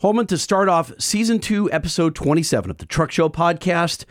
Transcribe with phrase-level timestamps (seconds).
[0.00, 4.04] Holman, to start off season two, episode 27 of the Truck Show podcast,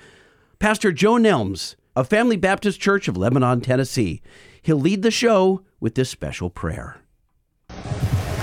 [0.60, 4.22] Pastor Joe Nelms of Family Baptist Church of Lebanon, Tennessee.
[4.62, 6.98] He'll lead the show with this special prayer.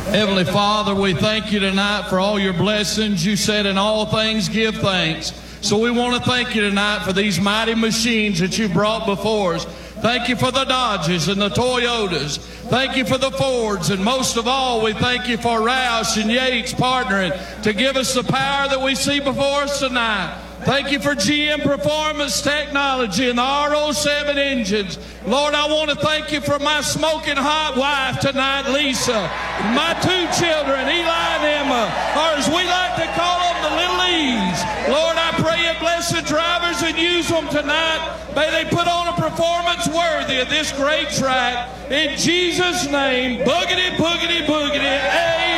[0.07, 3.27] Heavenly Father, we thank you tonight for all your blessings.
[3.27, 5.35] You said, in all things, give thanks.
[5.61, 9.57] So we want to thank you tonight for these mighty machines that you brought before
[9.57, 9.67] us.
[10.05, 12.37] Thank you for the Dodges and the Toyotas.
[12.68, 13.89] Thank you for the Fords.
[13.89, 18.12] And most of all, we thank you for Roush and Yates partnering to give us
[18.12, 20.44] the power that we see before us tonight.
[20.64, 24.98] Thank you for GM Performance Technology and the R07 engines.
[25.27, 29.28] Lord, I want to thank you for my smoking hot wife tonight, Lisa.
[29.77, 31.84] My two children, Eli and Emma,
[32.16, 34.59] or as we like to call them, the little E's.
[34.88, 38.01] Lord, I pray you bless the drivers and use them tonight.
[38.34, 41.68] May they put on a performance worthy of this great track.
[41.91, 45.51] In Jesus' name, boogity, boogity, boogity, amen.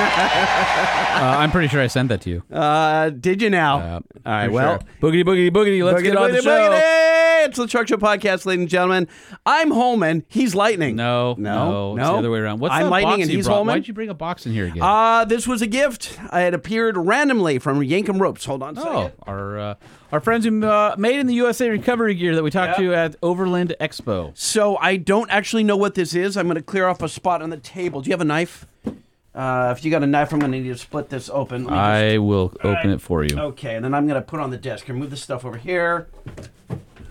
[1.20, 2.42] Uh, I'm pretty sure I sent that to you.
[2.50, 3.78] Uh, did you now?
[3.78, 4.78] Uh, All right, well.
[4.80, 4.88] sure.
[5.10, 5.84] boogity boogity boogity.
[5.84, 6.70] Let's Boogity, get on the show.
[6.70, 7.46] boogity.
[7.46, 9.06] It's the Truck Show podcast, ladies and gentlemen.
[9.44, 10.24] I'm Holman.
[10.28, 10.96] He's Lightning.
[10.96, 12.60] No, no, no, it's the other way around.
[12.60, 13.56] What's I'm that Lightning box and he's brought?
[13.56, 13.74] Holman.
[13.74, 14.82] Why'd you bring a box in here again?
[14.82, 16.18] Uh, this was a gift.
[16.30, 18.46] I had appeared randomly from Yankum Ropes.
[18.46, 18.94] Hold on a second.
[18.96, 19.74] oh, our uh,
[20.12, 23.16] our friends who uh, made in the USA recovery gear that we talked to at
[23.22, 24.36] Overland Expo.
[24.36, 26.36] So I don't actually know what this is.
[26.36, 28.00] I'm going to clear off a spot on the table.
[28.00, 28.66] Do you have a knife?
[29.34, 31.66] Uh, if you got a knife, I'm going to need to split this open.
[31.66, 32.86] Me I will open right.
[32.86, 33.38] it for you.
[33.38, 34.86] okay, and then I'm going to put on the desk.
[34.86, 36.08] Here, move this stuff over here.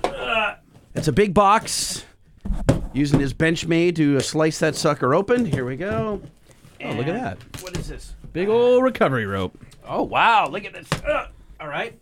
[0.04, 0.56] Uh,
[0.94, 2.06] it's a big box.
[2.92, 5.46] Using his Benchmade to uh, slice that sucker open.
[5.46, 6.22] Here we go.
[6.84, 7.62] Oh, look at that.
[7.62, 8.16] What is this?
[8.34, 9.58] Big old recovery rope
[9.92, 10.48] Oh wow!
[10.48, 10.88] Look at this.
[11.02, 11.28] Uh,
[11.60, 12.00] all right.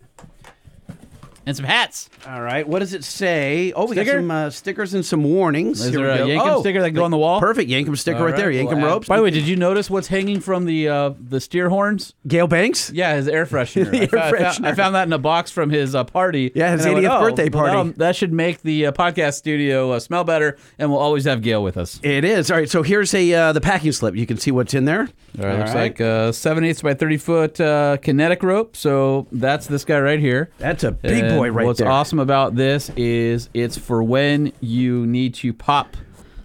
[1.48, 2.10] And some hats.
[2.28, 2.68] All right.
[2.68, 3.72] What does it say?
[3.74, 4.20] Oh, we got Sticker?
[4.20, 5.80] some uh, stickers and some warnings.
[5.80, 6.42] Is Here there we a go.
[6.44, 7.40] Yankum Oh, sticker that can go on the wall?
[7.40, 8.52] Perfect Yankum sticker All right, there.
[8.52, 9.08] Yankum we'll add- ropes.
[9.08, 12.14] By the way, did you notice what's hanging from the uh, the steer horns?
[12.28, 12.92] Gale Banks.
[12.92, 13.90] Yeah, his air freshener.
[13.90, 14.68] The I, air I found, freshener.
[14.68, 16.52] I found that in a box from his uh, party.
[16.54, 18.88] Yeah, his And I went, 80th "Oh, birthday well, party." that'll- that should make the
[18.88, 21.98] uh, podcast studio uh, smell better, and we'll always have Gale with us.
[22.04, 22.52] It is.
[22.52, 22.70] All right.
[22.70, 24.18] So here's a uh, the packing slip.
[24.18, 25.08] You can see what's in there.
[25.40, 28.76] All right, looks like uh, seven eighths by thirty foot uh, kinetic rope.
[28.76, 30.50] So that's this guy right here.
[30.58, 31.90] That's a big boy right what's there.
[31.90, 35.96] awesome about this is it's for when you need to pop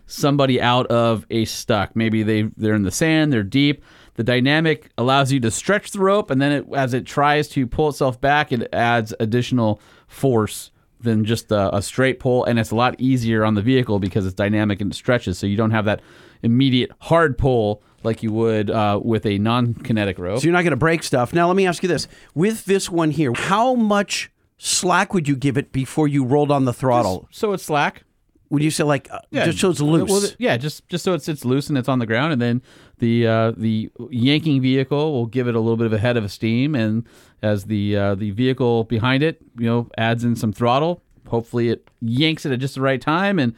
[0.07, 1.97] somebody out of a stuck.
[1.97, 3.83] Maybe they they're in the sand, they're deep.
[4.15, 7.67] The dynamic allows you to stretch the rope, and then it, as it tries to
[7.67, 10.71] pull itself back, it adds additional force
[11.01, 14.27] than just a, a straight pull, and it's a lot easier on the vehicle because
[14.27, 16.03] it's dynamic and it stretches, so you don't have that
[16.43, 20.41] immediate hard pull like you would uh, with a non-kinetic rope.
[20.41, 21.33] So you're not going to break stuff.
[21.33, 24.31] Now let me ask you this: with this one here, how much
[24.63, 27.29] slack would you give it before you rolled on the throttle?
[27.31, 28.05] so it's slack.
[28.51, 30.11] Would you say like uh, just so it's loose?
[30.11, 32.63] Well, yeah, just just so it sits loose and it's on the ground, and then
[32.99, 36.31] the uh, the yanking vehicle will give it a little bit of a head of
[36.31, 37.07] steam, and
[37.41, 41.03] as the uh, the vehicle behind it, you know, adds in some throttle.
[41.29, 43.55] Hopefully, it yanks it at just the right time, and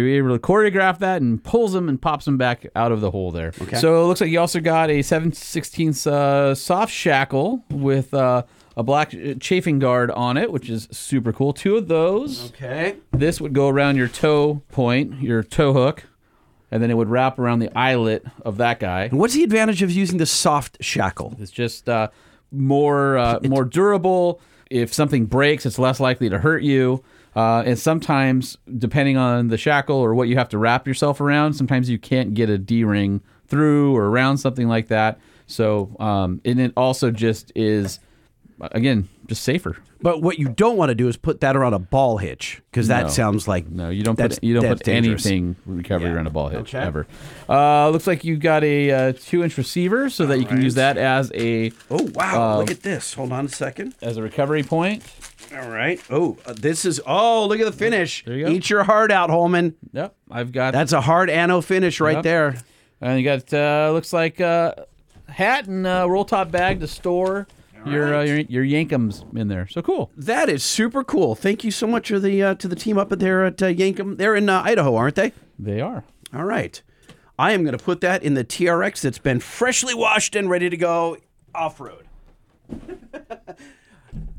[0.00, 3.10] you're able to choreograph that and pulls them and pops them back out of the
[3.10, 3.52] hole there.
[3.60, 3.76] Okay.
[3.76, 8.42] So it looks like you also got a 7 16th uh, soft shackle with uh,
[8.76, 11.52] a black chafing guard on it, which is super cool.
[11.52, 12.50] Two of those.
[12.50, 12.96] okay.
[13.12, 16.04] This would go around your tow point, your tow hook,
[16.70, 19.04] and then it would wrap around the eyelet of that guy.
[19.04, 21.34] And what's the advantage of using the soft shackle?
[21.40, 22.08] It's just uh,
[22.52, 24.40] more uh, more durable.
[24.70, 27.02] If something breaks, it's less likely to hurt you.
[27.36, 31.54] Uh, and sometimes, depending on the shackle or what you have to wrap yourself around,
[31.54, 35.18] sometimes you can't get a D ring through or around something like that.
[35.46, 38.00] So, um, and it also just is,
[38.60, 39.76] again, just safer.
[40.00, 42.86] But what you don't want to do is put that around a ball hitch because
[42.88, 43.08] that No.
[43.08, 45.26] sounds like No, you don't put you don't put dangerous.
[45.26, 46.14] anything recovery Yeah.
[46.16, 46.78] around a ball hitch Okay.
[46.78, 47.06] ever.
[47.48, 50.64] Uh, looks like you got a uh, two inch receiver so that you can right.
[50.64, 52.54] use that as a Oh wow!
[52.54, 53.14] Uh, look at this.
[53.14, 53.94] Hold on a second.
[54.00, 55.02] as a recovery point.
[55.56, 56.00] All right.
[56.10, 57.00] Oh, uh, this is.
[57.06, 58.22] Oh, look at the finish.
[58.24, 58.50] There you go.
[58.52, 59.74] Eat your heart out, Holman.
[59.92, 62.22] Yep, I've got That's a hard ano finish right Yep.
[62.24, 62.54] there.
[63.00, 64.74] and you got uh, looks like uh,
[65.28, 67.46] hat and uh, roll top bag to store
[67.90, 69.66] your, uh, your your Yankums in there.
[69.68, 70.10] So cool.
[70.16, 71.34] That is super cool.
[71.34, 74.16] Thank you so much to the uh, to the team up there at uh, Yankum.
[74.16, 75.32] They're in uh, Idaho, aren't they?
[75.58, 76.04] They are.
[76.34, 76.80] All right.
[77.38, 80.68] I am going to put that in the TRX that's been freshly washed and ready
[80.68, 81.18] to go
[81.54, 82.06] off road.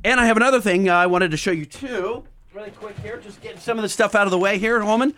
[0.03, 2.25] and I have another thing uh, I wanted to show you too.
[2.53, 5.13] Really quick here, just getting some of the stuff out of the way here, Holman.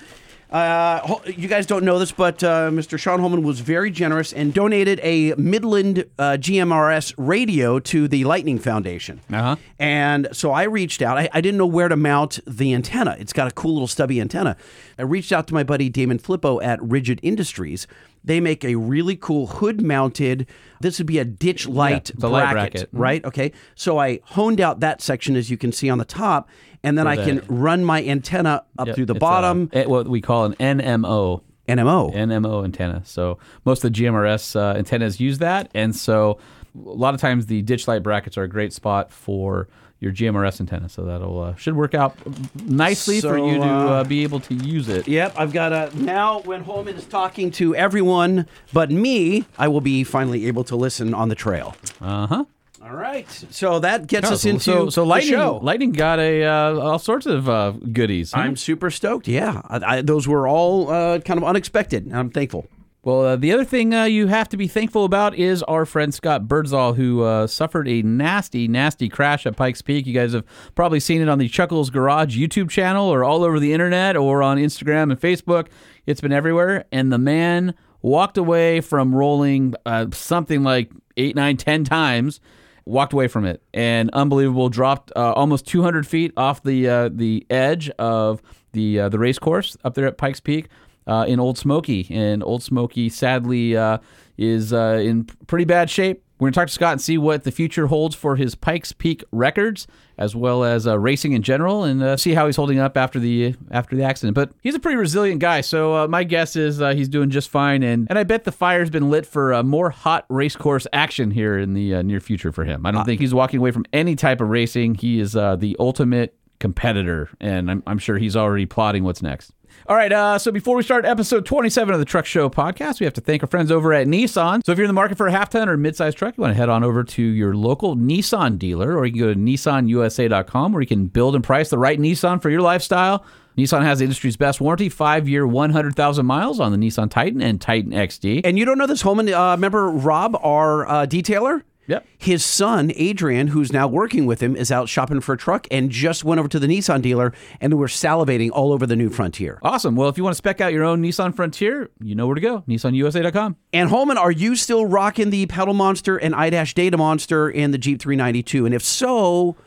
[0.51, 2.99] Uh, you guys don't know this, but uh, Mr.
[2.99, 8.59] Sean Holman was very generous and donated a Midland uh, GMRS radio to the Lightning
[8.59, 9.21] Foundation.
[9.31, 9.55] Uh-huh.
[9.79, 11.17] And so I reached out.
[11.17, 13.15] I, I didn't know where to mount the antenna.
[13.17, 14.57] It's got a cool little stubby antenna.
[14.99, 17.87] I reached out to my buddy Damon Flippo at Rigid Industries,
[18.23, 20.47] they make a really cool hood mounted.
[20.79, 22.93] This would be a ditch light it's a light bracket, bracket.
[22.93, 22.99] Mhm.
[22.99, 23.25] right?
[23.25, 23.51] Okay.
[23.75, 26.49] So I honed out that section as you can see on the top,
[26.83, 29.69] and then I can run my antenna up Yep, through the bottom.
[29.73, 31.41] uh, eh, what we call an NMO.
[31.67, 32.13] NMO.
[32.13, 33.01] NMO antenna.
[33.05, 36.37] So most of the GMRS uh, antennas use that, and so
[36.75, 39.67] a lot of times the ditch light brackets are a great spot for
[39.99, 40.89] your GMRS antenna.
[40.89, 42.17] So that'll uh, should work out
[42.65, 45.07] nicely for you to uh, uh, be able to use it.
[45.07, 45.91] Yep, I've got a.
[45.95, 50.75] Now, when Holman is talking to everyone but me, I will be finally able to
[50.75, 51.75] listen on the trail.
[52.01, 52.45] Uh huh.
[52.91, 53.29] All right.
[53.51, 55.59] So that gets us so, into so, so the lightning, show.
[55.63, 58.33] lightning got a uh, all sorts of uh, goodies.
[58.33, 58.41] huh?
[58.41, 59.29] I'm super stoked.
[59.29, 62.05] Yeah, I, I, those were all uh, kind of unexpected.
[62.05, 62.67] and I'm thankful.
[63.03, 66.13] Well, uh, the other thing uh, you have to be thankful about is our friend
[66.13, 70.05] Scott Birdsall, who uh, suffered a nasty, nasty crash at Pikes Peak.
[70.05, 70.43] You guys have
[70.75, 74.43] probably seen it on the Chuckles Garage YouTube channel or all over the internet or
[74.43, 75.67] on Instagram and Facebook.
[76.05, 76.83] It's been everywhere.
[76.91, 82.41] And the man walked away from rolling uh, something like eight, nine, ten times.
[82.85, 84.69] Walked away from it, and unbelievable.
[84.69, 88.41] Dropped uh, almost 200 feet off the uh, the edge of
[88.73, 90.67] the uh, the race course up there at Pikes Peak
[91.07, 93.99] uh, in Old Smokey, and Old Smokey sadly uh,
[94.37, 96.23] is uh, in pretty bad shape.
[96.41, 98.93] We're going to talk to Scott and see what the future holds for his Pikes
[98.93, 99.85] Peak records,
[100.17, 103.19] as well as uh, racing in general, and uh, see how he's holding up after
[103.19, 104.33] the after the accident.
[104.33, 107.51] But he's a pretty resilient guy, so uh, my guess is uh, he's doing just
[107.51, 107.83] fine.
[107.83, 111.29] And and I bet the fire's been lit for uh, more hot race course action
[111.29, 112.87] here in the uh, near future for him.
[112.87, 114.95] I don't think he's walking away from any type of racing.
[114.95, 119.51] He is uh, the ultimate competitor, and I'm, I'm sure he's already plotting what's next.
[119.87, 123.05] All right, uh, so before we start episode 27 of the Truck Show podcast, we
[123.05, 124.61] have to thank our friends over at Nissan.
[124.65, 126.51] So if you're in the market for a half ton or mid-sized truck, you want
[126.51, 130.71] to head on over to your local Nissan dealer, or you can go to nissanusa.com
[130.71, 133.25] where you can build and price the right Nissan for your lifestyle.
[133.57, 137.91] Nissan has the industry's best warranty, five-year, 100,000 miles on the Nissan Titan and Titan
[137.91, 138.41] XD.
[138.45, 139.33] And you don't know this, Holman?
[139.33, 141.63] Uh, remember Rob, our uh, detailer?
[141.87, 142.05] Yep.
[142.17, 145.89] His son, Adrian, who's now working with him, is out shopping for a truck and
[145.89, 149.59] just went over to the Nissan dealer and we're salivating all over the new Frontier.
[149.61, 149.95] Awesome.
[149.95, 152.41] Well, if you want to spec out your own Nissan Frontier, you know where to
[152.41, 152.63] go.
[152.67, 153.57] NissanUSA.com.
[153.73, 157.77] And Holman, are you still rocking the Pedal Monster and iDash Data Monster and the
[157.77, 158.65] Jeep 392?
[158.65, 159.57] And if so,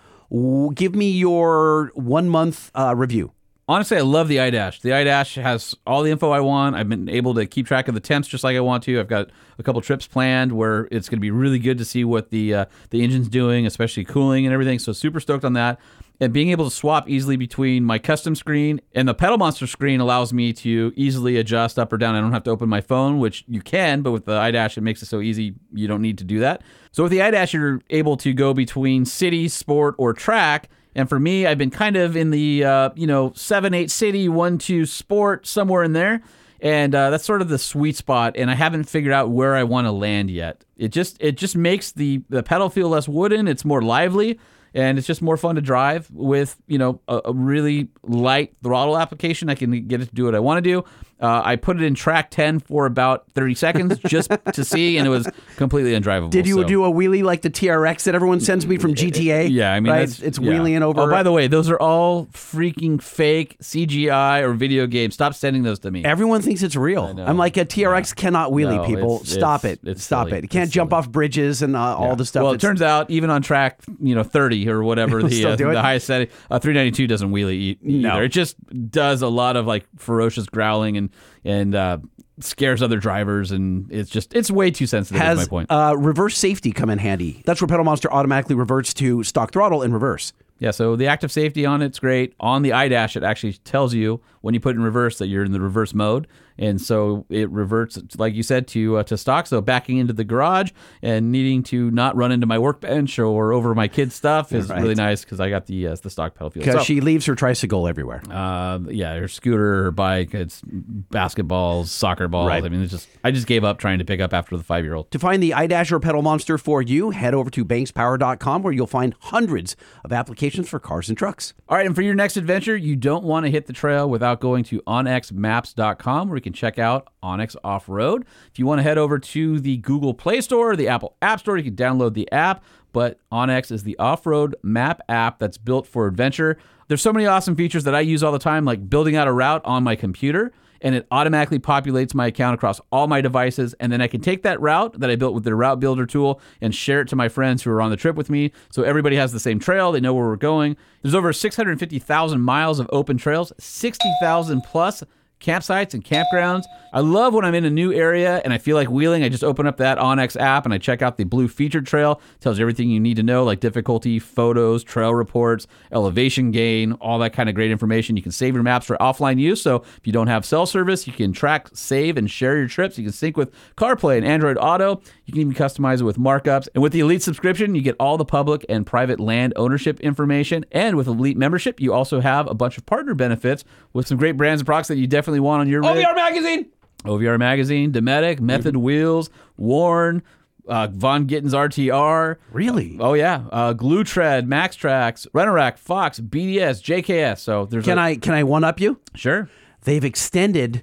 [0.75, 3.33] give me your one month uh, review.
[3.67, 4.83] Honestly, I love the iDash.
[4.83, 6.77] The iDash has all the info I want.
[6.77, 9.01] I've been able to keep track of the temps just like I want to.
[9.01, 12.05] I've got a couple trips planned where it's going to be really good to see
[12.05, 14.79] what the uh, the engine's doing, especially cooling and everything.
[14.79, 15.81] So super stoked on that.
[16.21, 19.99] And being able to swap easily between my custom screen and the Pedal Monster screen
[19.99, 22.15] allows me to easily adjust up or down.
[22.15, 24.83] I don't have to open my phone, which you can, but with the iDash, it
[24.83, 26.63] makes it so easy you don't need to do that.
[26.93, 30.69] So with the iDash, you're able to go between city, sport, or track.
[30.95, 34.29] And for me, I've been kind of in the uh, you know seven eight city
[34.29, 36.23] one two sport somewhere in there,
[36.61, 38.37] and uh, that's sort of the sweet spot.
[38.37, 40.65] And I haven't figured out where I want to land yet.
[40.77, 43.49] It just it just makes the the pedal feel less wooden.
[43.49, 44.39] It's more lively,
[44.73, 48.97] and it's just more fun to drive with you know a, a really light throttle
[48.99, 49.49] application.
[49.49, 50.85] I can get it to do what I want to do.
[51.21, 55.07] Uh, I put it in track ten for about thirty seconds just to see, and
[55.07, 56.29] it was completely undrivable.
[56.29, 59.49] Did you so- do a wheelie like the TRX that everyone sends me from GTA?
[59.51, 60.01] Yeah, I mean, right?
[60.01, 60.51] that's, it's yeah.
[60.51, 61.03] wheeling over.
[61.03, 65.15] Oh, by the way, those are all freaking fake CGI or video games.
[65.15, 66.05] Stop sending those to me.
[66.05, 67.05] Everyone thinks it's real.
[67.05, 68.77] I'm like a TRX cannot wheelie.
[68.77, 69.89] No, people, it's- stop it's- it.
[69.89, 70.39] it's stop silly.
[70.39, 70.43] it.
[70.45, 70.99] You can't It's jump silly.
[70.99, 72.43] off bridges and uh, all the stuff.
[72.43, 75.81] Well, it turns out even on track, you know, 30 or whatever the uh, the
[75.81, 78.09] highest setting, uh, 392 doesn't wheelie e- either.
[78.09, 78.23] No.
[78.23, 78.57] It just
[78.91, 81.11] does a lot of like ferocious growling and
[81.45, 81.99] and uh,
[82.41, 85.21] scares other drivers, and it's just it's way too sensitive.
[85.21, 85.71] is has my point.
[85.71, 87.43] Uh, reverse safety come in handy.
[87.45, 90.33] That's where Pedal Monster automatically reverts to stock throttle in reverse.
[90.59, 92.35] Yeah, so the active safety on it's great.
[92.39, 95.45] On the iDash, it actually tells you when you put it in reverse that you're
[95.45, 96.27] in the reverse mode,
[96.59, 99.47] and so it reverts, like you said, to uh, to stock.
[99.47, 100.71] So backing into the garage
[101.03, 104.81] and needing to not run into my workbench or over my kids' stuff is Right.
[104.83, 106.51] really nice because I got the uh, the stock pedal.
[106.51, 108.23] Because So, she leaves her tricycle everywhere.
[108.31, 112.49] uh, yeah, her scooter, her bike, it's basketballs, soccer balls.
[112.49, 112.65] Right.
[112.65, 114.85] I mean, it's just I just gave up trying to pick up after the five
[114.85, 115.11] year old.
[115.13, 118.87] To find the iDash or Pedal Monster for you, head over to bankspower.com where you'll
[118.87, 121.55] find hundreds of applications for cars and trucks.
[121.69, 124.41] All right, and for your next adventure, you don't want to hit the trail without
[124.41, 128.25] going to onxmaps.com where you can check out onX Off Road.
[128.53, 131.41] If you want to head over to the Google Play Store or the Apple App
[131.41, 132.63] Store, you can download the app.
[132.93, 136.57] But onX is the off road map app that's built for adventure.
[136.87, 139.33] There's so many awesome features that I use all the time, like building out a
[139.33, 140.53] route on my computer.
[140.81, 143.75] And it automatically populates my account across all my devices.
[143.81, 146.43] And then I can take that route that I built with the route builder tool
[146.61, 148.53] and share it to my friends who are on the trip with me.
[148.71, 149.93] So everybody has the same trail.
[149.93, 150.77] They know where we're going.
[151.01, 155.03] There's over 650,000 miles of open trails, 60,000 plus
[155.45, 156.65] campsites and campgrounds.
[156.93, 159.25] I love when I'm in a new area and I feel like wheeling.
[159.25, 162.21] I just open up that OnX app and I check out the blue featured trail.
[162.37, 166.93] It tells you everything you need to know, like difficulty, photos, trail reports, elevation gain,
[166.93, 168.17] all that kind of great information.
[168.17, 169.61] You can save your maps for offline use.
[169.61, 172.97] So if you don't have cell service, you can track, save, and share your trips.
[172.97, 175.03] You can sync with CarPlay and Android Auto.
[175.27, 176.69] You can even customize it with markups.
[176.75, 180.65] And with the Elite subscription, you get all the public and private land ownership information.
[180.71, 183.65] And with Elite membership, you also have a bunch of partner benefits
[183.95, 186.05] with some great brands and products that you definitely want on your rig.
[186.05, 186.67] OVR magazine.
[187.05, 189.29] OVR Magazine, Dometic, Method Wheels,
[189.59, 190.23] Warn,
[190.67, 192.37] uh, Vaughn Gittin's RTR.
[192.51, 192.97] Really?
[192.99, 197.41] Oh yeah, uh, Glue Tread, Max Tracks, Rhino-Rack, Fox, BDS, JKS.
[197.41, 199.01] So there's Can a- I can I one up you?
[199.15, 199.51] sure.
[199.83, 200.83] They've extended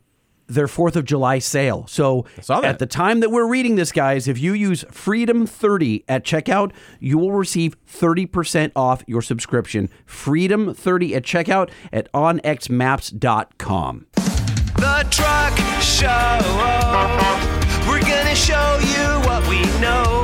[0.54, 1.86] their 4th of July sale.
[1.88, 6.24] So at the time that we're reading this guys, if you use Freedom 30 at
[6.24, 9.90] checkout, you will receive 30% off your subscription.
[10.06, 14.08] Freedom 30 at checkout at onxmaps.com.
[14.76, 16.40] The Truck Show.
[17.88, 20.24] We're gonna show you what we know.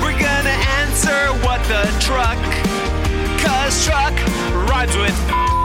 [0.00, 2.38] We're gonna answer what the truck.
[3.40, 4.14] Cause truck
[4.68, 5.55] rhymes with the truck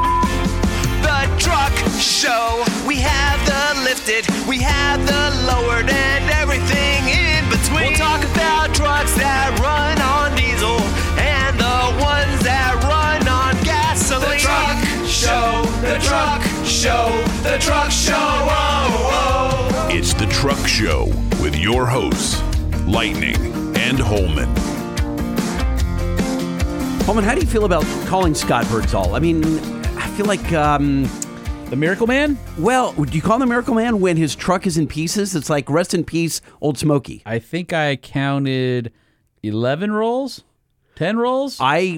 [2.00, 2.64] show.
[2.88, 7.90] We have the lifted, we have the lowered, and everything in between.
[7.90, 10.80] We'll talk about trucks that run on diesel
[11.20, 14.30] and the ones that run on gasoline.
[14.30, 17.10] The truck show, the truck show,
[17.44, 18.14] the truck show.
[18.18, 19.88] Oh, oh.
[19.92, 21.08] It's the Truck Show
[21.42, 22.42] with your hosts,
[22.88, 23.36] Lightning
[23.76, 24.50] and Holman.
[27.06, 29.16] Holman, how do you feel about calling Scott Birdsall?
[29.16, 29.44] I mean,
[29.98, 31.10] I feel like, um,
[31.72, 32.38] The Miracle Man.
[32.60, 35.36] well, do you call him the Miracle Man when his truck is in pieces?
[35.36, 37.24] It's like rest in peace, Old Smokey.
[37.26, 38.92] I think I counted
[39.42, 40.44] eleven rolls,
[40.96, 41.58] ten rolls.
[41.62, 41.98] I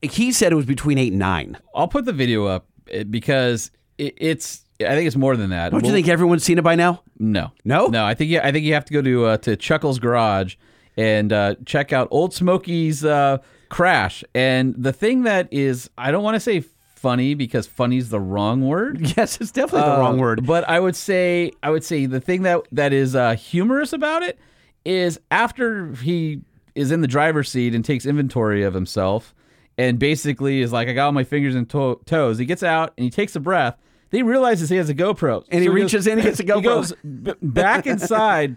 [0.00, 1.58] he said it was between eight and nine.
[1.74, 4.64] I'll put the video up eh, because it, it's.
[4.80, 5.72] I think it's more than that.
[5.72, 7.02] Don't you We'll- think everyone's seen it by now?
[7.18, 7.88] No, No?
[7.88, 8.02] no.
[8.06, 10.54] I think yeah, I think you have to go to uh, to Chuckles Garage
[10.96, 13.36] and uh, check out Old Smokey's uh,
[13.68, 14.24] crash.
[14.34, 16.64] And the thing that is, I don't want to say
[17.00, 19.00] funny because funny's the wrong word.
[19.16, 20.46] Yes, it's definitely the Uh, wrong word.
[20.46, 24.22] But I would say I would say the thing that that is uh, humorous about
[24.22, 24.38] it
[24.84, 26.40] is after he
[26.74, 29.34] is in the driver's seat and takes inventory of himself
[29.76, 32.38] and basically is like I got all my fingers and to- toes.
[32.38, 33.76] He gets out and he takes a breath.
[34.10, 36.42] Then he realizes he has a GoPro And he goes- reaches in and gets a
[36.44, 36.62] He GoPro.
[36.62, 38.56] goes b- back inside,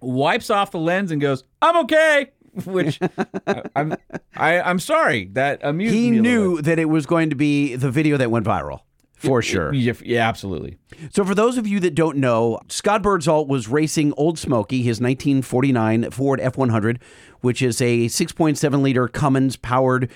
[0.00, 2.30] wipes off the lens and goes, "I'm okay."
[2.64, 2.98] Which
[3.46, 3.94] I, I'm
[4.34, 6.20] I, I'm sorry that amused he me.
[6.20, 8.80] little knew that it was going to be the video that went viral.
[9.20, 9.74] For sure.
[9.74, 10.78] Yeah, yeah, absolutely.
[11.12, 14.98] So, for those of you that don't know, Scott Birdsall was racing Old Smokey, his
[14.98, 16.98] 1949 Ford F 100,
[17.42, 20.10] which is a 6.7 liter Cummins powered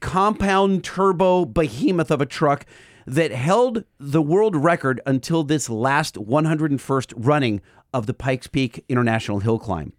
[0.00, 2.66] compound turbo behemoth of a truck
[3.06, 7.62] that held the world record until this last 101st running
[7.94, 9.94] of the Pikes Peak International Hill Climb.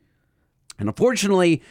[0.81, 1.61] And unfortunately,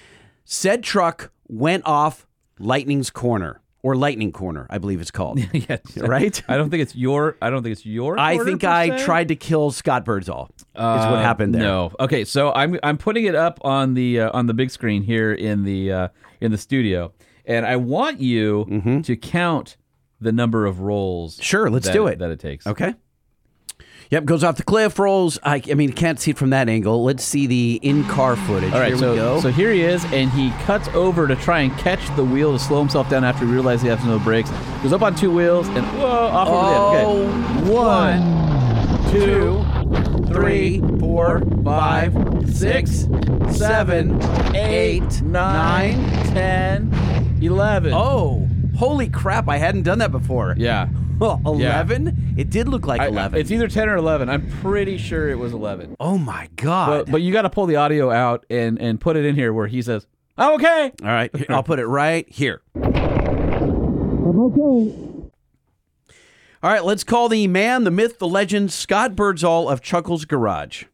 [0.45, 2.27] said truck went off
[2.61, 5.41] Lightning's Corner, or Lightning Corner, I believe it's called.
[5.53, 6.41] yeah, Right?
[6.49, 7.37] I don't think it's your.
[7.43, 8.19] I don't think it's your.
[8.19, 10.49] I think I tried to kill Scott Birdsall.
[10.59, 11.63] is what happened there.
[11.63, 11.93] Uh, No.
[12.01, 15.33] Okay, so I'm I'm putting it up on the uh, on the big screen here
[15.33, 16.09] in the uh,
[16.41, 17.13] in the studio,
[17.47, 19.77] and I want you to count
[20.21, 21.35] the number of rolls.
[21.35, 21.43] Mm-hmm.
[21.43, 22.21] Sure, let's that- do it.
[22.21, 22.67] That it takes.
[22.67, 22.95] Okay.
[24.11, 25.39] Yep, goes off the cliff, rolls.
[25.45, 27.05] I, I mean, can't see it from that angle.
[27.05, 28.73] Let's see the in-car footage.
[28.73, 29.41] All right, Here so we go.
[29.41, 32.59] so here he is, and he cuts over to try and catch the wheel to
[32.59, 34.51] slow himself down after he realizes he has no brakes.
[34.83, 36.59] Goes up on two wheels and whoa, off over
[37.07, 37.71] oh, Okay.
[37.73, 42.13] one, two, three, four, five,
[42.53, 43.07] six,
[43.57, 44.21] seven,
[44.57, 45.95] eight, nine.
[46.33, 47.93] ten, eleven.
[47.95, 48.49] Oh,
[48.81, 49.49] holy crap!
[49.49, 50.55] I hadn't done that before.
[50.59, 50.89] yeah.
[51.21, 52.35] Well, eleven.
[52.39, 53.39] It did look like I- eleven.
[53.39, 54.31] It's either 10 or 11.
[54.31, 55.97] I'm pretty sure it was 11.
[56.01, 56.87] oh my god!
[57.05, 59.53] But, but you got to pull the audio out and, and put it in here
[59.53, 60.07] where he says,
[60.39, 60.93] I'm okay.
[61.03, 62.63] All right, I'll put it right here.
[62.75, 64.97] I'm okay.
[66.63, 70.85] All right, let's call the man, the myth, the legend, Scott Birdsall of Chuckles Garage.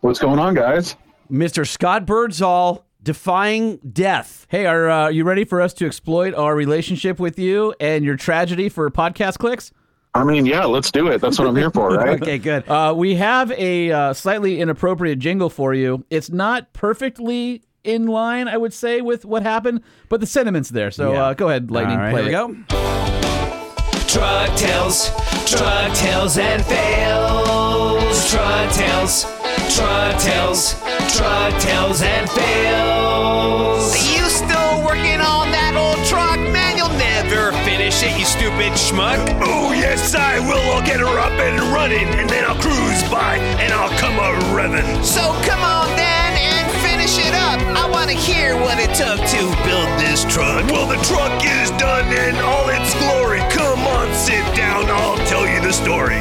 [0.00, 0.96] What's going on, guys?
[1.30, 1.66] Mr.
[1.66, 4.46] Scott Birdsall defying death.
[4.50, 8.16] Hey, are uh, you ready for us to exploit our relationship with you and your
[8.16, 9.72] tragedy for podcast clicks?
[10.12, 11.20] I mean, yeah, let's do it.
[11.20, 12.20] That's what I'm here for, right?
[12.22, 12.68] Okay, good.
[12.68, 16.04] Uh, we have a uh, slightly inappropriate jingle for you.
[16.10, 20.90] It's not perfectly in line, I would say, with what happened, but the sentiment's there.
[20.90, 21.26] So Yeah.
[21.26, 21.96] uh, go ahead, Lightning.
[21.96, 22.68] All right, play here we it.
[22.68, 24.06] go.
[24.08, 25.10] Truck tales,
[25.46, 28.30] truck tales and fails.
[28.30, 29.24] Truck tales,
[29.70, 30.74] Truck Tales,
[31.14, 33.94] Truck Tales and Fails.
[34.10, 36.42] You still working on that old truck?
[36.50, 39.22] Man, you'll never finish it, you stupid schmuck.
[39.38, 40.58] Oh, yes, I will.
[40.74, 44.34] I'll get her up and running, and then I'll cruise by, and I'll come a
[44.50, 45.06] revving.
[45.06, 47.62] So come on then and finish it up.
[47.78, 50.66] I want to hear what it took to build this truck.
[50.74, 53.38] Well, the truck is done in all its glory.
[53.54, 54.90] Come on, sit down.
[54.90, 56.18] I'll tell you the story.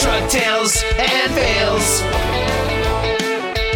[0.00, 2.00] Truck Tales and Fails.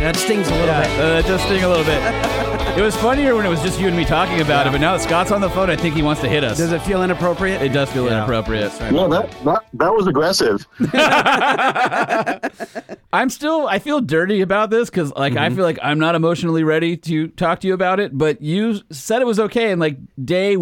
[0.00, 1.00] That stings a little Yeah, bit.
[1.00, 2.00] uh, it does sting a little bit.
[2.78, 4.96] it was funnier when it was just you and me talking about it, but now
[4.96, 6.56] that Scott's on the phone, I think he wants to hit us.
[6.56, 7.60] Does it feel inappropriate?
[7.60, 8.72] It does feel inappropriate.
[8.92, 10.66] No, that, that that was aggressive.
[13.12, 16.64] I'm still, I feel dirty about this because, like, I feel like I'm not emotionally
[16.64, 18.16] ready to talk to you about it.
[18.16, 20.56] But you said it was okay, and like day,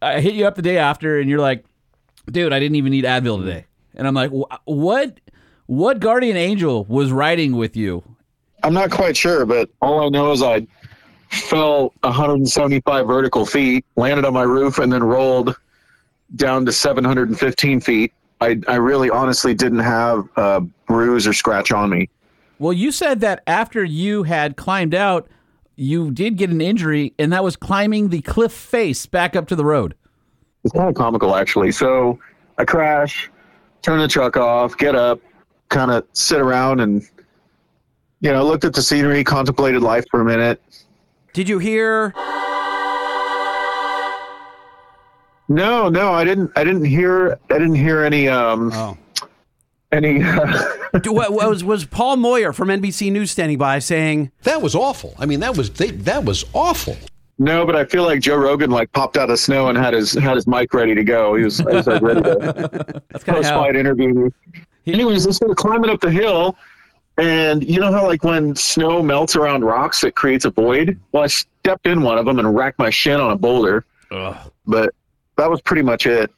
[0.00, 1.66] I hit you up the day after, and you're like,
[2.30, 5.20] "Dude, I didn't even need Advil today," and I'm like, "Wh- "What?
[5.66, 8.02] What guardian angel was riding with you?"
[8.64, 10.66] I'm not quite sure, but all I know is I
[11.28, 15.54] fell 175 vertical feet, landed on my roof, and then rolled
[16.36, 18.12] down to 715 feet.
[18.40, 22.08] I, I really honestly didn't have a bruise or scratch on me.
[22.58, 25.28] Well, you said that after you had climbed out,
[25.76, 29.56] you did get an injury, and that was climbing the cliff face back up to
[29.56, 29.94] the road.
[30.64, 31.70] It's kind of comical, actually.
[31.70, 32.18] So
[32.56, 33.30] I crash,
[33.82, 35.20] turn the truck off, get up,
[35.68, 37.06] kind of sit around and,
[38.24, 40.60] you know, looked at the scenery, contemplated life for a minute.
[41.34, 42.12] Did you hear?
[45.48, 46.50] No, no, I didn't.
[46.56, 47.38] I didn't hear.
[47.50, 48.28] I didn't hear any.
[48.28, 48.96] Um, Oh.
[49.92, 50.20] any.
[51.02, 55.12] Do- what- was was Paul Moyer from NBC News standing by saying, That was awful.
[55.18, 56.96] I mean, that was they, that was awful.
[57.38, 60.12] no, but I feel like Joe Rogan like popped out of snow and had his
[60.14, 61.34] had his mic ready to go.
[61.34, 63.60] He was, he was like ready to That's kind of post how.
[63.64, 64.30] fight interview me.
[64.86, 66.56] Anyways, let's go climbing up the hill,
[67.18, 70.98] and you know how like when snow melts around rocks, it creates a void.
[71.12, 73.84] Well, I stepped in one of them and racked my shin on a boulder.
[74.66, 74.94] But
[75.36, 76.30] that was pretty much it.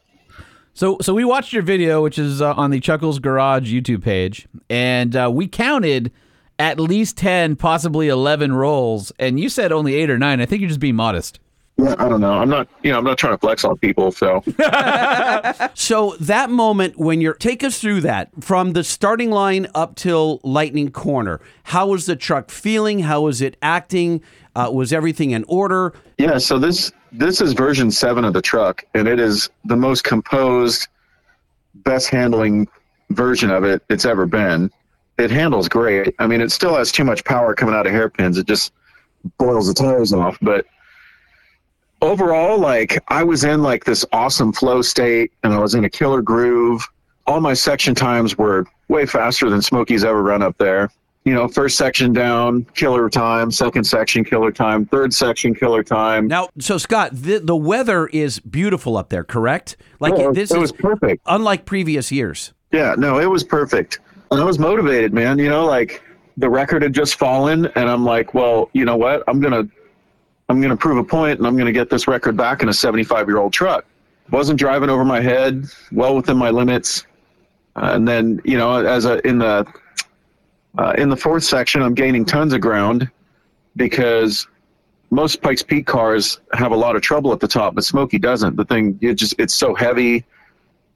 [0.75, 4.47] So, so we watched your video, which is uh, on the Chuckles Garage YouTube page,
[4.69, 6.13] and uh, we counted
[6.59, 10.41] at least ten, possibly eleven rolls, and you said only eight or nine.
[10.41, 11.39] I think you're just being modest.
[11.79, 12.33] Yeah, I don't know.
[12.33, 12.69] I'm not.
[12.83, 14.11] You know, I'm not trying to flex on people.
[14.13, 14.43] So.
[15.75, 20.41] So that moment when you're take us through that from the starting line up till
[20.43, 21.41] Lightning Corner.
[21.65, 23.01] How was the truck feeling?
[23.01, 24.23] How was it acting?
[24.55, 25.93] Uh, was everything in order?
[26.19, 30.05] Yeah, so this this is version seven of the truck, and it is the most
[30.05, 30.89] composed,
[31.75, 32.67] best handling
[33.11, 34.71] version of it it's ever been.
[35.19, 36.15] It handles great.
[36.19, 38.39] I mean, it still has too much power coming out of hairpins.
[38.39, 38.73] It just
[39.39, 40.37] boils the tires off.
[40.43, 40.67] But
[42.07, 45.91] overall, like I was in like this awesome flow state, and I was in a
[45.91, 46.87] killer groove.
[47.27, 50.91] All my section times were way faster than Smokey's ever run up there
[51.27, 56.29] you know, first section down, killer time, second section, killer time, third section, killer time.
[56.29, 59.77] Now, so Scott, the, the weather is beautiful up there, correct?
[59.99, 61.23] Like this it is was perfect.
[61.27, 62.53] unlike previous years.
[62.71, 63.99] Yeah, no, it was perfect.
[64.31, 65.37] And I was motivated, man.
[65.41, 66.01] You know, like
[66.37, 69.25] the record had just fallen, and I'm like, well, you know what?
[69.27, 69.65] I'm gonna,
[70.49, 73.29] I'm gonna prove a point, and I'm gonna get this record back in a 75
[73.29, 73.85] year old truck.
[74.31, 77.07] Wasn't driving over my head, well within my limits.
[77.77, 79.67] Uh, and then, you know, as a in the
[80.79, 83.11] uh, in the fourth section, I'm gaining tons of ground
[83.77, 84.47] because
[85.11, 88.57] most Pikes Peak cars have a lot of trouble at the top, but Smokey doesn't.
[88.57, 90.25] The thing, it just it's so heavy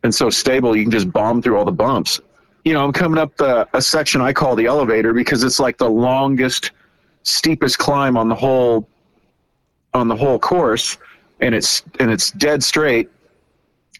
[0.03, 2.21] and so stable, you can just bomb through all the bumps.
[2.65, 5.79] You know, I'm coming up the, a section I call the elevator because it's like
[5.79, 6.73] the longest,
[7.23, 8.89] steepest climb on the whole
[9.95, 10.99] on the whole course,
[11.41, 13.11] and it's and it's dead straight.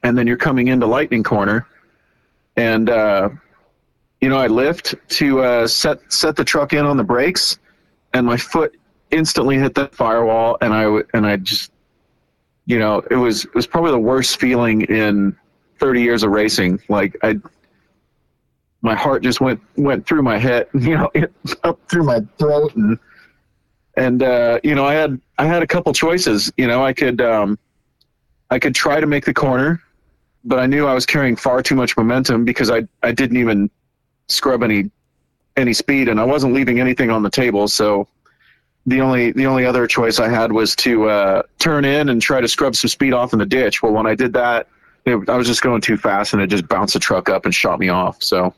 [0.03, 1.67] And then you're coming into Lightning Corner,
[2.57, 3.29] and uh,
[4.21, 7.59] you know I lift to uh, set set the truck in on the brakes,
[8.15, 8.77] and my foot
[9.11, 11.73] instantly hit that firewall, and I and I just
[12.67, 15.37] you know it was it was probably the worst feeling in
[15.81, 16.81] 30 years of racing.
[16.89, 17.39] Like I,
[18.83, 21.11] my heart just went went through my head, you know,
[21.65, 22.99] up through my throat, and
[24.01, 26.51] and uh, you know, I had I had a couple choices.
[26.57, 27.59] You know, I could um,
[28.51, 29.83] I could try to make the corner,
[30.43, 33.71] but I knew I was carrying far too much momentum because I I didn't even
[34.29, 34.91] scrub any
[35.57, 37.69] any speed, and I wasn't leaving anything on the table.
[37.69, 38.09] So
[38.87, 42.41] the only the only other choice I had was to uh, turn in and try
[42.41, 43.83] to scrub some speed off in the ditch.
[43.83, 44.67] Well, when I did that,
[45.05, 47.55] it, I was just going too fast, and it just bounced the truck up and
[47.55, 48.23] shot me off.
[48.23, 48.55] So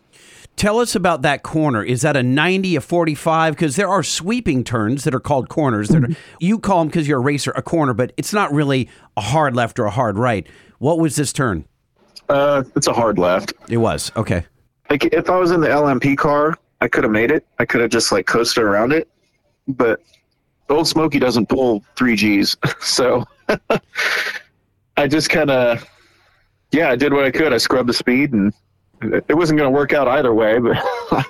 [0.57, 1.83] Tell us about that corner.
[1.83, 3.55] Is that a 90, a 45?
[3.55, 5.89] Because there are sweeping turns that are called corners.
[5.89, 6.09] That are,
[6.41, 9.57] you call them because you're a racer a corner, but it's not really a hard
[9.57, 10.47] left or a hard right.
[10.79, 11.65] What was this turn?
[12.29, 13.53] uh, it's a hard left.
[13.69, 14.45] It was okay.
[14.91, 17.47] Like if I was in the LMP car, I could have made it.
[17.59, 19.09] I could have just like coasted around it,
[19.69, 20.01] but
[20.69, 23.25] Old Smokey doesn't pull three Gs, so
[24.97, 25.85] I just kind of,
[26.73, 27.53] yeah, I did what I could.
[27.53, 28.53] I scrubbed the speed, and
[29.29, 30.59] it wasn't going to work out either way.
[30.59, 30.77] But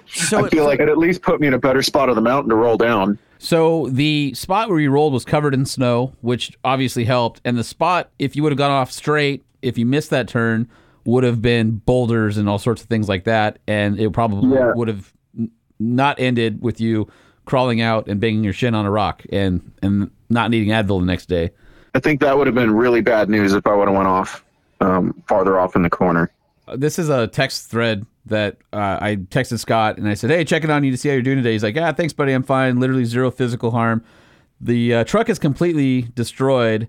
[0.07, 2.15] So I feel it- like it at least put me in a better spot of
[2.17, 3.19] the mountain to roll down.
[3.39, 7.41] So the spot where you rolled was covered in snow, which obviously helped.
[7.45, 10.69] And the spot, if you would have gone off straight, if you missed that turn,
[11.05, 13.59] would have been boulders and all sorts of things like that.
[13.67, 14.73] And it probably Yeah.
[14.77, 15.13] would have
[15.81, 17.09] not ended with you
[17.45, 21.07] crawling out and banging your shin on a rock and and not needing Advil the
[21.07, 21.51] next day.
[21.95, 24.45] I think that would have been really bad news if I would have went off
[24.81, 26.31] um, farther off in the corner.
[26.77, 30.71] This is a text thread that uh, I texted Scott and I said, "Hey, checking
[30.71, 32.33] on you to see how you're doing today." He's like, "Yeah, thanks, buddy.
[32.33, 32.79] I'm fine.
[32.81, 34.05] Literally zero physical harm.
[34.61, 36.89] The uh, truck is completely destroyed."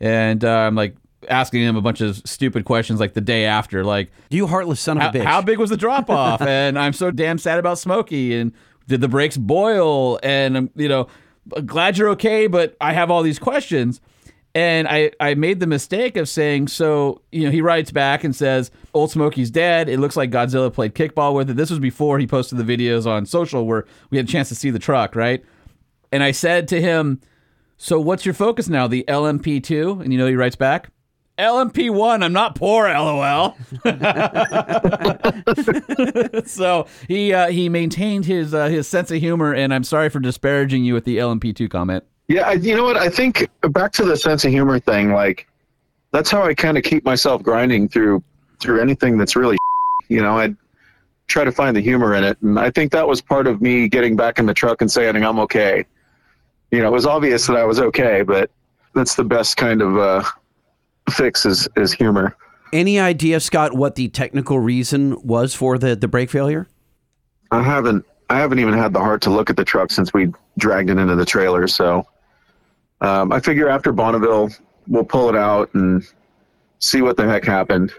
[0.00, 0.96] And uh, I'm like
[1.28, 4.98] asking him a bunch of stupid questions, like the day after, like, You heartless son
[5.00, 5.24] of a bitch.
[5.24, 6.40] how big was the drop off?
[6.56, 8.34] and I'm so damn sad about Smokey.
[8.34, 8.52] And
[8.88, 10.18] did the brakes boil?
[10.22, 11.08] And I'm, you know,
[11.66, 14.00] glad you're okay, but I have all these questions.
[14.54, 18.34] And I, I made the mistake of saying, so, you know, he writes back and
[18.34, 19.88] says, Old Smokey's dead.
[19.88, 21.56] It looks like Godzilla played kickball with it.
[21.56, 24.56] This was before he posted the videos on social where we had a chance to
[24.56, 25.44] see the truck, right?
[26.10, 27.20] And I said to him,
[27.76, 28.88] so what's your focus now?
[28.88, 30.02] The LMP2?
[30.02, 30.90] And you know, he writes back,
[31.38, 32.22] LMP1.
[32.22, 33.56] I'm not poor, lol.
[36.44, 40.20] so he uh, he maintained his uh, his sense of humor, and I'm sorry for
[40.20, 42.04] disparaging you with the LMP2 comment.
[42.30, 42.96] Yeah, I, you know what?
[42.96, 45.12] I think back to the sense of humor thing.
[45.12, 45.48] Like,
[46.12, 48.22] that's how I kind of keep myself grinding through
[48.60, 49.56] through anything that's really.
[50.08, 50.52] You know, I
[51.28, 53.86] try to find the humor in it, and I think that was part of me
[53.86, 55.84] getting back in the truck and saying I'm okay.
[56.72, 58.50] You know, it was obvious that I was okay, but
[58.92, 60.24] that's the best kind of uh,
[61.10, 62.36] fix is is humor.
[62.72, 66.66] Any idea, Scott, what the technical reason was for the, the brake failure?
[67.52, 70.32] I haven't I haven't even had the heart to look at the truck since we
[70.58, 71.68] dragged it into the trailer.
[71.68, 72.04] So
[73.00, 74.50] um, I figure after Bonneville,
[74.88, 76.02] we'll pull it out and
[76.78, 77.92] see what the heck happened.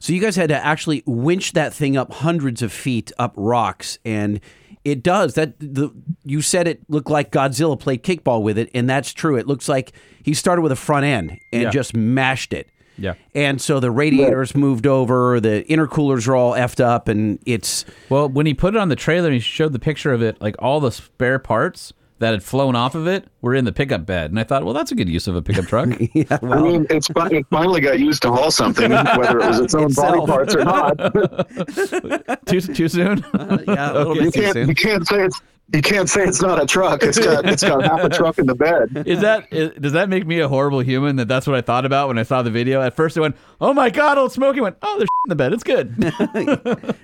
[0.00, 3.98] So you guys had to actually winch that thing up hundreds of feet up rocks,
[4.04, 4.40] and
[4.84, 5.58] it does that.
[5.58, 5.90] The
[6.24, 9.36] you said it looked like Godzilla played kickball with it, and that's true.
[9.36, 11.70] It looks like he started with a front end and Yeah.
[11.70, 12.68] just mashed it.
[12.98, 13.14] Yeah.
[13.34, 18.28] And so the radiators moved over, the intercoolers are all effed up, and it's Well,
[18.28, 20.56] when he put it on the trailer and he showed the picture of it, like
[20.58, 24.30] all the spare parts that had flown off of it were in the pickup bed,
[24.30, 25.88] and I thought, well, that's a good use of a pickup truck.
[26.14, 29.60] yeah, I mean, it's fi- it finally got used to haul something, whether it was
[29.60, 30.96] its own body parts or not.
[32.46, 33.22] too too soon.
[33.24, 34.20] Uh, yeah, a little Okay.
[34.20, 34.68] you bit too can't soon.
[34.68, 35.40] you can't say it's
[35.74, 37.02] you can't say it's not a truck.
[37.02, 39.02] It's got it's got half a truck in the bed.
[39.06, 41.16] Is that is, does that make me a horrible human?
[41.16, 42.80] That that's what I thought about when I saw the video.
[42.80, 45.52] At first, I went, "Oh my god, old Smokey!" Went, "Oh, there's in the bed.
[45.52, 45.94] It's good."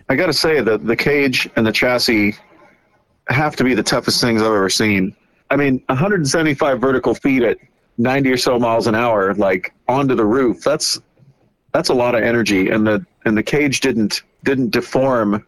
[0.09, 2.37] I got to say that the cage and the chassis
[3.29, 5.15] have to be the toughest things I've ever seen.
[5.51, 7.59] I mean, 175 vertical feet at
[7.99, 10.63] 90 or so miles an hour, like onto the roof.
[10.63, 11.01] That's
[11.73, 15.47] that's a lot of energy, and the and the cage didn't didn't deform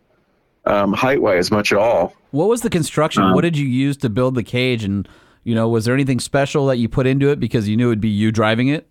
[0.66, 2.14] um, height wise much at all.
[2.30, 3.32] What was the construction?
[3.32, 4.84] what did you use to build the cage?
[4.84, 5.08] And
[5.44, 8.00] you know, was there anything special that you put into it because you knew it'd
[8.00, 8.88] be you driving it?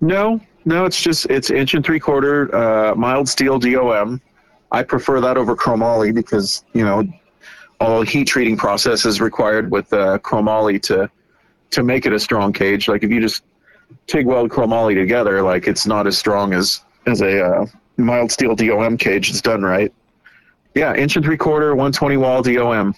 [0.00, 4.20] No, no, it's just it's inch and three quarter uh, mild steel DOM.
[4.72, 7.04] I prefer that over chromoly because you know
[7.80, 11.10] all heat treating process is required with uh, chromoly to
[11.70, 12.88] to make it a strong cage.
[12.88, 13.42] Like if you just
[14.06, 17.66] TIG weld chromoly together, like it's not as strong as as a uh,
[17.96, 19.30] mild steel DOM cage.
[19.30, 19.92] It's done right.
[20.74, 22.94] Yeah, inch and three quarter, 120 wall DOM,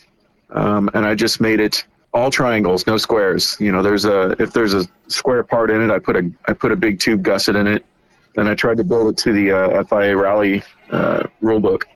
[0.51, 3.57] um, and I just made it all triangles, no squares.
[3.59, 6.53] You know, there's a if there's a square part in it, I put a I
[6.53, 7.85] put a big tube gusset in it,
[8.37, 11.87] and I tried to build it to the uh, FIA Rally uh, rule book.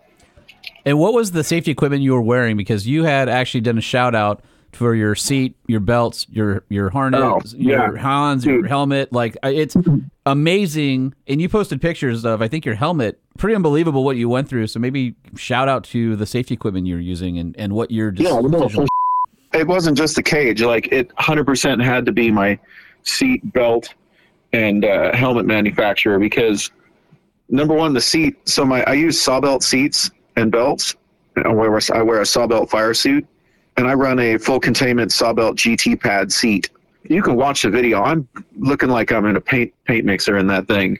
[0.86, 2.56] And what was the safety equipment you were wearing?
[2.56, 4.40] Because you had actually done a shout out
[4.72, 8.00] for your seat, your belts, your your harness, Oh, your yeah.
[8.00, 9.12] Hans, your helmet.
[9.12, 9.76] Like it's
[10.26, 11.14] amazing.
[11.26, 13.18] And you posted pictures of I think your helmet.
[13.36, 14.68] Pretty unbelievable what you went through.
[14.68, 18.40] So maybe shout out to the safety equipment you're using and, and what your Yeah,
[18.40, 18.86] no,
[19.52, 20.62] it wasn't just the cage.
[20.62, 22.58] Like it, hundred percent had to be my
[23.02, 23.92] seat, belt,
[24.52, 26.70] and uh, helmet manufacturer because
[27.48, 28.36] number one, the seat.
[28.48, 30.94] So my I use Sabelt seats and belts.
[31.36, 33.26] I wear I wear a Sabelt fire suit,
[33.76, 36.70] and I run a full containment Sabelt GT pad seat.
[37.04, 38.02] You can watch the video.
[38.02, 40.98] I'm looking like I'm in a paint paint mixer in that thing.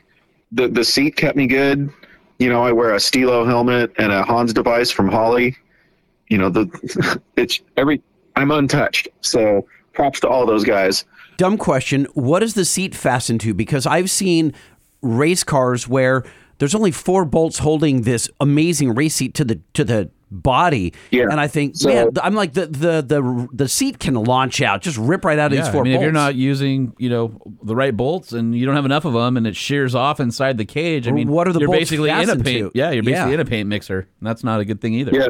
[0.53, 1.90] The the seat kept me good.
[2.38, 5.57] You know, I wear a Stilo helmet and a Hans device from Holley
[6.29, 8.03] you know the it's every
[8.37, 11.05] i'm untouched so props to all those guys
[11.38, 12.07] Dumb question.
[12.14, 13.53] What does the seat fasten to?
[13.53, 14.55] Because I've seen
[15.03, 16.25] race cars where
[16.59, 20.92] there's only four bolts holding this amazing race seat to the to the body.
[21.12, 21.27] Yeah.
[21.31, 24.83] And I think, So- man, I'm like the the the the seat can launch out,
[24.83, 26.03] just rip right out of Yeah, these four I mean, bolts.
[26.03, 29.12] if you're not using, you know, the right bolts and you don't have enough of
[29.12, 31.81] them, and it shears off inside the cage, I mean, what are the you're bolts
[31.90, 32.45] basically in a paint.
[32.45, 32.71] to?
[32.75, 33.35] Yeah, you're basically Yeah.
[33.35, 34.01] in a paint mixer.
[34.21, 35.12] And that's not a good thing either.
[35.14, 35.29] Yeah.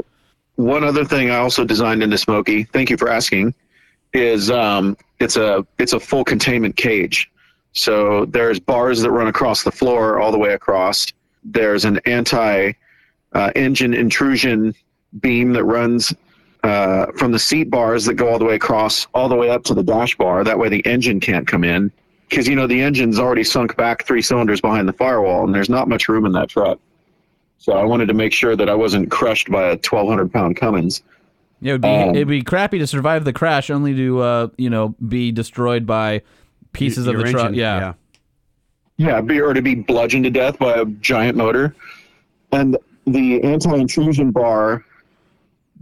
[0.55, 3.53] One other thing I also designed into Smokey, thank you for asking,
[4.15, 7.31] is um, it's a it's a full containment cage.
[7.77, 11.07] So there's bars that run across the floor all the way across.
[11.45, 12.73] There's an anti
[13.33, 14.75] uh, engine intrusion
[15.21, 16.13] beam that runs
[16.63, 19.63] uh, from the seat bars that go all the way across, all the way up
[19.65, 20.43] to the dash bar.
[20.43, 21.93] That way the engine can't come in
[22.29, 25.69] because you know the engine's already sunk back three cylinders behind the firewall, and there's
[25.69, 26.79] not much room in that truck.
[27.59, 31.03] So I wanted to make sure that I wasn't crushed by a 1,200 pound Cummins.
[31.61, 34.71] Yeah, it'd be Um, it'd be crappy to survive the crash, only to uh, you
[34.71, 36.23] know be destroyed by
[36.77, 37.47] pieces Your of the truck.
[37.47, 37.95] engine, Yeah.
[38.99, 41.75] Yeah, be, or to be bludgeoned to death by a giant motor.
[42.53, 44.85] And the anti-intrusion bar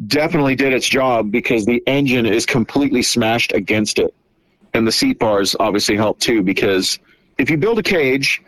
[0.09, 4.13] definitely did its job because the engine is completely smashed against it.
[4.75, 6.99] And the seat bars obviously help too because
[7.39, 8.43] if you build a cage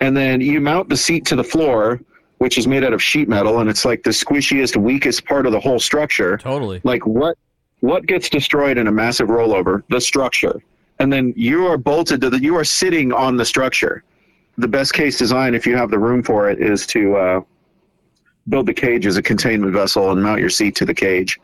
[0.00, 2.00] and then you mount the seat to the floor,
[2.38, 5.52] which is made out of sheet metal and it's like the squishiest, weakest part of
[5.52, 6.36] the whole structure.
[6.36, 6.80] Totally.
[6.84, 7.36] Like what
[7.80, 9.82] what gets destroyed in a massive rollover?
[9.90, 10.62] The structure.
[10.98, 14.02] And then you are bolted to the you are sitting on the structure.
[14.58, 17.40] The best case design, if you have the room for it, is to uh,
[18.48, 21.38] build the cage as a containment vessel and mount your seat to the cage.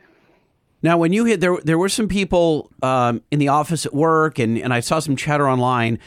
[0.83, 4.39] Now, when you hit there, there were some people um, in the office at work,
[4.39, 5.99] and, and I saw some chatter online.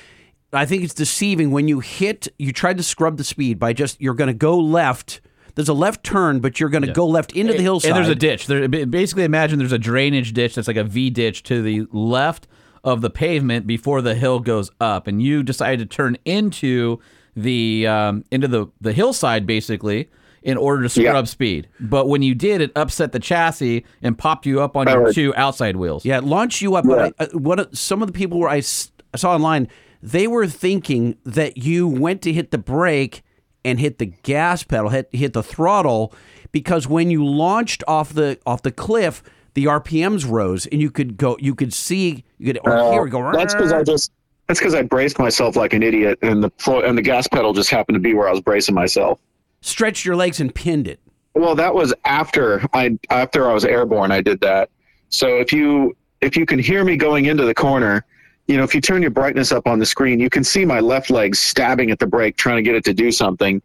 [0.51, 2.27] I think it's deceiving when you hit.
[2.37, 5.21] You tried to scrub the speed by just you're going to go left.
[5.53, 7.91] There's a left turn, but you're going to go left into the hillside.
[7.91, 8.47] And there's a ditch.
[8.47, 12.47] There, basically, imagine there's a drainage ditch that's like a V ditch to the left
[12.85, 16.99] of the pavement before the hill goes up, and you decided to turn into
[17.35, 20.09] the um, into the the hillside basically
[20.43, 21.23] in order to scrub Yeah.
[21.23, 21.67] speed.
[21.79, 25.33] But when you did, it upset the chassis and popped you up on your two
[25.35, 26.05] outside wheels.
[26.05, 26.85] Yeah, it launched you up.
[26.85, 26.95] Yeah.
[26.95, 28.87] But I, uh, what some of the people were I saw
[29.33, 29.67] online,
[30.03, 33.23] they were thinking that you went to hit the brake
[33.65, 36.13] and hit the gas pedal, hit hit the throttle,
[36.51, 39.23] because when you launched off the off the cliff,
[39.55, 43.09] the RPMs rose and you could go, you could see, you could or hear it
[43.09, 43.21] go.
[43.23, 44.11] Uh, That's because I just
[44.47, 46.51] that's because I braced myself like an idiot, and the
[46.85, 49.19] and the gas pedal just happened to be where I was bracing myself.
[49.61, 50.99] stretched your legs and pinned it.
[51.33, 54.11] Well, that was after I after I was airborne.
[54.11, 54.69] I did that.
[55.09, 58.05] So if you if you can hear me going into the corner,
[58.47, 60.79] you know, if you turn your brightness up on the screen, you can see my
[60.79, 63.61] left leg stabbing at the brake, trying to get it to do something.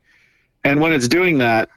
[0.64, 1.68] And when it's doing that,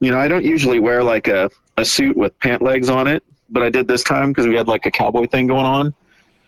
[0.00, 3.22] you know, I don't usually wear like a, a suit with pant legs on it,
[3.52, 5.94] but I did this time because we had like a cowboy thing going on.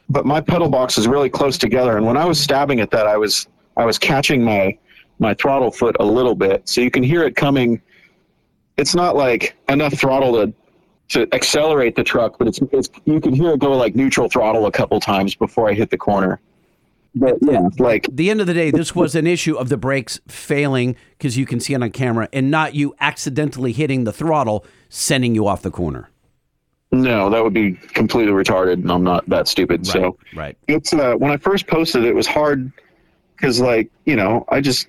[0.08, 3.06] But my pedal box is really close together, and when I was stabbing at that,
[3.06, 4.76] I was I was catching my
[5.18, 7.80] my throttle foot a little bit, so you can hear it coming
[8.76, 10.54] it's not like enough throttle to
[11.06, 14.66] to accelerate the truck, but it's, it's you can hear it go like neutral throttle
[14.66, 16.40] a couple times before I hit the corner.
[17.14, 20.18] But yeah, like the end of the day, this was an issue of the brakes
[20.26, 24.64] failing because you can see it on camera, and not you accidentally hitting the throttle,
[24.88, 26.10] sending you off the corner.
[26.94, 29.84] No, that would be completely retarded, and I'm not that stupid.
[29.84, 30.56] So right.
[30.68, 32.70] it's uh, when I first posted, it was hard
[33.36, 34.86] because like you know I just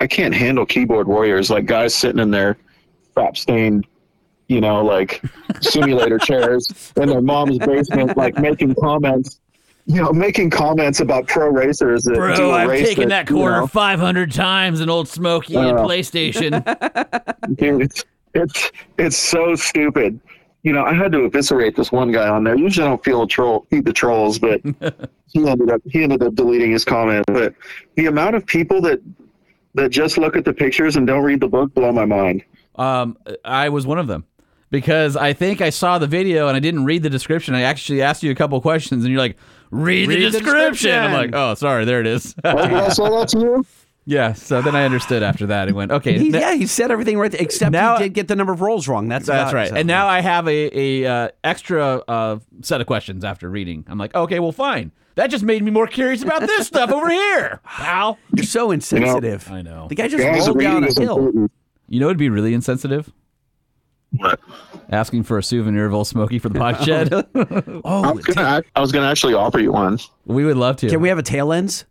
[0.00, 2.58] I can't handle keyboard warriors like guys sitting in their
[3.16, 3.86] fap stained
[4.48, 5.22] you know like
[5.60, 9.40] simulator chairs in their mom's basement like making comments
[9.86, 14.80] you know making comments about pro racers that do a race you know, 500 times
[14.80, 16.64] in Old Smokey and PlayStation.
[17.56, 20.18] dude, it's, it's it's so stupid
[20.64, 23.22] you know I had to eviscerate this one guy on there usually I don't feel
[23.22, 24.60] a troll feed the trolls but
[25.28, 27.54] he ended up he ended up deleting his comment but
[27.94, 29.00] the amount of people that
[29.74, 32.42] that just look at the pictures and don't read the book blow my mind
[32.76, 34.24] Um, I was one of them
[34.70, 37.54] because I think I saw the video and I didn't read the description.
[37.54, 39.36] I actually asked you a couple questions and you're like,
[39.70, 40.90] read, the, Read the description.
[40.92, 42.34] I'm like, oh, sorry, there it is.
[42.42, 43.66] oh, did I say that to you
[44.06, 44.32] yeah.
[44.34, 47.18] So then I understood after that and went, okay, He, n- yeah, he said everything
[47.18, 49.08] right, there, except Now- he did get the number of rolls wrong.
[49.08, 49.68] That's that's about- right.
[49.70, 53.84] so- And now I have a, a uh, extra uh, set of questions after reading.
[53.88, 54.92] I'm like, okay, well, fine.
[55.16, 58.18] That just made me more curious about this stuff over here, pal.
[58.34, 59.48] you're so insensitive.
[59.50, 59.86] I know.
[59.88, 61.16] The guy just Guys, rolled down a hill.
[61.18, 61.52] important.
[61.88, 63.12] You know, it'd be really insensitive
[64.16, 64.40] What?
[64.90, 67.12] asking for a souvenir of Old Smokey for the pod shed.
[67.34, 70.88] I Oh, was gonna I was gonna actually offer you one we would love to.
[70.88, 71.84] can we have a tail ends?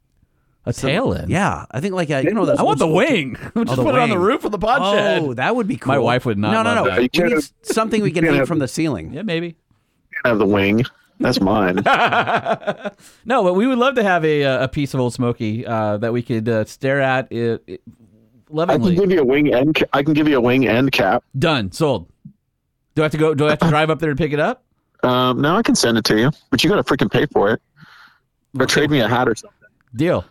[0.66, 1.30] A tail end?
[1.30, 3.36] Yeah, I think like a, you know those I want the wing.
[3.54, 4.94] Just the put it on the roof of the pod Oh,
[5.30, 5.36] shed.
[5.38, 5.92] that would be cool.
[5.94, 6.92] My wife would not No, no, love no.
[7.02, 7.12] that.
[7.28, 9.14] We need something we can can't hang from the ceiling.
[9.14, 9.56] Yeah, maybe.
[10.24, 10.84] have the wing
[11.20, 11.76] that's mine
[13.26, 15.98] No, but we would love to have a uh, a piece of Old Smokey uh,
[15.98, 17.32] that we could uh, stare at.
[17.32, 17.82] It, it-
[18.56, 19.76] I can give you a wing end.
[19.76, 21.24] ca- I can give you a wing end cap.
[21.38, 21.72] Done.
[21.72, 22.08] Sold.
[22.94, 23.34] Do I have to go?
[23.34, 24.64] Do I have to drive up there and pick it up?
[25.02, 27.50] Um, now I can send it to you, but you got to freaking pay for
[27.52, 27.62] it.
[28.60, 29.58] Or trade me a hat or something.
[29.96, 30.24] Deal.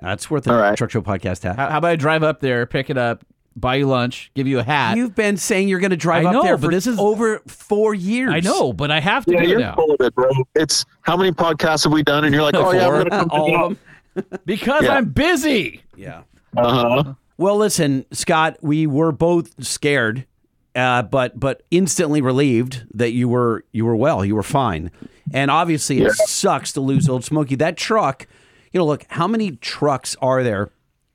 [0.00, 0.76] That's worth a All right.
[0.76, 1.56] Truck Show podcast hat.
[1.56, 4.58] How, how about I drive up there, pick it up, buy you lunch, give you
[4.58, 4.96] a hat?
[4.96, 6.98] You've been saying you're going to drive I know, up there but for this is-
[6.98, 8.30] over four years.
[8.32, 10.30] I know, but I have to Yeah, do it you're now full of it, bro.
[10.54, 12.24] It's how many podcasts have we done?
[12.24, 13.78] And you're like, oh yeah, I'm gonna come All of
[14.14, 14.38] them.
[14.44, 14.94] because Yeah.
[14.94, 15.82] I'm busy.
[15.96, 16.22] Yeah.
[16.56, 17.14] Uh huh.
[17.38, 20.26] Well, listen, Scott, we were both scared,
[20.74, 24.90] uh, but but instantly relieved that you were you were well, you were fine,
[25.34, 27.54] and obviously it sucks to lose Old Smokey.
[27.56, 28.26] That truck,
[28.72, 30.70] you know, look, how many trucks are there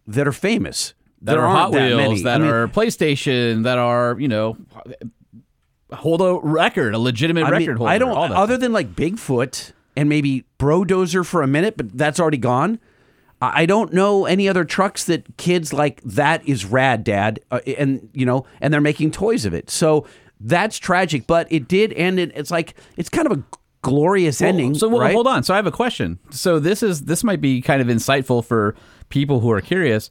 [0.07, 0.93] that are famous?
[1.21, 2.23] That there are Hot that Wheels, many.
[2.23, 4.57] that I mean- are PlayStation, that are you know
[5.93, 7.91] hold a record, a legitimate I mean, record holder.
[7.91, 8.13] I don't.
[8.29, 12.79] that Other than like Bigfoot and maybe Brodozer for a minute, but that's already gone.
[13.41, 16.01] I I don't know any other trucks that kids like.
[16.03, 19.69] That is rad, Dad, uh, and you know, and they're making toys of it.
[19.69, 20.05] So
[20.39, 22.19] that's tragic, but it did end.
[22.19, 23.43] In, it's like it's kind of a
[23.81, 24.73] glorious ending.
[24.75, 25.13] So well, right?
[25.13, 25.43] hold on.
[25.43, 26.19] So I have a question.
[26.29, 28.75] So this is this might be kind of insightful for
[29.09, 30.09] people who are curious.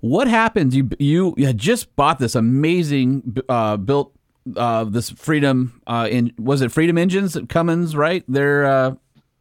[0.00, 0.76] What happens?
[0.76, 4.14] You you, you had just bought this amazing uh, built
[4.56, 8.24] uh, this Freedom uh, in was it Freedom engines Cummins right?
[8.28, 8.94] They're uh,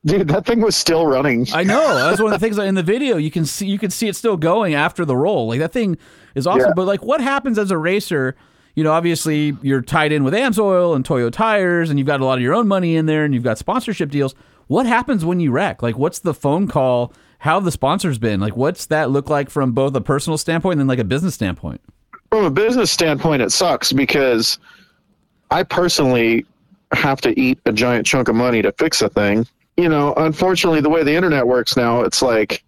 [0.05, 1.47] Dude, that thing was still running.
[1.53, 3.91] I know that's one of the things in the video you can see you can
[3.91, 5.47] see it still going after the roll.
[5.47, 5.97] Like that thing
[6.33, 6.69] is awesome.
[6.69, 6.73] Yeah.
[6.75, 8.35] But like what happens as a racer?
[8.77, 12.25] You know, obviously you're tied in with AMSOIL and Toyo tires, and you've got a
[12.25, 14.35] lot of your own money in there, and you've got sponsorship deals.
[14.67, 15.81] What happens when you wreck?
[15.81, 17.11] Like, what's the phone call?
[17.39, 18.39] How the sponsors been?
[18.39, 21.33] Like, what's that look like from both a personal standpoint and then like a business
[21.33, 21.81] standpoint?
[22.29, 24.59] From a business standpoint, it sucks because
[25.49, 26.45] I personally
[26.91, 29.47] have to eat a giant chunk of money to fix a thing.
[29.77, 32.63] You know, unfortunately, the way the internet works now, it's like,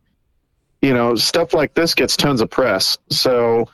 [0.81, 2.97] you know, stuff like this gets tons of press.
[3.11, 3.69] So,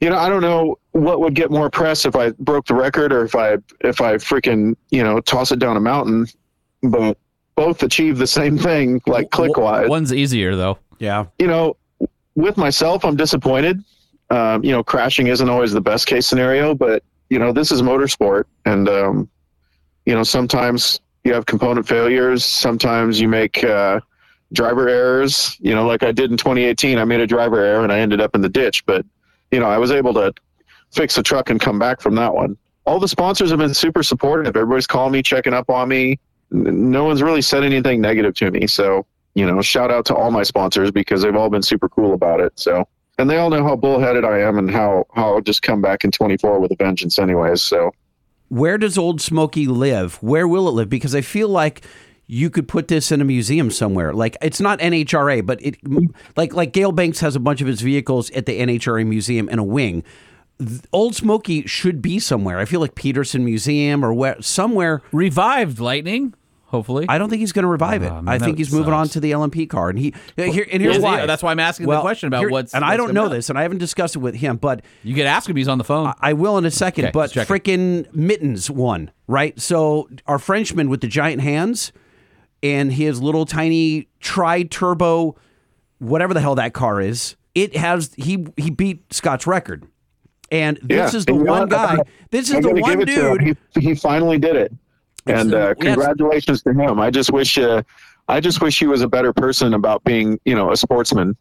[0.00, 3.12] you know, I don't know what would get more press if I broke the record
[3.12, 6.26] or if I if I freaking you know toss it down a mountain,
[6.82, 7.18] but
[7.54, 10.78] both achieve the same thing, like click wise One's easier though.
[10.98, 11.76] yeah, you know,
[12.34, 13.82] with myself, I'm disappointed.
[14.28, 17.80] Um, you know, crashing isn't always the best case scenario, but you know, this is
[17.80, 19.30] motorsport, and um,
[20.04, 22.44] you know, sometimes you have component failures.
[22.44, 24.00] Sometimes you make uh,
[24.52, 25.56] driver errors.
[25.58, 28.20] You know, like I did in 2018, I made a driver error and I ended
[28.20, 29.04] up in the ditch, but
[29.50, 30.32] you know, I was able to
[30.92, 32.56] fix the truck and come back from that one.
[32.84, 34.56] All the sponsors have been super supportive.
[34.56, 36.18] Everybody's calling me, checking up on me.
[36.50, 38.66] No one's really said anything negative to me.
[38.66, 39.04] So,
[39.34, 42.40] you know, shout out to all my sponsors because they've all been super cool about
[42.40, 42.52] it.
[42.54, 42.86] So,
[43.18, 46.04] and they all know how bullheaded I am and how, how I'll just come back
[46.04, 47.62] in 24 with a vengeance anyways.
[47.62, 47.90] So,
[48.48, 50.22] where does Old Smokey live?
[50.22, 50.88] Where will it live?
[50.88, 51.82] Because I feel like
[52.28, 54.12] you could put this in a museum somewhere.
[54.12, 55.76] Like it's not NHRA, but it
[56.36, 59.58] like like Gale Banks has a bunch of his vehicles at the NHRA museum in
[59.58, 60.02] a wing.
[60.92, 62.58] Old Smokey should be somewhere.
[62.58, 65.02] I feel like Petersen Museum or where somewhere.
[65.12, 66.32] Revived Lightning,
[66.64, 67.04] hopefully.
[67.10, 68.10] I don't think he's going to revive it.
[68.10, 70.80] Oh, man, I think he's moving on to the LMP car, and he here and
[70.82, 71.26] here's why.
[71.26, 73.62] That's why I'm asking the question about what's- and I don't know this, and I
[73.62, 75.56] haven't discussed it with him, but you could ask him.
[75.56, 76.12] He's on the phone.
[76.20, 77.52] I will in a second, Okay, but let's check it.
[77.52, 79.60] freaking Mittens won, right?
[79.60, 81.92] So our Frenchman with the giant hands
[82.72, 85.36] and his little tiny tri turbo,
[85.98, 89.86] whatever the hell that car is, it has he he beat Scott's record.
[90.50, 91.18] And this yeah.
[91.18, 91.98] is the And one guy.
[92.30, 93.38] This is I the one give it to him.
[93.38, 93.58] dude.
[93.74, 94.72] He, he finally did it.
[95.26, 97.00] And uh, congratulations to him.
[97.00, 97.82] I just wish, uh,
[98.28, 101.36] I just wish he was a better person about being, you know, a sportsman.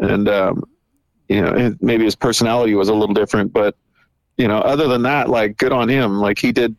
[0.00, 0.64] And, um,
[1.28, 3.76] you know, maybe his personality was a little different, but,
[4.38, 6.18] you know, other than that, like, good on him.
[6.18, 6.74] Like, he did,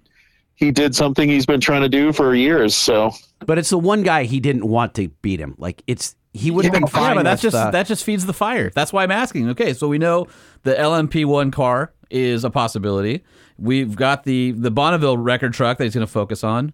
[0.59, 2.75] he did something he's been trying to do for years.
[2.75, 3.11] So,
[3.45, 5.55] But it's the one guy he didn't want to beat him.
[5.57, 7.11] Like it's he would have been fine.
[7.11, 8.69] Yeah, but that's just uh, that just feeds the fire.
[8.69, 9.49] That's why I'm asking.
[9.51, 10.27] Okay, so we know
[10.63, 13.23] the LMP one car is a possibility.
[13.57, 16.73] We've got the the Bonneville record truck that he's going to focus on.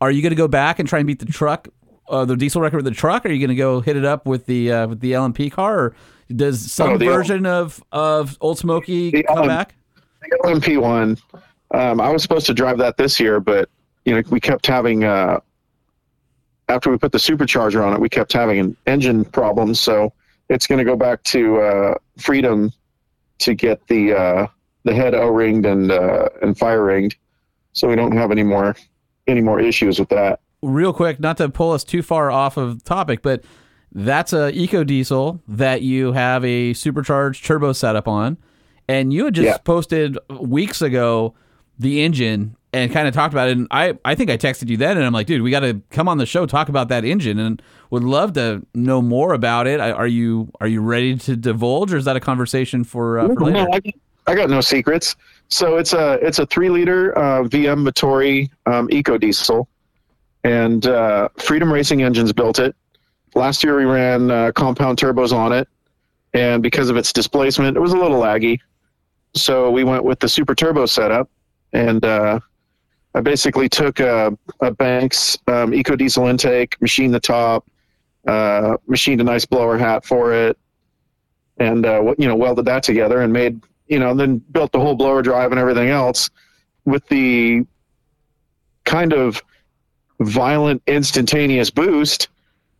[0.00, 1.68] Are you going to go back and try and beat the truck,
[2.08, 3.24] uh, the diesel record with the truck?
[3.24, 5.50] Or are you going to go hit it up with the uh, with the LMP
[5.52, 5.78] car?
[5.78, 5.96] Or
[6.34, 9.74] does some Oh, the L- version of of Old Smokey The come LM back?
[10.22, 11.18] the LMP one,
[11.74, 13.68] um, I was supposed to drive that this year, but
[14.04, 15.40] you know we kept having uh,
[16.68, 19.80] after we put the supercharger on it, we kept having an engine problems.
[19.80, 20.12] So
[20.48, 22.72] it's going to go back to uh, Freedom
[23.40, 24.46] to get the uh,
[24.84, 27.16] the head O ringed and uh, and fire ringed,
[27.72, 28.76] so we don't have any more
[29.26, 30.40] any more issues with that.
[30.62, 33.42] real quick, not to pull us too far off of topic, but
[33.92, 38.36] that's a eco diesel that you have a supercharged turbo setup on,
[38.88, 39.56] and you had just Yeah.
[39.58, 41.34] posted weeks ago
[41.78, 43.56] the engine, and kind of talked about it.
[43.56, 45.80] And I, I think I texted you then, and I'm like, dude, we got to
[45.90, 47.60] come on the show talk about that engine, and
[47.90, 49.80] would love to know more about it.
[49.80, 53.28] I- Are you are you ready to divulge, or is that a conversation for, uh,
[53.28, 53.52] for later?
[53.64, 53.94] No, I, got-
[54.26, 55.16] I got no secrets.
[55.48, 59.68] So it's a it's a three liter uh, VM Motori um, Eco Diesel,
[60.42, 62.74] and uh, Freedom Racing Engines built it.
[63.34, 65.68] Last year we ran uh, compound turbos on it,
[66.32, 68.58] and because of its displacement, it was a little laggy.
[69.34, 71.28] So we went with the super turbo setup,
[71.74, 72.40] and uh,
[73.14, 77.66] I basically took a, a Banks um, Eco Diesel intake, machined the top,
[78.26, 80.56] uh, machined a nice blower hat for it,
[81.58, 84.94] and uh, you know welded that together and made you know then built the whole
[84.94, 86.30] blower drive and everything else
[86.86, 87.66] with the
[88.84, 89.42] kind of
[90.20, 92.28] violent instantaneous boost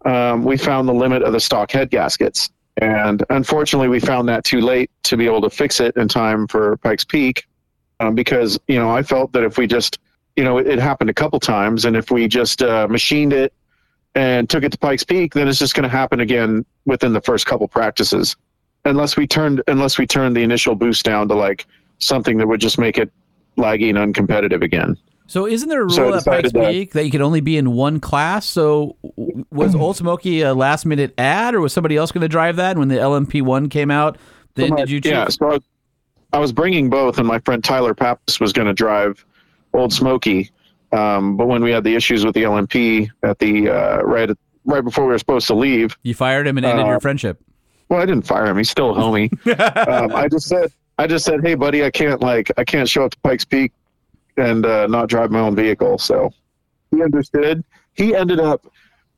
[0.05, 2.51] um, we found the limit of the stock head gaskets.
[2.79, 6.47] And unfortunately we found that too late to be able to fix it in time
[6.47, 7.47] for pikes peak
[8.01, 9.99] um, because you know i felt that if we just
[10.37, 13.53] you know it, it happened a couple times and if we just uh, machined it
[14.15, 17.21] and took it to pikes peak then it's just going to happen again within the
[17.21, 18.37] first couple practices
[18.85, 21.67] unless we turned unless we turned the initial boost down to like
[21.99, 23.11] something that would just make it
[23.57, 24.97] laggy and uncompetitive again.
[25.27, 27.57] So isn't there a So rule at Pikes that- Peak that you can only be
[27.57, 28.45] in one class?
[28.47, 28.97] So
[29.51, 32.73] was Old Smokey a last minute ad, or was somebody else going to drive that?
[32.73, 34.19] And when the LMP one came out,
[34.55, 35.13] then did you choose?
[35.13, 35.59] Yeah, so I
[36.35, 39.25] I was bringing both, and my friend Tyler Pappas was going to drive
[39.73, 40.51] Old Smokey.
[40.93, 44.31] Um, but when we had the issues with the LMP at the uh, right
[44.65, 47.41] right before we were supposed to leave, You fired him and ended Uh, your friendship.
[47.89, 48.57] well, I didn't fire him.
[48.57, 49.31] He's still a homie.
[49.89, 53.05] um, I just said, I just said, hey, buddy, I can't like, I can't show
[53.05, 53.73] up to Pikes Peak
[54.37, 55.99] and uh, not drive my own vehicle.
[55.99, 56.33] So
[56.91, 57.63] he understood.
[57.95, 58.67] He ended up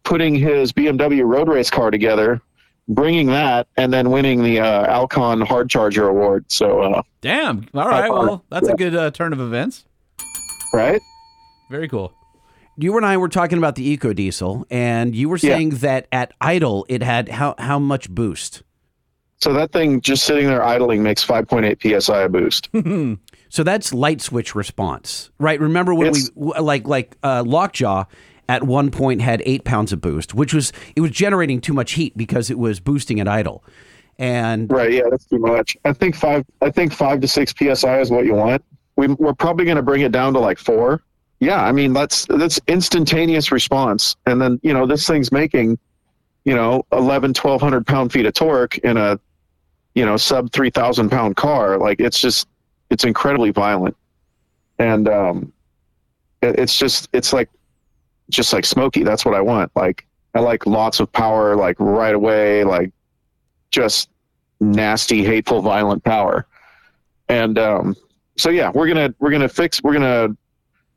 [0.05, 2.41] putting his BMW road race car together,
[2.89, 6.45] bringing that, and then winning the uh, Alcon Hard Charger Award.
[6.51, 7.69] So, uh, Damn.
[7.75, 8.11] All right.
[8.11, 9.85] Well, that's a good uh, turn of events.
[10.73, 11.01] right?
[11.71, 12.13] Very cool.
[12.79, 15.57] You and I were talking about the Eco Diesel, and you were Yeah.
[15.57, 18.63] saying that at idle it had how how much boost?
[19.39, 22.69] So that thing just sitting there idling makes 5.8 psi a boost.
[23.49, 25.59] So that's light switch response, right?
[25.61, 28.05] Remember when It's- we like like uh, Lockjaw
[28.49, 31.93] at one point had eight pounds of boost, which was it was generating too much
[31.93, 33.65] heat because it was boosting at idle,
[34.19, 34.93] and Right.
[34.93, 35.77] Yeah, that's too much.
[35.85, 36.45] I think five.
[36.61, 38.65] I think five to six psi is what you want.
[38.97, 41.03] We, we're probably going to bring it down to like four.
[41.41, 45.79] Yeah, I mean that's that's instantaneous response, and then you know this thing's making,
[46.45, 49.21] you know, 11, 1200 pound feet of torque in a,
[49.95, 51.77] you know, sub three thousand pound car.
[51.77, 52.49] Like it's just,
[52.89, 53.95] it's incredibly violent,
[54.79, 55.53] and um,
[56.41, 57.51] it, it's just it's like,
[58.31, 59.05] just like Smokey.
[59.05, 59.71] That's what I want.
[59.75, 62.93] Like I like lots of power, like right away, like
[63.71, 64.11] just
[64.61, 66.47] nasty, hateful, violent power.
[67.29, 67.97] And um,
[68.37, 70.37] so yeah, we're gonna we're gonna fix we're gonna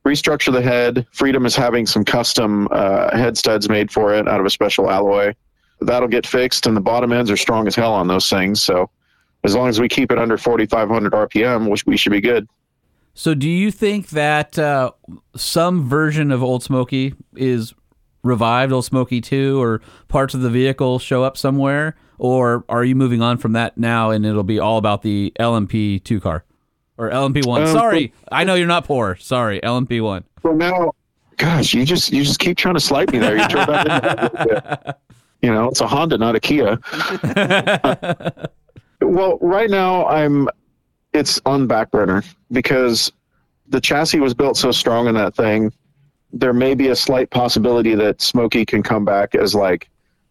[0.05, 1.05] restructure the head.
[1.11, 4.89] Freedom is having some custom uh, head studs made for it out of a special
[4.89, 5.33] alloy.
[5.81, 8.61] That'll get fixed, and the bottom ends are strong as hell on those things.
[8.61, 8.89] So
[9.43, 12.47] as long as we keep it under 4,500 RPM, which we should be good.
[13.13, 14.91] So, do you think that uh,
[15.35, 17.73] some version of Old Smokey is
[18.23, 21.95] revived, Old Smokey 2, or parts of the vehicle show up somewhere?
[22.17, 26.03] Or are you moving on from that now and it'll be all about the LMP
[26.03, 26.43] 2 car?
[26.97, 27.61] Or LMP 1?
[27.61, 29.15] Um, Sorry, I know you're not poor.
[29.15, 30.25] Sorry, LMP 1.
[30.43, 30.91] So now,
[31.37, 33.37] gosh, you just you just keep trying to slight me there.
[33.37, 34.95] You throw that in there a little bit.
[35.41, 36.77] You know, it's a Honda, not a Kia.
[39.01, 40.49] well, right now I'm
[41.13, 43.11] it's on back burner because
[43.67, 45.71] the chassis was built so strong in that thing.
[46.31, 49.89] There may be a slight possibility that Smokey can come back as like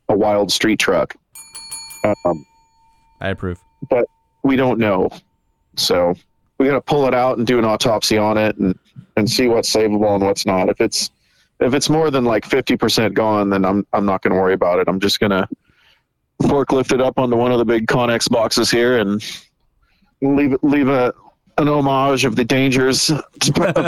[0.09, 1.15] a wild street truck,
[2.05, 2.47] um,
[3.21, 3.59] I approve.
[3.91, 4.07] but
[4.43, 5.11] we don't know.
[5.77, 6.15] So
[6.59, 8.79] we got to pull it out and do an autopsy on it and
[9.17, 10.69] and see what's savable and what's not.
[10.69, 11.11] If it's
[11.61, 14.55] if it's more than like fifty percent gone, then I'm I'm not going to worry
[14.55, 14.89] about it.
[14.89, 15.49] I'm just going to
[16.43, 19.23] forklift it up onto one of the big Conex boxes here and
[20.21, 21.13] leave leave a
[21.59, 23.23] an homage of the dangers of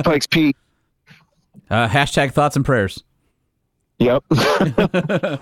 [0.05, 0.57] Pikes Peak.
[1.69, 3.05] Uh, hashtag thoughts and prayers.
[4.01, 4.25] Yep.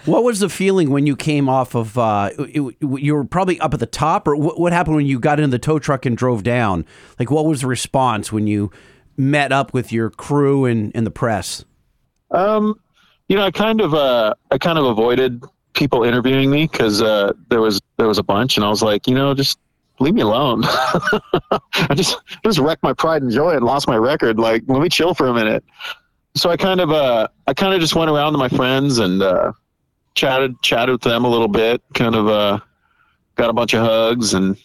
[0.04, 1.96] what was the feeling when you came off of?
[1.96, 5.06] Uh, it, it- you were probably up at the top, or what, what happened when
[5.06, 6.84] you got in the tow truck and drove down?
[7.18, 8.70] Like, what was the response when you
[9.16, 11.64] met up with your crew and, and the press?
[12.30, 12.78] Um,
[13.28, 17.32] you know, I kind of uh, I kind of avoided people interviewing me because uh,
[17.48, 19.58] there was there was a bunch, and I was like, you know, just
[20.00, 20.62] leave me alone.
[20.64, 24.38] I just just wrecked my pride and joy and lost my record.
[24.38, 25.64] Like, let me chill for a minute.
[26.34, 29.22] So I kind of uh, I kind of just went around to my friends and
[29.22, 29.52] uh,
[30.14, 31.82] chatted chatted with them a little bit.
[31.94, 32.60] Kind of uh,
[33.36, 34.56] got a bunch of hugs, and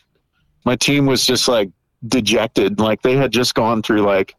[0.65, 1.69] my team was just like
[2.07, 2.79] dejected.
[2.79, 4.36] Like they had just gone through like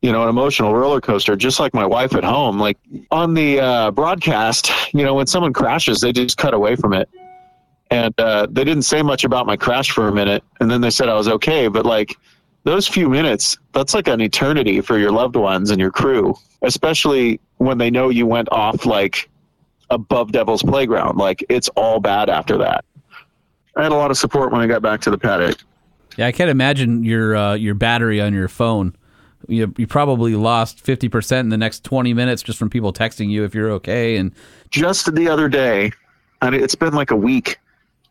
[0.00, 2.58] you know, an emotional roller coaster, just like my wife at home.
[2.58, 2.78] Like
[3.10, 7.08] on the uh, broadcast, you know, when someone crashes, they just cut away from it.
[7.90, 10.44] And uh, they didn't say much about my crash for a minute.
[10.60, 11.68] And then they said I was okay.
[11.68, 12.16] But like
[12.64, 17.40] those few minutes, that's like an eternity for your loved ones and your crew, especially
[17.56, 19.30] when they know you went off like
[19.90, 21.16] above Devil's Playground.
[21.16, 22.84] Like it's all bad after that.
[23.76, 25.58] I had a lot of support when I got back to the paddock.
[26.16, 28.94] Yeah, I can't imagine your uh, your battery on your phone.
[29.46, 33.30] You, you probably lost fifty percent in the next twenty minutes just from people texting
[33.30, 34.16] you if you're okay.
[34.16, 34.32] And
[34.70, 35.92] just the other day,
[36.42, 37.58] and it's been like a week.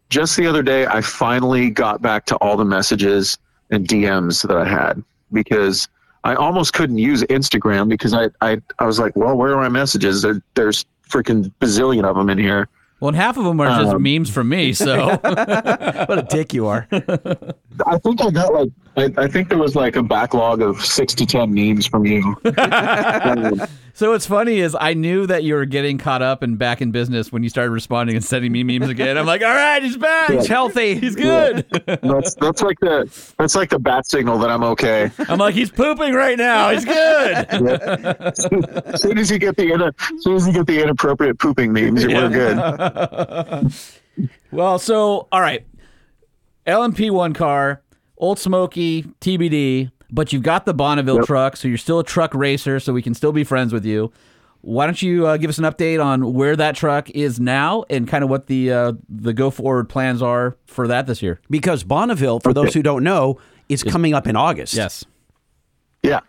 [0.09, 3.37] Just the other day, I finally got back to all the messages
[3.71, 5.03] and DMs that I had
[5.33, 5.87] because
[6.23, 9.69] I almost couldn't use Instagram because I I, I was like, well, where are my
[9.69, 10.21] messages?
[10.21, 12.67] There, there's freaking bazillion of them in here.
[12.99, 14.73] well, and half of them are just Um, memes from me.
[14.73, 16.87] So What a dick you are.
[16.91, 21.13] I think I got like I, I think there was like a backlog of six
[21.15, 22.35] to ten memes from you.
[23.97, 26.91] So what's funny is I knew that you were getting caught up and back in
[26.91, 29.17] business when you started responding and sending me memes again.
[29.17, 30.29] I'm like, all right, he's back.
[30.29, 30.99] He's healthy.
[30.99, 31.65] He's good.
[31.87, 35.09] that's that's like the that's like the bat signal that I'm okay.
[35.27, 36.69] I'm like, he's pooping right now.
[36.69, 36.93] He's good.
[37.49, 42.05] as soon as you get the as soon as you get the inappropriate pooping memes,
[42.05, 43.73] we're good.
[44.51, 45.65] Well, so all right,
[46.67, 47.81] LMP1 car,
[48.17, 52.79] Old Smokey, TBD, but you've got the Bonneville truck, so you're still a truck racer,
[52.79, 54.11] so we can still be friends with you.
[54.61, 58.07] Why don't you uh, give us an update on where that truck is now and
[58.07, 61.39] kind of what the uh, the go forward plans are for that this year?
[61.49, 63.39] Because Bonneville, for those who don't know,
[63.69, 64.73] is coming up in August.
[64.73, 65.05] Yes.
[66.03, 66.21] Yeah.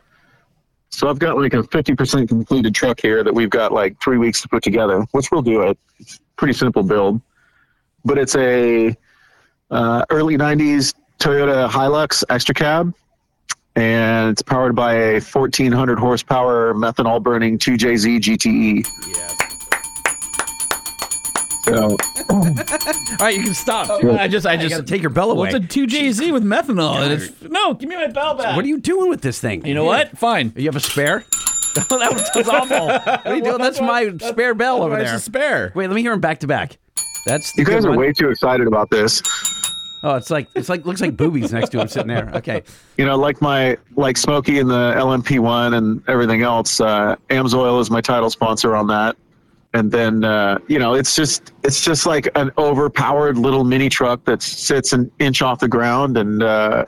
[0.91, 4.41] So I've got like a 50% completed truck here that we've got like three weeks
[4.43, 5.79] to put together, which we'll do it.
[5.99, 7.21] It's pretty simple build,
[8.05, 8.97] but it's a
[9.71, 12.95] uh, early 90s Toyota Hilux extra cab,
[13.77, 19.17] and it's powered by a 1400 horsepower methanol burning 2JZ GTE.
[19.17, 19.35] Yeah.
[21.65, 21.97] So
[22.31, 22.45] All
[23.21, 23.89] right, you can stop.
[23.91, 24.17] Oh.
[24.17, 25.53] I just, I You just gotta take your bell away.
[25.53, 26.97] What's a two JZ with methanol?
[26.97, 28.57] And it's, no, give me my bell back.
[28.57, 29.67] What are you doing with this thing?
[29.67, 30.17] You know what?
[30.17, 30.53] Fine.
[30.57, 31.25] You have a spare?
[31.33, 32.87] Oh, that was, was awful.
[32.87, 33.59] What are you doing?
[33.59, 35.17] That's my spare bell over Why is there.
[35.17, 35.73] it spare?
[35.75, 36.79] Wait, let me hear him back to back.
[37.27, 37.99] That's the you guys are one.
[37.99, 39.23] way too excited about this.
[40.03, 42.31] Oh, it's like it's like looks like boobies next to him sitting there.
[42.35, 42.63] Okay.
[42.97, 46.81] you know, like my like Smokey and the LMP one and everything else.
[46.81, 49.17] Uh, Amsoil is my title sponsor on that,
[49.75, 54.25] and then uh, you know, it's just it's just like an overpowered little mini truck
[54.25, 56.85] that sits an inch off the ground, and uh,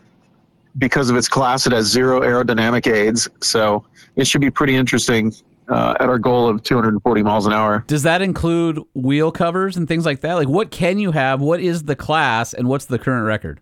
[0.79, 3.85] because of its class, it has zero aerodynamic aids, so
[4.17, 5.33] it should be pretty interesting.
[5.71, 7.85] Uh, at our goal of 240 miles an hour.
[7.87, 10.35] Does that include wheel covers and things like that?
[10.35, 11.41] Like, what can you have?
[11.41, 13.61] What is the class, and what's the current record?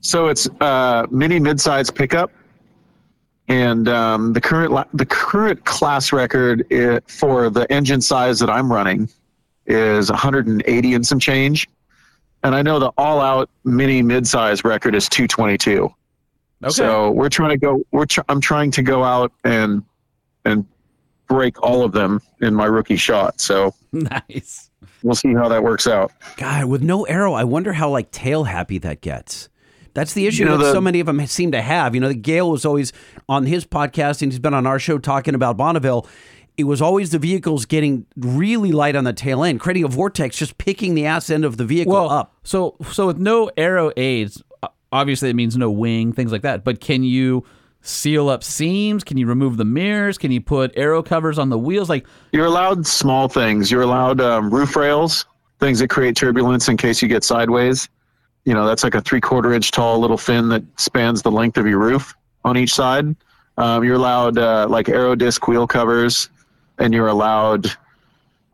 [0.00, 2.32] So it's uh, mini midsize pickup,
[3.46, 8.50] and um, the current la- the current class record i for the engine size that
[8.50, 9.08] I'm running
[9.66, 11.68] is 180 and some change,
[12.42, 15.92] and I know the all out mini midsize record is 222.
[16.64, 16.72] Okay.
[16.72, 17.82] So we're trying to go.
[17.92, 19.84] We're tr- I'm trying to go out and
[20.44, 20.66] and
[21.26, 23.40] break all of them in my rookie shot.
[23.40, 24.70] So nice.
[25.02, 26.12] we'll see how that works out.
[26.36, 29.48] God, with no aero, I wonder how like tail happy that gets.
[29.94, 31.94] That's the issue You know, that the- so many of them seem to have.
[31.94, 32.92] You know, Gale was always
[33.28, 36.06] on his podcast and he's been on our show talking about Bonneville.
[36.58, 40.36] It was always the vehicles getting really light on the tail end, creating a vortex,
[40.36, 42.34] just picking the ass end of the vehicle Well, up.
[42.44, 44.42] so so with no aero aids,
[44.92, 46.64] obviously it means no wing, things like that.
[46.64, 47.44] But can you
[47.86, 49.04] seal up seams?
[49.04, 50.18] Can you remove the mirrors?
[50.18, 51.88] Can you put aero covers on the wheels?
[51.88, 53.70] Like, You're allowed small things.
[53.70, 55.24] You're allowed um, roof rails,
[55.60, 57.88] things that create turbulence in case you get sideways.
[58.44, 61.58] You know, that's like a three quarter inch tall little fin that spans the length
[61.58, 62.14] of your roof
[62.44, 63.16] on each side.
[63.58, 66.28] Um, you're allowed uh, like aero disc wheel covers,
[66.78, 67.72] and you're allowed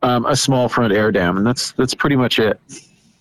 [0.03, 2.61] um, a small front air dam, and that's that's pretty much it.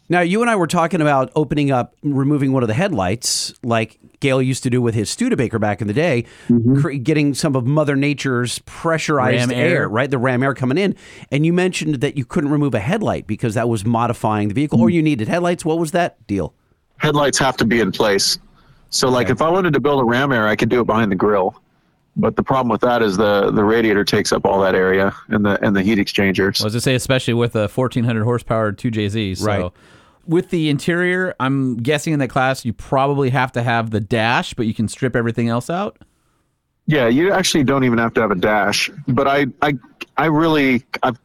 [0.09, 3.97] Now, you and I were talking about opening up, removing one of the headlights, like
[4.21, 6.79] Gale used to do with his Studebaker back in the day, mm-hmm.
[6.79, 9.89] cre- getting some of Mother Nature's pressurized air, air.
[9.89, 10.09] right?
[10.09, 10.95] The ram air coming in.
[11.31, 14.79] And you mentioned that you couldn't remove a headlight because that was modifying the vehicle,
[14.79, 14.95] or mm-hmm.
[14.95, 15.65] you needed headlights.
[15.65, 16.53] What was that deal?
[16.97, 18.39] Headlights have to be in place.
[18.89, 21.11] So, like, if I wanted to build a ram air, I could do it behind
[21.11, 21.61] the grill.
[22.17, 25.45] But the problem with that is the the radiator takes up all that area and
[25.45, 26.61] the and the heat exchangers.
[26.61, 29.37] I was to say, especially with a 1400 horsepower 2JZ.
[29.37, 29.45] So.
[29.45, 29.71] Right.
[30.27, 34.53] With the interior, I'm guessing in that class you probably have to have the dash,
[34.53, 35.97] but you can strip everything else out.
[36.85, 38.89] Yeah, you actually don't even have to have a dash.
[39.07, 39.73] But I, I,
[40.17, 41.19] I really, I've,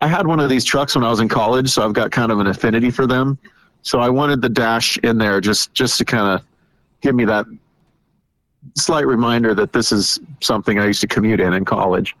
[0.00, 2.30] I had one of these trucks when I was in college, so I've got kind
[2.30, 3.38] of an affinity for them.
[3.82, 6.46] So I wanted the dash in there just, just to kind of
[7.00, 7.46] give me that,
[8.74, 12.16] slight reminder that this is something I used to commute in in college.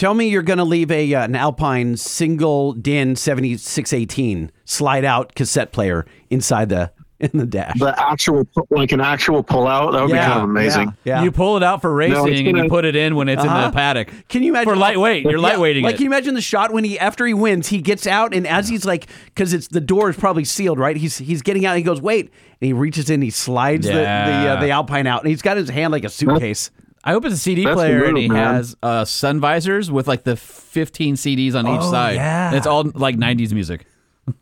[0.00, 5.34] Tell me you're going to leave a uh, an Alpine single DIN 7618 slide out
[5.34, 6.90] cassette player inside the
[7.20, 7.78] in the dash.
[7.78, 10.94] The actual, like an actual pull out that would be kind of amazing.
[11.04, 11.16] Yeah.
[11.18, 11.22] yeah.
[11.22, 13.42] You pull it out for racing No, it's and you put it in when it's
[13.42, 13.66] in Uh-huh.
[13.68, 14.10] the paddock.
[14.30, 15.96] Can you imagine For lightweight, you're Yeah, lightweighting Like, it.
[15.98, 18.70] can you imagine the shot when he after he wins, he gets out and as
[18.70, 20.96] he's like, because it's the door is probably sealed, right?
[20.96, 21.72] He's he's getting out.
[21.72, 22.30] and He goes, wait,
[22.62, 25.58] and he reaches in, he slides the the, uh, the Alpine out, and he's got
[25.58, 26.70] his hand like a suitcase.
[27.02, 28.54] I hope it's a CD That's the player and he man.
[28.54, 32.16] has uh, sun visors with like the 15 CDs on each Oh, side.
[32.16, 32.48] yeah.
[32.48, 33.86] And it's all like 90s music.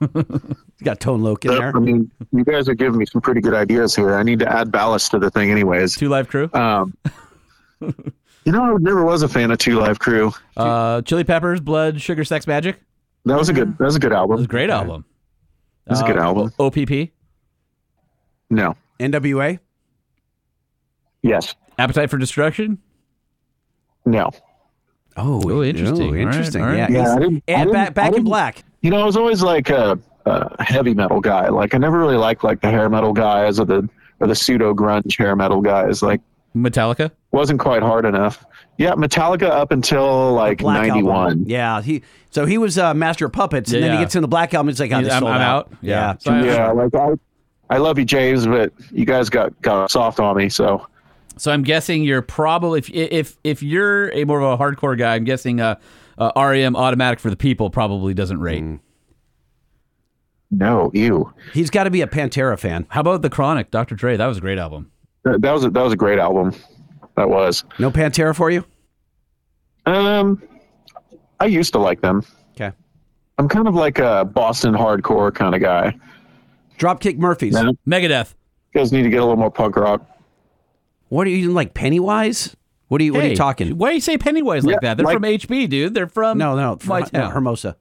[0.00, 1.74] He's got Tone Loc in there.
[1.76, 4.14] I mean, you guys are giving me some pretty good ideas here.
[4.16, 5.96] I need to add ballast to the thing, anyways.
[5.96, 6.50] Two Live Crew.
[6.52, 6.96] Um,
[7.80, 10.32] you know, I never was a fan of Two Live Crew.
[10.56, 12.76] Uh, Chili Peppers, Blood, Sugar, Sex, Magic.
[13.24, 13.78] That was a good.
[13.78, 14.36] That was a good It album.
[14.36, 15.04] was a great album.
[15.86, 16.52] That was a good Uh, album.
[16.58, 17.10] OPP.
[18.50, 18.76] No.
[19.00, 19.58] NWA.
[21.22, 21.54] Yes.
[21.78, 22.78] Appetite for Destruction.
[24.04, 24.30] No.
[25.16, 26.06] Oh, Oh, interesting.
[26.08, 26.62] All right, interesting.
[26.62, 26.76] all right.
[26.78, 28.64] Yeah, Yeah, I didn't- I and didn't- back back in black.
[28.82, 31.48] You know, I was always like a, a heavy metal guy.
[31.48, 33.88] Like I never really liked like the hair metal guys or the
[34.20, 36.02] or the pseudo grunge hair metal guys.
[36.02, 36.20] Like
[36.56, 37.10] Metallica.
[37.32, 38.44] wasn't quite hard enough.
[38.78, 41.04] Yeah, Metallica up until like Black ninety album.
[41.06, 41.44] one.
[41.46, 44.28] Yeah, he so he was uh, Master of Puppets, and then he gets in the
[44.28, 44.68] Black album.
[44.70, 45.66] It's like, oh, He's- I'm- sold I'm out.
[45.66, 45.72] out.
[45.82, 45.94] Yeah.
[46.12, 46.14] Yeah.
[46.18, 47.10] So I- Yeah, like I,
[47.70, 50.48] I love you, James, but you guys got got soft on me.
[50.48, 50.86] So
[51.38, 55.14] So I'm guessing you're probably if if if you're a more of a hardcore guy,
[55.14, 55.76] I'm guessing uh,
[56.18, 58.62] uh, REM Automatic for the People probably doesn't rate.
[58.62, 58.80] Mm.
[60.50, 61.32] no, you.
[61.52, 62.86] He's got to be a Pantera fan.
[62.88, 63.94] How about The Chronic, Dr.
[63.94, 64.16] Dre?
[64.16, 64.90] That was a great album.
[65.24, 66.54] That, that was a, that was a great album.
[67.16, 67.64] That was.
[67.78, 68.64] No Pantera for you?
[69.86, 70.42] Um,
[71.40, 72.24] I used to like them.
[72.52, 72.72] Okay.
[73.38, 75.96] I'm kind of like a Boston hardcore kind of guy.
[76.78, 77.54] Dropkick Murphys.
[77.54, 78.34] Man, you Megadeth.
[78.74, 80.06] guys need to get a little more punk rock.
[81.08, 82.54] What are you even like Pennywise?
[82.88, 83.12] What are you?
[83.12, 83.76] what are you talking?
[83.76, 84.96] Why do you say Pennywise like Yeah, that?
[84.96, 85.94] They're like- from HB, dude.
[85.94, 87.30] They're from No, no, my no, town.
[87.32, 87.76] Hermosa.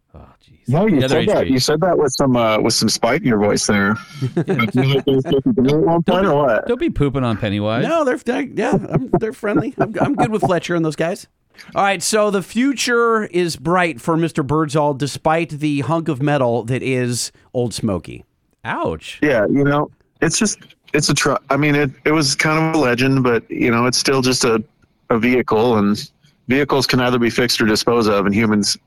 [0.69, 1.47] No, you Yeah, they're said that.
[1.47, 3.95] You said that with some uh, with some spite in your voice there.
[4.35, 6.67] Like, you like those guys at one point or what?
[6.67, 7.87] Don't be pooping on Pennywise.
[7.87, 9.73] No, they're, they're yeah, I'm, they're friendly.
[9.77, 11.27] I'm, I'm good with Fletcher and those guys.
[11.73, 14.45] All right, so the future is bright for Mr.
[14.45, 18.25] Birdsall, despite the hunk of metal that is Old Smokey.
[18.65, 19.19] Ouch.
[19.23, 19.89] Yeah, you know,
[20.21, 20.59] it's just
[20.93, 21.43] it's a truck.
[21.49, 24.43] I mean, it it was kind of a legend, but you know, it's still just
[24.43, 24.63] a
[25.09, 26.09] a vehicle, and
[26.47, 28.77] vehicles can either be fixed or disposed of, and humans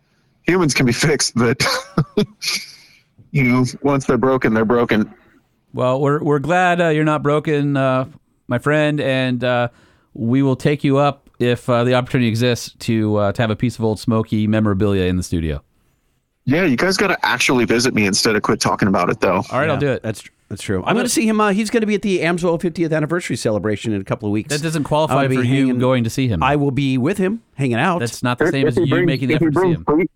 [0.47, 1.65] humans can be fixed, but
[3.31, 5.13] you know, once they're broken, they're broken.
[5.73, 8.07] Well, we're we're glad uh, you're not broken, uh,
[8.49, 9.69] my friend, and uh,
[10.15, 13.57] we will take you up if uh, the opportunity exists to uh, to have a
[13.57, 15.63] piece of old Smokey memorabilia in the studio.
[16.47, 19.43] Yeah, you guys got to actually visit me instead of quit talking about it, though.
[19.51, 20.03] All right, I'll do it.
[20.03, 20.83] That's that's true.
[20.85, 21.41] I'm going to see him.
[21.41, 24.33] Uh, he's going to be at the Amsoil 50th anniversary celebration in a couple of
[24.33, 24.51] weeks.
[24.51, 26.43] That doesn't qualify for be you going to see him.
[26.43, 28.01] I will be with him, hanging out.
[28.01, 29.55] That's not the If- same if as he you brings- making the if he effort
[29.55, 29.85] to see brings him.
[29.85, 30.11] free-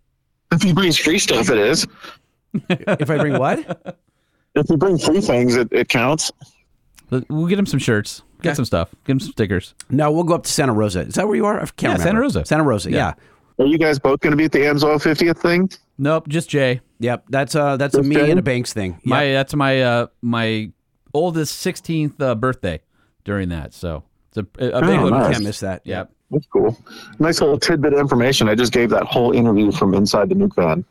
[0.52, 1.86] If he brings free stuff, it is.
[2.68, 3.96] if I bring what?
[4.54, 6.30] If you bring free things, it, it counts.
[7.10, 8.56] We'll get him some shirts, get Okay.
[8.56, 9.74] some stuff, get him some stickers.
[9.90, 11.00] No, we'll go up to Santa Rosa.
[11.00, 11.56] Is that where you are?
[11.56, 12.02] I can't Yeah, remember.
[12.04, 12.44] Santa Rosa.
[12.44, 12.90] Santa Rosa.
[12.90, 13.14] Yeah.
[13.58, 15.70] Are you guys both going to be at the Amsoil 50th thing?
[15.98, 16.80] Nope, just Jay.
[16.98, 17.26] Yep.
[17.28, 18.30] That's uh that's a me Jay?
[18.30, 18.92] and a Banks thing.
[18.92, 19.00] Yep.
[19.06, 20.70] My that's my uh, my
[21.12, 22.80] oldest sixteenth uh, birthday
[23.24, 23.72] during that.
[23.74, 25.10] So it's a, a big Oh, one.
[25.10, 25.32] nice.
[25.34, 25.82] Can't miss that.
[25.84, 26.10] Yep.
[26.32, 26.76] That's cool.
[27.20, 28.48] Nice little tidbit of information.
[28.48, 30.84] I just gave that whole interview from inside the nuke van.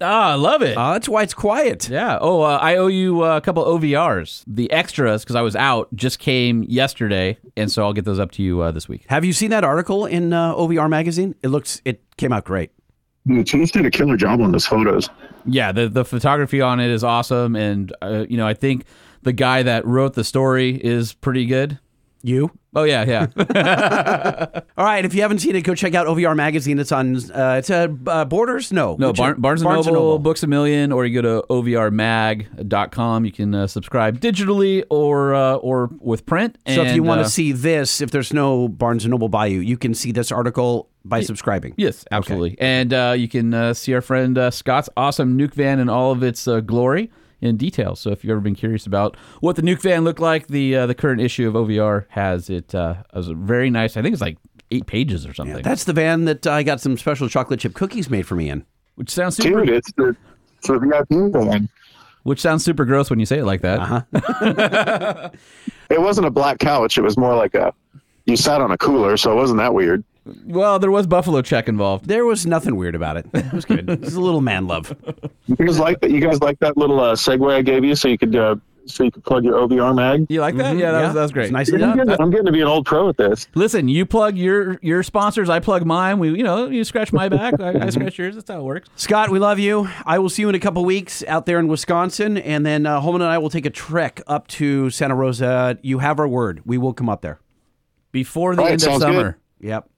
[0.00, 0.76] Ah, I love it.
[0.76, 1.88] Uh, that's why it's quiet.
[1.88, 2.18] Yeah.
[2.20, 4.44] Oh, uh, I owe you uh, a couple OVRs.
[4.46, 8.30] The extras, because I was out, just came yesterday, and so I'll get those up
[8.32, 9.04] to you uh, this week.
[9.08, 11.34] Have you seen that article in uh, OVR magazine?
[11.42, 12.70] It looks it came out great.
[13.26, 15.10] Dude, Chase did a killer job on those photos.
[15.44, 18.84] Yeah, the the photography on it is awesome, and uh, you know I think
[19.22, 21.78] the guy that wrote the story is pretty good.
[22.22, 22.50] You?
[22.74, 24.60] Oh yeah, yeah.
[24.76, 25.04] All right.
[25.04, 26.78] If you haven't seen it, go check out OVR magazine.
[26.78, 27.16] It's on.
[27.30, 28.72] Uh, it's uh, uh, Borders.
[28.72, 28.96] No.
[28.98, 33.24] No, Bar- Barnes, and Noble, Books a Million, or you go to overmag.com.
[33.24, 36.58] You can uh, subscribe digitally or uh, or with print.
[36.66, 39.46] So if you want to uh, see this, if there's no Barnes and Noble by
[39.46, 41.74] you, you can see this article by subscribing.
[41.76, 42.56] Yes, absolutely.
[42.60, 46.12] And uh, you can uh, see our friend uh, Scott's awesome nuke van in all
[46.12, 47.10] of its uh, glory
[47.40, 47.94] in detail.
[47.96, 50.86] So if you've ever been curious about what the nuke van looked like, the uh,
[50.86, 53.96] the current issue of OVR has it uh, as a very nice.
[53.96, 54.38] I think it's like
[54.70, 58.10] eight pages or something, That's the van that I got some special chocolate chip cookies
[58.10, 58.66] made for me in.
[58.96, 59.64] which sounds super.
[59.64, 60.14] Dude, it's the,
[60.58, 61.68] it's the VIP van.
[62.24, 63.78] Which sounds super gross when you say it like that.
[63.80, 65.30] Uh-huh.
[65.90, 66.98] It wasn't a black couch.
[66.98, 67.72] It was more like a,
[68.26, 70.04] you sat on a cooler, so it wasn't that weird.
[70.44, 72.06] Well, there was Buffalo check involved.
[72.06, 73.26] There was nothing weird about it.
[73.34, 73.88] It was good.
[73.88, 74.94] It was a little man love.
[75.46, 76.10] You guys like that?
[76.10, 78.56] You guys like that little uh, segue I gave you, so you could uh,
[78.90, 80.26] so you can plug your OVR mag.
[80.28, 80.76] You like that?
[80.76, 81.52] Yeah, that, Was, that was great.
[81.52, 81.68] Nice.
[81.68, 83.46] nicely I'm getting, I'm getting to be an old pro at this.
[83.54, 86.18] Listen, you plug your your sponsors, I plug mine.
[86.18, 88.34] We, you know, you scratch my back, I, I scratch yours.
[88.34, 88.88] That's how it works.
[88.96, 89.88] Scott, we love you.
[90.04, 93.00] I will see you in a couple weeks out there in Wisconsin, and then uh,
[93.00, 95.78] Holman and I will take a trek up to Santa Rosa.
[95.82, 96.62] You have our word.
[96.64, 97.40] We will come up there.
[98.10, 99.38] Before the All right, end of sounds summer.
[99.60, 99.88] Yep.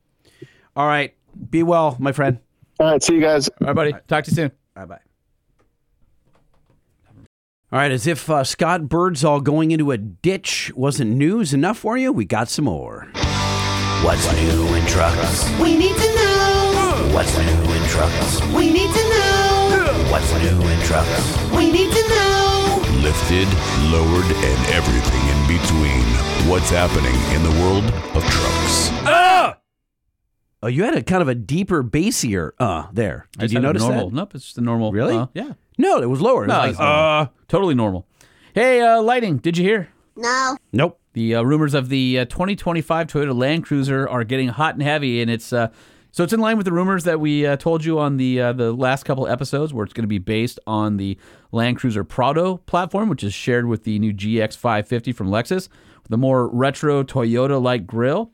[0.76, 1.14] All right.
[1.50, 2.38] Be well, my friend.
[2.78, 3.48] All right, see you guys.
[3.60, 3.92] All right, buddy.
[4.08, 4.52] Talk to you soon.
[4.74, 5.00] Bye bye.
[7.72, 11.96] All right, as if uh, Scott Birdsall going into a ditch wasn't news enough for
[11.96, 13.06] you, we got some more.
[14.02, 15.48] What's new in trucks?
[15.60, 17.10] We need to know.
[17.14, 18.40] What's new in trucks?
[18.54, 20.06] We need to know.
[20.10, 21.36] What's new in trucks?
[21.54, 22.82] We need to know.
[23.02, 23.46] Lifted,
[23.92, 26.02] lowered, and everything in between.
[26.50, 27.84] What's happening in the world
[28.16, 29.59] of trucks?
[30.62, 33.26] Oh, you had a kind of a deeper, bassier uh there.
[33.38, 34.10] Did you notice normal.
[34.10, 34.16] that?
[34.16, 34.92] Nope, it's just a normal.
[34.92, 35.16] Really?
[35.16, 35.52] uh, yeah.
[35.78, 36.44] No, it was lower.
[36.44, 37.04] It No, was it's like, normal.
[37.22, 38.06] uh, totally normal.
[38.54, 39.38] Hey, uh, lighting.
[39.38, 39.88] Did you hear?
[40.16, 40.56] No.
[40.72, 40.98] nope.
[41.14, 45.22] The uh, rumors of the uh, 2025 Toyota Land Cruiser are getting hot and heavy,
[45.22, 45.68] and it's uh,
[46.12, 48.52] so it's in line with the rumors that we uh, told you on the uh,
[48.52, 51.16] the last couple episodes, where it's going to be based on the
[51.52, 55.68] Land Cruiser Prado platform, which is shared with the new GX550 from Lexus,
[56.02, 58.30] with a more retro Toyota-like grille.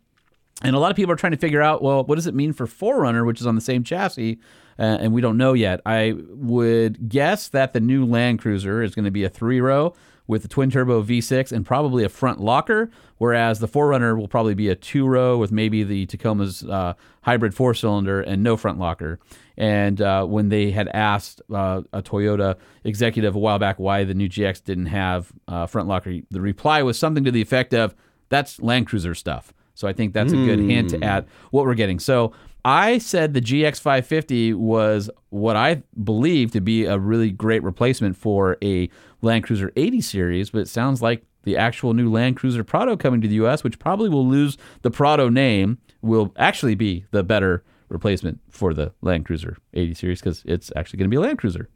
[0.62, 2.52] And a lot of people are trying to figure out, well, what does it mean
[2.52, 4.38] for 4Runner, which is on the same chassis,
[4.78, 5.80] uh, and we don't know yet.
[5.84, 9.94] I would guess that the new Land Cruiser is going to be a three row
[10.26, 14.54] with a twin turbo V6 and probably a front locker, whereas the 4Runner will probably
[14.54, 18.78] be a two row with maybe the Tacoma's uh, hybrid four cylinder and no front
[18.78, 19.18] locker.
[19.56, 24.14] And uh, when they had asked uh, a Toyota executive a while back why the
[24.14, 27.94] new GX didn't have uh, front locker, the reply was something to the effect of,
[28.28, 31.02] "That's Land Cruiser stuff." So I think that's a good hint hmm.
[31.04, 32.00] at what we're getting.
[32.00, 32.32] So
[32.64, 38.56] I said the GX550 was what I believe to be a really great replacement for
[38.60, 38.90] a
[39.22, 43.20] Land Cruiser 80 series, but it sounds like the actual new Land Cruiser Prado coming
[43.20, 47.62] to the US, which probably will lose the Prado name, will actually be the better
[47.88, 51.38] replacement for the Land Cruiser 80 series because it's actually going to be a Land
[51.38, 51.68] Cruiser.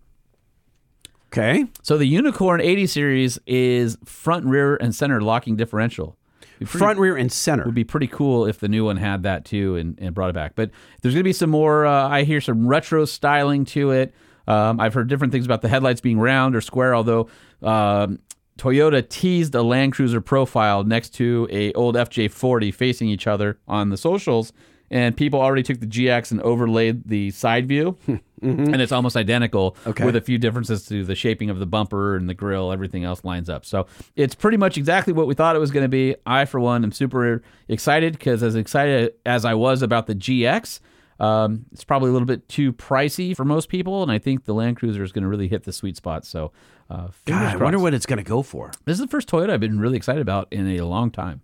[1.27, 1.67] Okay.
[1.83, 6.17] So the Unicorn 80 series is front, rear, and center locking differential.
[6.59, 7.65] Pretty- Front, rear, and center.
[7.65, 10.35] would be pretty cool if the new one had that too and, and brought it
[10.35, 10.53] back.
[10.55, 10.71] But
[11.01, 11.87] there's going to be some more.
[11.87, 14.15] Uh, I hear some retro styling to it.
[14.47, 16.95] Um, I've heard different things about the headlights being round or square.
[16.95, 17.29] Although
[17.63, 18.19] um,
[18.59, 23.89] Toyota teased a Land Cruiser profile next to a old FJ40 facing each other on
[23.91, 24.53] the socials,
[24.91, 27.97] and people already took the GX and overlaid the side view,
[28.43, 30.05] and it's almost identical Okay.
[30.05, 32.73] with a few differences to the shaping of the bumper and the grill.
[32.73, 33.65] Everything else lines up.
[33.65, 33.87] So
[34.17, 36.17] it's pretty much exactly what we thought it was going to be.
[36.27, 40.81] I, for one, am super excited because as excited as I was about the GX,
[41.21, 44.55] um, it's probably a little bit too pricey for most people, and I think the
[44.55, 46.25] Land Cruiser is going to really hit the sweet spot.
[46.25, 46.51] So,
[46.89, 48.71] uh, God, I wonder what it's going to go for.
[48.87, 51.43] This is the first Toyota I've been really excited about in a long time.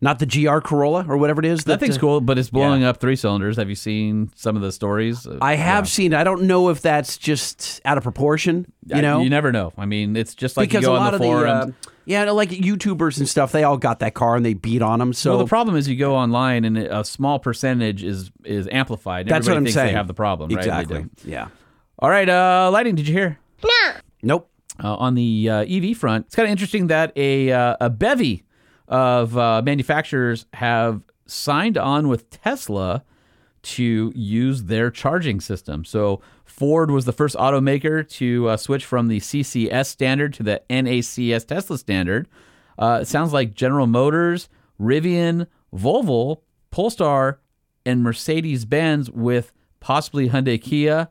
[0.00, 1.64] Not the GR Corolla or whatever it is.
[1.64, 3.56] That thing's uh, cool, but it's blowing up three cylinders.
[3.56, 5.26] Have you seen some of the stories?
[5.26, 5.88] Uh, I have yeah.
[5.88, 6.14] seen.
[6.14, 8.72] I don't know if that's just out of proportion.
[8.86, 9.72] You I- know, you never know.
[9.76, 11.90] I mean, it's just like because you go a lot on the of the uh,
[12.08, 14.98] yeah, no, like YouTubers and stuff, they all got that car and they beat on
[14.98, 15.12] them.
[15.12, 19.26] So well, the problem is you go online and a small percentage is is amplified.
[19.26, 19.86] and that's what everybody I'm thinks saying.
[19.88, 20.58] They have the problem, right?
[20.58, 21.00] Exactly.
[21.00, 21.10] don't.
[21.24, 21.48] Yeah.
[21.98, 22.94] All right, uh, lighting.
[22.94, 23.38] Did you hear?
[23.62, 23.92] No.
[24.22, 24.50] Nope.
[24.82, 28.44] uh, on the uh, EV front, it's kind of interesting that a uh, a bevy
[28.88, 33.04] of uh, manufacturers have signed on with Tesla
[33.60, 35.84] to use their charging system.
[35.84, 40.62] So Ford was the first automaker to uh, switch from the CCS standard to the
[40.70, 42.28] NACS Tesla standard.
[42.78, 44.48] Uh, it sounds like General Motors,
[44.80, 47.40] Rivian, Volvo, Polestar,
[47.84, 51.08] and Mercedes Benz, with possibly Hyundai Kia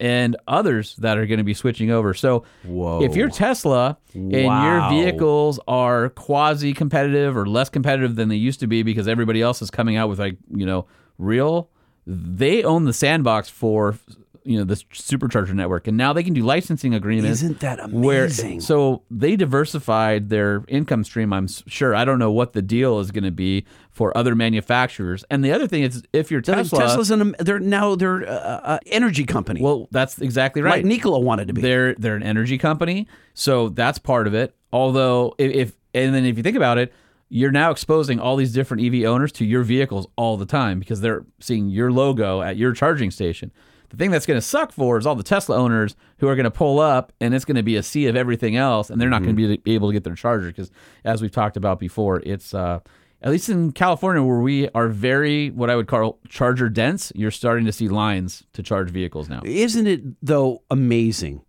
[0.00, 2.14] and others that are going to be switching over.
[2.14, 3.02] So Whoa.
[3.02, 8.60] if you're Tesla and your vehicles are quasi competitive or less competitive than they used
[8.60, 10.86] to be because everybody else is coming out with like, you know,
[11.18, 11.68] real,
[12.06, 13.98] they own the sandbox for
[14.44, 18.24] you know this supercharger network and now they can do licensing agreements Isn't that where
[18.24, 18.60] amazing?
[18.60, 23.10] so they diversified their income stream i'm sure i don't know what the deal is
[23.10, 27.10] going to be for other manufacturers and the other thing is if you're tesla Tesla's
[27.10, 29.60] an, they're now they're uh, uh, energy company.
[29.60, 31.60] well that's exactly right like Nikola wanted to be.
[31.60, 34.54] they're they're an energy company, so that's part of it.
[34.72, 36.92] Although if and then if you think about it,
[37.28, 41.00] you're now exposing all these different EV owners to your vehicles all the time because
[41.00, 43.50] they're seeing your logo at your charging station.
[43.90, 46.44] The thing that's going to suck for is all the Tesla owners who are going
[46.44, 49.10] to pull up and it's going to be a sea of everything else, and they're
[49.10, 50.70] not going to be able to get their charger because,
[51.04, 52.80] as we've talked about before, it's uh,
[53.22, 57.12] at least in California where we are very what I would call charger dense.
[57.14, 59.42] You're starting to see lines to charge vehicles now.
[59.44, 61.42] Isn't it though amazing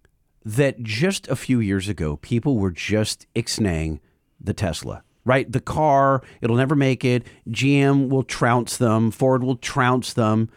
[0.44, 4.00] that just a few years ago, people were just ixnaying
[4.40, 5.50] the Tesla, right?
[5.52, 7.26] The car, it'll never make it.
[7.50, 10.50] GM will trounce them, Ford will trounce them.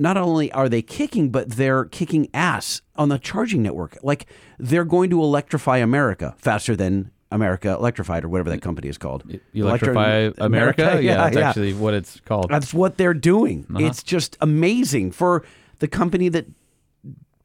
[0.00, 3.98] Not only are they kicking, but they're kicking ass on the charging network.
[4.02, 4.24] Like
[4.58, 9.24] they're going to electrify America faster than America Electrified or whatever that company is called.
[9.52, 11.00] Electrify Electro- America?
[11.02, 11.48] Yeah, that's yeah.
[11.50, 12.48] actually what it's called.
[12.48, 13.66] That's what they're doing.
[13.68, 13.84] Uh-huh.
[13.84, 15.44] It's just amazing for
[15.80, 16.46] the company that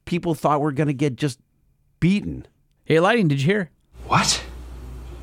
[0.06, 1.39] people thought were going to get just
[1.99, 2.47] beaten.
[2.86, 3.70] Hey, Lighting, did you hear?
[4.08, 4.41] What?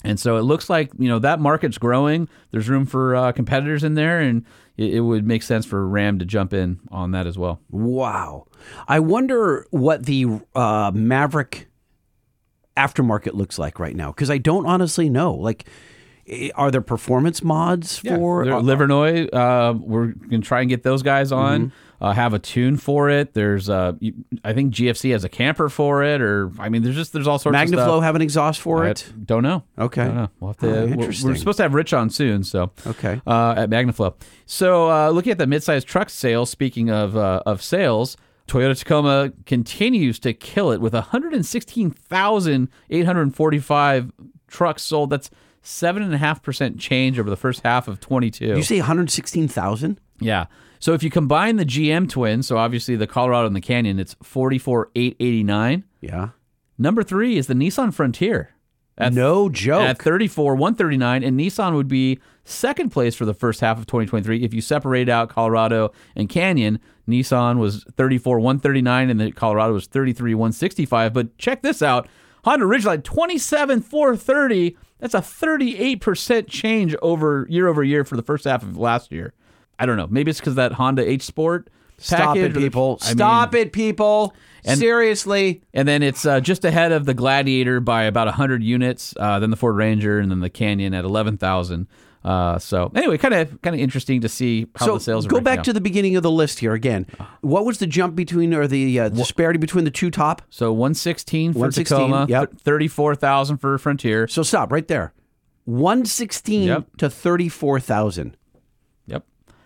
[0.04, 2.28] And so it looks like, you know, that market's growing.
[2.50, 4.44] There's room for uh, competitors in there, and
[4.78, 7.60] it, it would make sense for Ram to jump in on that as well.
[7.70, 8.48] Wow.
[8.88, 11.68] I wonder what the uh, Maverick
[12.78, 15.34] aftermarket looks like right now because I don't honestly know.
[15.34, 15.66] Like,
[16.28, 18.62] eh, are there performance mods for There- uh,
[19.34, 21.68] uh, we're going to try and get those guys on.
[21.68, 21.76] Mm-hmm.
[22.02, 23.36] Uh, have a tune for it.
[23.36, 26.96] There's, uh, you- I think GFC has a camper for it, or I mean, there's
[26.96, 27.80] just there's all sorts of stuff.
[27.80, 29.14] Magnaflow have an exhaust for I it?
[29.24, 29.64] don't know.
[29.78, 30.06] Okay.
[30.06, 30.30] Don't know.
[30.40, 30.96] We'll have Oh, to.
[30.96, 33.22] we're- we're supposed to have Rich on soon, so Okay.
[33.28, 34.16] uh, at Magnaflow.
[34.48, 36.50] So uh, looking at the midsize truck sales.
[36.50, 40.94] Speaking of uh, of sales, Toyota Tacoma continues to kill it with
[42.90, 44.12] 116,845
[44.48, 45.10] trucks sold.
[45.10, 45.30] That's
[45.62, 48.46] seven and a half percent change over the first half of 22.
[48.48, 50.00] You say 116,000?
[50.22, 50.46] Yeah.
[50.80, 54.16] So if you combine the GM twins, so obviously the Colorado and the Canyon, it's
[54.24, 55.84] 44,889.
[56.02, 56.30] Yeah.
[56.78, 58.52] Number three is the Nissan Frontier.
[58.98, 59.82] At No joke.
[59.84, 64.44] at 34 139 and nissan would be second place for the first half of 2023
[64.44, 69.88] if you separate out colorado and canyon nissan was 34 139 and the colorado was
[69.88, 72.08] 33 165 but check this out
[72.44, 78.44] honda ridgeline 27 430 that's a 38% change over year over year for the first
[78.44, 79.34] half of last year
[79.80, 82.98] i don't know maybe it's because that honda h sport Stop it, package people.
[83.04, 84.34] I mean- Stop it, people.
[84.66, 85.62] Seriously.
[85.72, 89.52] and then it's uh, just ahead of the Gladiator by about 100 units, uh, then
[89.52, 91.86] the Ford Ranger, and then the Canyon at 11,000.
[92.24, 95.40] Uh, so anyway, kind of kind of interesting to see how so the sales go
[95.42, 95.64] back down.
[95.66, 97.06] to the beginning of the list here again.
[97.42, 100.42] What was the jump between or the uh, disparity between the two top?
[100.50, 102.52] so 116 for 116, Tacoma, yep.
[102.62, 104.28] 34,000 for Frontier.
[104.28, 105.14] So stop right there.
[105.66, 106.98] 116 Yep.
[106.98, 108.26] to 34,000.
[108.26, 108.36] Yep.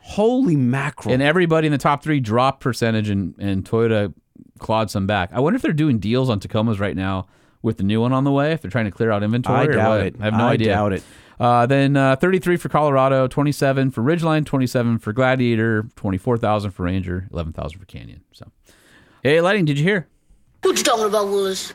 [0.08, 1.14] Holy mackerel.
[1.14, 4.14] And everybody in the top three dropped percentage, and, and Toyota
[4.60, 5.32] clawed some back.
[5.34, 7.26] I wonder if they're doing deals on Tacomas right now
[7.64, 9.62] with the new one on the way, if they're trying to clear out inventory.
[9.62, 10.06] I or doubt what.
[10.06, 10.16] it.
[10.22, 10.68] I have no I idea.
[10.68, 11.04] doubt it.
[11.40, 17.28] Uh, then uh, 33 for Colorado, 27 for Ridgeline, 27 for Gladiator, 24,000 for Ranger,
[17.34, 18.22] 11,000 for Canyon.
[18.32, 18.52] So,
[19.24, 20.08] hey, Lighting, did you hear?
[20.62, 21.74] What you talking about, Willis?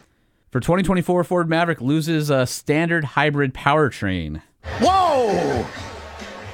[0.53, 4.41] For 2024, Ford Maverick loses a standard hybrid powertrain.
[4.81, 5.67] Whoa!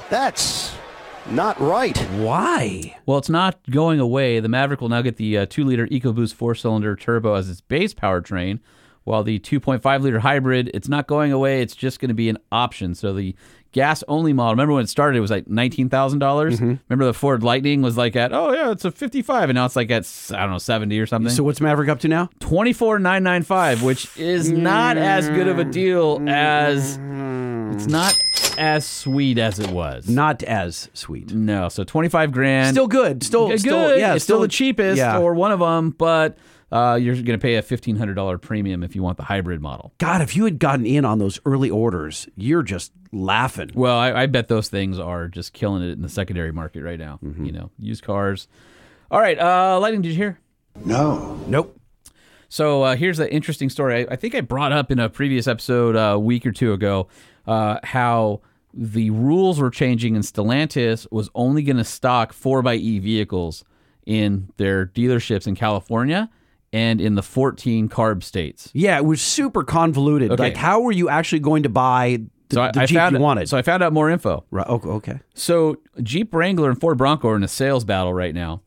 [0.09, 0.76] That's
[1.31, 1.97] not right.
[2.15, 2.97] Why?
[3.05, 4.39] Well, it's not going away.
[4.39, 7.61] The Maverick will now get the uh, 2 liter EcoBoost four cylinder turbo as its
[7.61, 8.59] base powertrain,
[9.03, 11.61] while the 2.5 liter hybrid, it's not going away.
[11.61, 12.95] It's just going to be an option.
[12.95, 13.35] So the
[13.77, 15.89] gas only model, remember when it started, it was like $19,000?
[15.89, 16.17] Mm-hmm.
[16.19, 19.65] dollars Remember the Ford Lightning was like at, oh, yeah, it's a 55 and now
[19.65, 20.03] it's like at,
[20.33, 21.31] I don't know, 70 or something?
[21.31, 22.29] So what's Maverick up to now?
[22.39, 26.97] 24995 which is not as good of a deal as
[27.75, 28.17] it's not
[28.57, 31.31] as sweet as it was Not as sweet.
[31.33, 33.23] no so 25 grand Still good.
[33.23, 35.19] Still, good still yeah, it's still, the cheapest Yeah.
[35.19, 36.37] or one of them but
[36.71, 40.21] uh, you're going to pay a $1500 premium if you want the hybrid model God,
[40.21, 43.71] if you had gotten in on those early orders, you're just laughing.
[43.73, 46.99] well I, I bet those things are just killing it in the secondary market right
[46.99, 47.45] now Mm-hmm.
[47.45, 48.47] you know used cars
[49.09, 50.39] all right uh lighting did you hear
[50.85, 51.39] No.
[51.47, 51.79] Nope.
[52.49, 54.05] So uh, here's the interesting story.
[54.07, 56.71] I, I think I brought up in a previous episode uh, a week or two
[56.73, 57.07] ago
[57.45, 58.39] uh, how
[58.73, 63.65] the rules were changing and Stellantis was only going to stock 4xe vehicles
[64.05, 66.29] in their dealerships in California.
[66.73, 68.69] And in the 14 carb states.
[68.73, 70.31] Yeah, it was super convoluted.
[70.31, 70.43] Okay.
[70.43, 73.15] Like, how were you actually going to buy the, So I, the I Jeep found
[73.15, 73.49] you wanted?
[73.49, 74.43] So I found out more info.
[74.51, 74.67] right.
[74.67, 74.89] Okay.
[74.89, 75.19] okay.
[75.33, 78.61] So Jeep Wrangler and Ford Bronco are in a sales battle right now,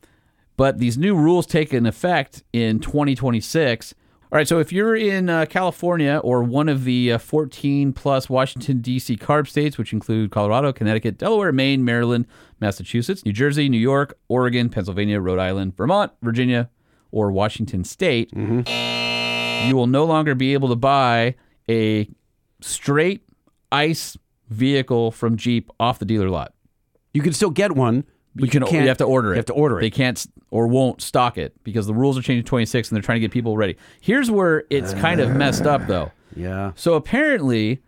[0.57, 3.93] but these new rules take an effect in 2026.
[4.33, 8.29] All right, so if you're in uh, California or one of the uh, 14 plus
[8.29, 9.17] Washington D.C.
[9.17, 12.25] carb states, which include Colorado, Connecticut, Delaware, Maine, Maryland,
[12.61, 16.69] Massachusetts, New Jersey, New York, Oregon, Pennsylvania, Rhode Island, Vermont, Virginia,
[17.11, 19.69] or Washington State, mm-hmm.
[19.69, 21.35] you will no longer be able to buy
[21.69, 22.09] a
[22.61, 23.23] straight
[23.71, 24.17] ICE
[24.49, 26.53] vehicle from Jeep off the dealer lot.
[27.13, 28.05] You can still get one,
[28.35, 29.35] but you can can't, you have to order it.
[29.35, 29.81] You have to order it.
[29.81, 33.17] They can't or won't stock it because the rules are changing 26 and they're trying
[33.17, 33.77] to get people ready.
[34.01, 36.11] Here's where it's kind of messed up though.
[36.35, 36.71] yeah.
[36.75, 37.81] So apparently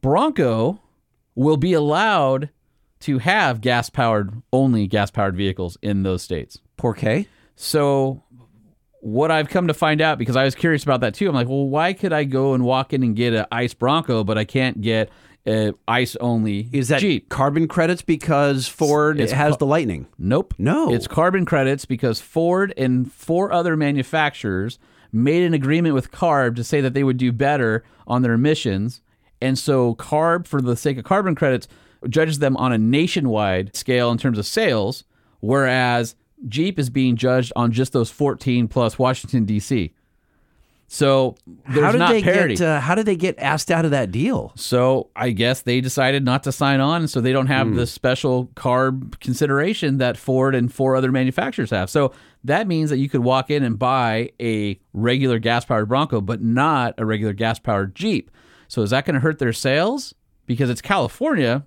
[0.00, 0.80] Bronco
[1.34, 2.50] will be allowed
[3.00, 6.60] to have gas powered only gas powered vehicles in those states.
[6.76, 7.26] Poor K.
[7.56, 8.21] So
[9.04, 11.28] what I've come to find out because I was curious about that too.
[11.28, 14.22] I'm like, well, why could I go and walk in and get an ICE Bronco,
[14.22, 15.10] but I can't get
[15.44, 17.28] a ICE only Is that Jeep?
[17.28, 20.06] carbon credits because Ford It's has ca- the Lightning?
[20.18, 20.54] Nope.
[20.56, 20.94] No.
[20.94, 24.78] It's carbon credits because Ford and four other manufacturers
[25.12, 29.00] made an agreement with CARB to say that they would do better on their emissions.
[29.40, 31.66] And so CARB, for the sake of carbon credits,
[32.08, 35.02] judges them on a nationwide scale in terms of sales,
[35.40, 36.14] whereas
[36.48, 39.92] Jeep is being judged on just those 14 plus Washington, D.C.
[40.88, 41.36] So
[41.70, 42.54] there's how did not they parity.
[42.56, 42.66] get?
[42.66, 44.52] Uh, how did they get asked out of that deal?
[44.56, 47.76] So I guess they decided not to sign on, so they don't have Hmm.
[47.76, 51.88] the special carb consideration that Ford and four other manufacturers have.
[51.88, 52.12] So
[52.44, 56.42] that means that you could walk in and buy a regular gas powered Bronco, but
[56.42, 58.30] not a regular gas powered Jeep.
[58.68, 60.14] So is that going to hurt their sales?
[60.44, 61.64] Because it's California.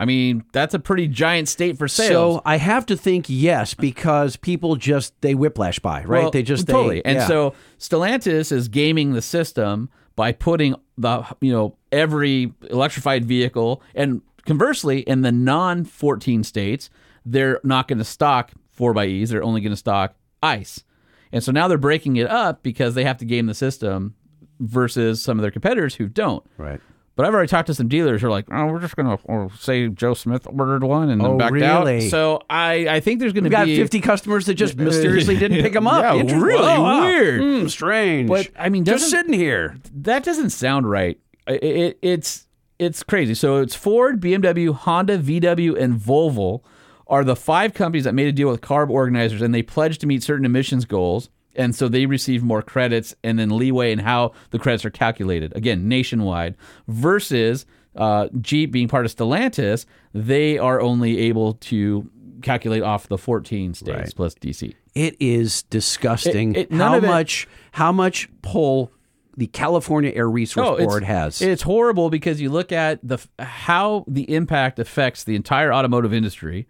[0.00, 2.36] I mean, that's a pretty giant state for sales.
[2.36, 6.22] So I have to think yes, because people just they whiplash by, right?
[6.22, 7.04] Well, they just they- totally.
[7.04, 7.26] and yeah.
[7.26, 14.22] so Stellantis is gaming the system by putting the you know every electrified vehicle, and
[14.46, 16.88] conversely, in the non 14 states,
[17.26, 19.28] they're not going to stock 4xEs.
[19.28, 20.82] They're only going to stock ICE.
[21.30, 24.14] And so now they're breaking it up because they have to game the system
[24.58, 26.44] versus some of their competitors who don't.
[26.56, 26.80] right.
[27.20, 29.50] But I've already talked to some dealers who are like, oh, we're just going to
[29.58, 31.84] say Joe Smith ordered one and then Oh, backed out.
[31.84, 32.08] really?
[32.08, 33.56] So I, I think there's going to be.
[33.56, 36.02] We've got 50 customers that just mysteriously didn't pick them up.
[36.02, 37.02] Yeah, really wow.
[37.02, 37.42] weird.
[37.42, 38.26] Hmm, strange.
[38.26, 39.76] But I mean, just sitting here.
[39.96, 41.20] that doesn't sound right.
[41.46, 42.46] It, it, it's
[42.78, 43.34] it's crazy.
[43.34, 46.62] So it's Ford, BMW, Honda, VW, and Volvo
[47.06, 50.06] are the five companies that made a deal with carb organizers, and they pledged to
[50.06, 51.28] meet certain emissions goals.
[51.56, 55.54] And so they receive more credits and then leeway in how the credits are calculated.
[55.56, 56.54] Again, nationwide
[56.86, 59.84] versus uh, Jeep being part of Stellantis,
[60.14, 62.08] they are only able to
[62.42, 64.12] calculate off the 14 states Right.
[64.14, 64.74] plus DC.
[64.94, 68.92] It is disgusting It- it- how it- much how much pull
[69.36, 71.40] the California Air Resource Oh, Board has.
[71.42, 76.66] It's horrible because you look at the how the impact affects the entire automotive industry,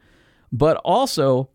[0.52, 1.48] but also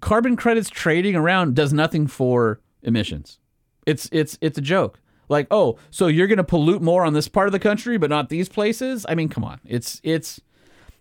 [0.00, 3.38] carbon credits trading around does nothing for emissions.
[3.86, 5.00] It's it's it's a joke.
[5.28, 8.10] Like, oh, so you're going to pollute more on this part of the country but
[8.10, 9.06] not these places?
[9.08, 9.60] I mean, come on.
[9.64, 10.40] It's it's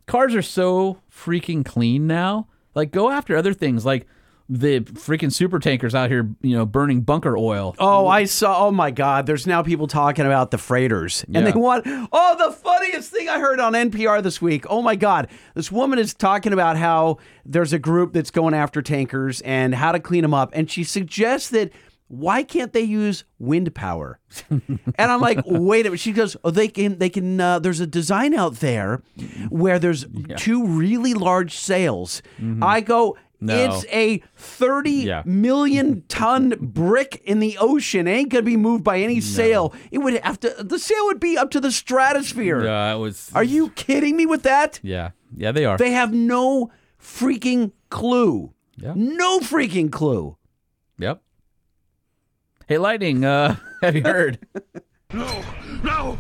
[0.06, 2.48] cars are so freaking clean now.
[2.74, 4.08] Like go after other things like
[4.54, 7.74] the freaking super tankers out here, you know, burning bunker oil.
[7.80, 8.68] Oh, I saw.
[8.68, 9.26] Oh my God!
[9.26, 11.42] There's now people talking about the freighters, and Yeah.
[11.52, 11.86] they want.
[12.12, 14.66] Oh, the funniest thing I heard on NPR this week.
[14.70, 15.30] Oh my God!
[15.56, 19.94] This woman is talking about how there's a group that's going after tankers and how
[19.94, 21.72] to clean them up, and she suggests that
[22.10, 24.20] why can't they use wind power?
[24.50, 26.02] and I'm like, wait a minute.
[26.02, 26.98] She goes, oh, they can.
[27.00, 27.40] They can.
[27.40, 29.02] Uh, there's a design out there
[29.48, 32.22] where there's two really large sails.
[32.62, 33.16] I go.
[33.44, 33.56] No.
[33.58, 35.24] It's a thirty Yeah.
[35.26, 38.08] million ton brick in the ocean.
[38.08, 39.74] It ain't gonna be moved by any sail.
[39.90, 40.56] It would have to.
[40.60, 42.64] The sail would be up to the stratosphere.
[42.64, 44.80] Yeah, it was Are you kidding me with that?
[44.84, 45.12] Yeah.
[45.36, 45.78] Yeah, they are.
[45.78, 46.72] They have no
[47.02, 48.54] freaking clue.
[48.78, 48.94] Yeah.
[48.96, 50.38] No freaking clue.
[51.00, 51.22] Yep.
[52.68, 54.40] Hey, Lightning, uh, have you heard?
[55.14, 55.44] No,
[55.84, 56.18] no,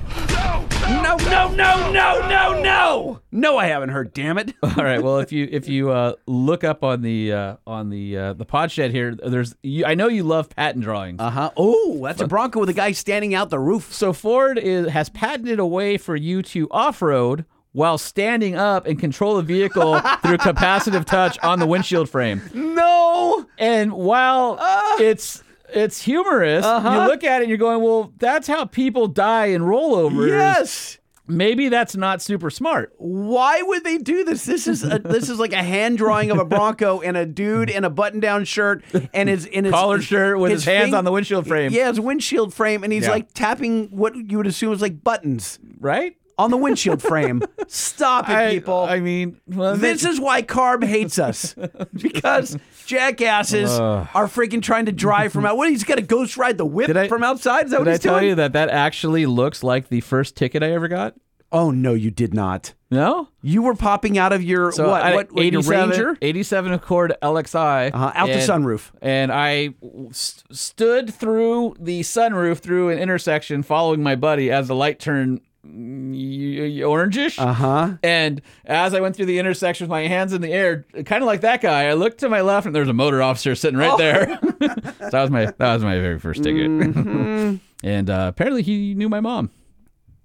[0.89, 3.21] No, no, no, no, no, no.
[3.31, 4.13] No, I haven't heard.
[4.13, 4.53] Damn it.
[4.63, 5.01] All right.
[5.01, 8.43] Well, if you if you uh, look up on the uh, on the uh, the
[8.43, 11.21] pod shed here, there's you, I know you love patent drawings.
[11.21, 11.51] Uh huh.
[11.55, 13.93] Oh, that's a Bronco with a guy standing out the roof.
[13.93, 18.85] So Ford is, has patented a way for you to off road while standing up
[18.85, 22.41] and control the vehicle through capacitive touch on the windshield frame.
[22.53, 23.45] No.
[23.57, 24.57] And while
[24.99, 25.43] it's
[25.73, 26.89] it's humorous, Uh-huh.
[27.03, 30.29] you look at it and you're going, well, that's how people die in rollovers.
[30.29, 30.97] Yes.
[31.27, 32.93] Maybe that's not super smart.
[32.97, 34.43] Why would they do this?
[34.43, 37.69] This is a, this is like a hand drawing of a Bronco and a dude
[37.69, 41.05] in a button down shirt and his in his Collared shirt with his hands on
[41.05, 41.71] the windshield frame.
[41.71, 43.11] Yeah, his windshield frame, and he's Yeah.
[43.11, 46.17] like tapping what you would assume is like buttons Right?
[46.37, 47.41] On the windshield frame.
[47.67, 48.79] Stop it, I, people.
[48.79, 51.55] I mean, well, this is why Carb hates us
[51.93, 55.57] because jackasses are freaking trying to drive from out.
[55.57, 55.69] What?
[55.69, 57.65] He's got to ghost ride the whip I- from outside.
[57.65, 58.29] Is that what I he's tell doing?
[58.29, 61.15] you that that actually looks like the first ticket I ever got?
[61.53, 62.73] Oh no, you did not.
[62.89, 63.27] No.
[63.41, 65.01] You were popping out of your So what?
[65.01, 65.31] I- what?
[65.33, 66.17] your 87, Ranger?
[66.21, 67.93] 87 Accord LXI.
[67.93, 68.91] Uh-huh, out the sunroof.
[69.01, 69.73] And I
[70.11, 75.41] st- stood through the sunroof through an intersection following my buddy as the light turned
[75.65, 77.39] orangish.
[77.39, 77.93] Uh huh.
[78.03, 81.27] And as I went through the intersection with my hands in the air, kind of
[81.27, 83.91] like that guy, I looked to my left and there's a motor officer sitting right
[83.93, 83.97] Oh.
[83.97, 84.39] there.
[84.61, 86.69] so that was my that was my very first ticket.
[86.69, 87.55] Mm-hmm.
[87.87, 89.51] and uh, apparently he knew my mom.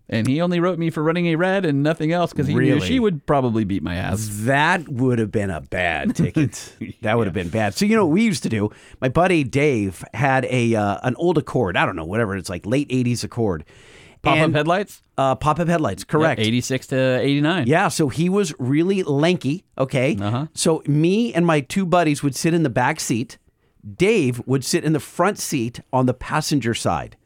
[0.09, 2.81] And he only wrote me for running a red and nothing else because he knew
[2.81, 4.29] she would probably beat my ass.
[4.43, 6.77] That would have been a bad ticket.
[7.03, 7.75] That would have been bad.
[7.75, 8.71] So you know what we used to do?
[9.01, 11.77] My buddy Dave had a uh, an old Accord.
[11.77, 12.37] I don't know, whatever.
[12.37, 13.65] It's like late '80s Accord.
[14.27, 15.03] Pop up headlights?
[15.17, 16.05] Uh, pop up headlights.
[16.05, 16.41] Correct.
[16.41, 17.67] 86 to 89.
[17.67, 19.65] Yeah, so he was really lanky.
[19.79, 20.17] Okay.
[20.21, 20.47] Uh-huh.
[20.55, 23.39] So me and my two buddies would sit in the back seat.
[23.97, 27.17] Dave would sit in the front seat on the passenger side.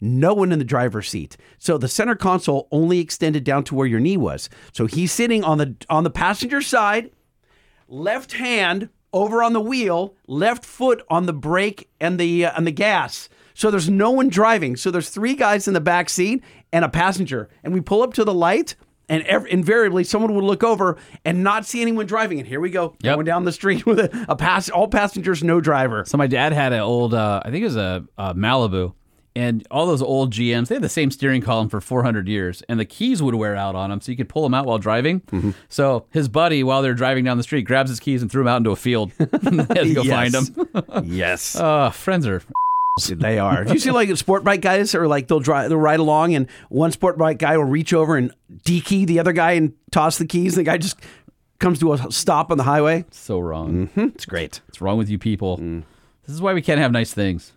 [0.00, 1.36] No one in the driver's seat.
[1.58, 4.48] So the center console only extended down to where your knee was.
[4.72, 7.10] So he's sitting on the on the passenger side,
[7.86, 12.66] left hand over on the wheel, left foot on the brake and the uh, and
[12.66, 13.28] the gas.
[13.60, 14.74] So there's no one driving.
[14.74, 16.42] So there's three guys in the back seat
[16.72, 17.50] and a passenger.
[17.62, 18.74] And we pull up to the light,
[19.06, 20.96] and ev- invariably someone would look over
[21.26, 22.38] and not see anyone driving.
[22.38, 23.16] And here we go, Yep.
[23.16, 26.06] going down the street with a, a pass, all passengers, no driver.
[26.06, 28.94] So my dad had an old, uh, I think it was a, a Malibu,
[29.36, 32.80] and all those old GMs, they had the same steering column for 400 years, and
[32.80, 35.20] the keys would wear out on them, so you could pull them out while driving.
[35.20, 35.50] Mm-hmm.
[35.68, 38.48] So his buddy, while they're driving down the street, grabs his keys and threw them
[38.48, 39.12] out into a field.
[39.18, 41.04] had to go find them.
[41.04, 41.56] yes.
[41.60, 42.42] Uh, friends are.
[43.08, 43.64] They are.
[43.64, 46.48] Do you see like sport bike guys or like they'll drive, they'll ride along, and
[46.68, 48.32] one sport bike guy will reach over and
[48.64, 50.98] dekey the other guy and toss the keys, and the guy just
[51.58, 53.04] comes to a stop on the highway.
[53.10, 53.88] So wrong.
[53.88, 54.08] Mm-hmm.
[54.14, 54.60] It's great.
[54.66, 55.58] What's wrong with you people?
[55.58, 55.84] Mm.
[56.26, 57.52] This is why we can't have nice things.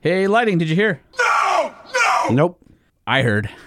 [0.00, 1.00] Hey, Lightning, did you hear?
[1.18, 2.34] No, no.
[2.34, 2.60] Nope.
[3.06, 3.50] I heard.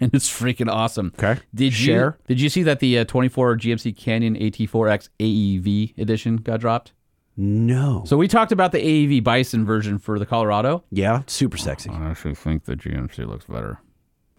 [0.00, 1.12] And it's freaking awesome.
[1.18, 1.40] Okay.
[1.52, 2.16] Did Share.
[2.28, 6.92] you did you see that the uh, 24 GMC Canyon AT4X AEV edition got dropped?
[7.40, 8.02] No.
[8.04, 10.82] So we talked about the AEV Bison version for the Colorado.
[10.90, 11.88] Yeah, super sexy.
[11.88, 13.80] I actually think the GMC looks better.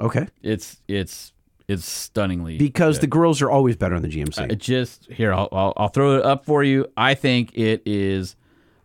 [0.02, 0.28] Okay.
[0.44, 1.32] It's it's
[1.70, 4.52] it's stunningly Because the grills are always better on the GMC.
[4.52, 6.88] Uh, just here, I'll, I'll I'll throw it up for you.
[6.98, 8.36] I think it is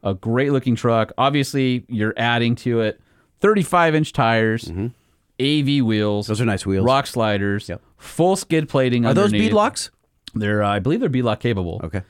[0.04, 1.10] a great looking truck.
[1.18, 3.00] Obviously, you're adding to it
[3.40, 4.70] 35 inch tires,
[5.40, 6.26] AEV wheels.
[6.26, 6.30] Mm-hmm.
[6.30, 6.86] Those are nice wheels.
[6.86, 7.68] Rock sliders.
[7.68, 7.82] Yep.
[7.96, 9.06] Full skid plating.
[9.06, 9.50] Are those underneath.
[9.50, 9.90] bead locks?
[10.34, 11.80] They're uh, I believe they're bead lock capable.
[11.82, 12.02] Okay.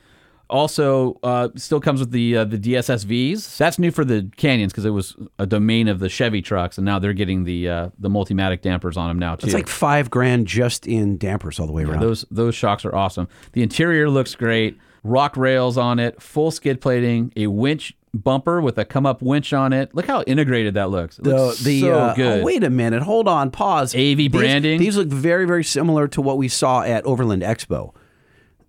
[0.49, 3.57] Also, uh, still comes with the uh, the DSSVs.
[3.57, 6.85] That's new for the Canyons because it was a domain of the Chevy trucks, and
[6.85, 9.47] now they're getting the uh, the Multimatic dampers on them now too.
[9.47, 12.01] It's like five grand just in dampers all the way around.
[12.01, 13.27] Those those shocks are awesome.
[13.53, 14.77] The interior looks great.
[15.03, 19.73] Rock rails on it, full skid plating, a winch bumper with a ComeUp winch on
[19.73, 19.93] it.
[19.93, 21.19] Look how integrated that looks.
[21.19, 22.41] It the, looks the so uh, good.
[22.41, 23.03] oh, wait a minute.
[23.03, 23.51] Hold on.
[23.51, 23.93] Pause.
[23.93, 24.79] AEV These- branding.
[24.79, 27.93] These, look very, very similar to what we saw at Overland Expo.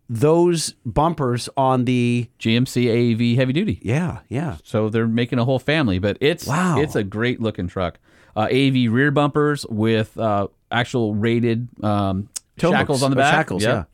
[0.08, 3.80] Those bumpers on the GMC AEV heavy duty.
[3.82, 4.56] yeah, yeah.
[4.62, 6.78] So they're making a whole family, but it's Wow.
[6.80, 7.98] it's a great looking truck.
[8.36, 12.28] Uh, AEV rear bumpers with uh, actual rated um,
[12.58, 13.34] Tow shackles on the Oh, back.
[13.34, 13.88] shackles, Yep.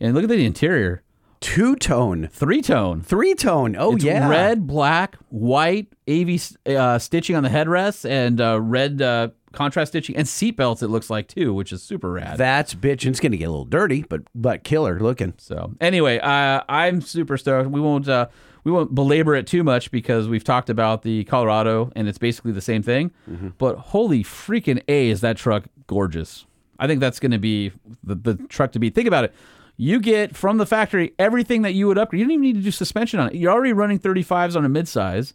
[0.00, 1.02] And look at the interior.
[1.40, 3.02] Two tone, Three tone.
[3.02, 3.76] three tone.
[3.78, 9.00] Oh it's yeah, red, black, white, AEV uh, stitching on the headrests, and uh, red
[9.02, 10.82] uh, contrast stitching and seat belts.
[10.82, 12.38] It looks like too, which is super rad.
[12.38, 13.04] That's bitch.
[13.04, 15.34] And it's gonna get a little dirty, but but killer looking.
[15.38, 17.70] so anyway, uh, I'm super stoked.
[17.70, 18.28] We won't uh,
[18.64, 22.52] we won't belabor it too much because we've talked about the Colorado and it's basically
[22.52, 23.12] the same thing.
[23.30, 23.48] Mm-hmm.
[23.58, 26.46] But holy freaking a, is that truck gorgeous?
[26.78, 27.72] I think that's going to be
[28.02, 28.94] the, the truck to beat.
[28.94, 29.34] Think about it.
[29.76, 32.20] You get from the factory everything that you would upgrade.
[32.20, 33.34] You don't even need to do suspension on it.
[33.34, 35.34] You're already running 35s on a midsize.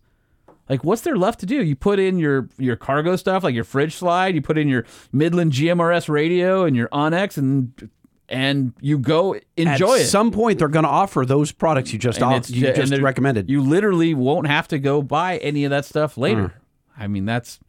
[0.69, 1.63] Like, what's there left to do?
[1.63, 4.35] You put in your your cargo stuff, like your fridge slide.
[4.35, 7.89] You put in your Midland GMRS radio and your onX, and
[8.29, 10.03] and you go enjoy At it.
[10.03, 13.49] At some point, they're gonna offer those products you just off, you just recommended.
[13.49, 16.43] You literally won't have to go buy any of that stuff later.
[16.43, 16.51] Mm.
[16.97, 17.59] I mean, that's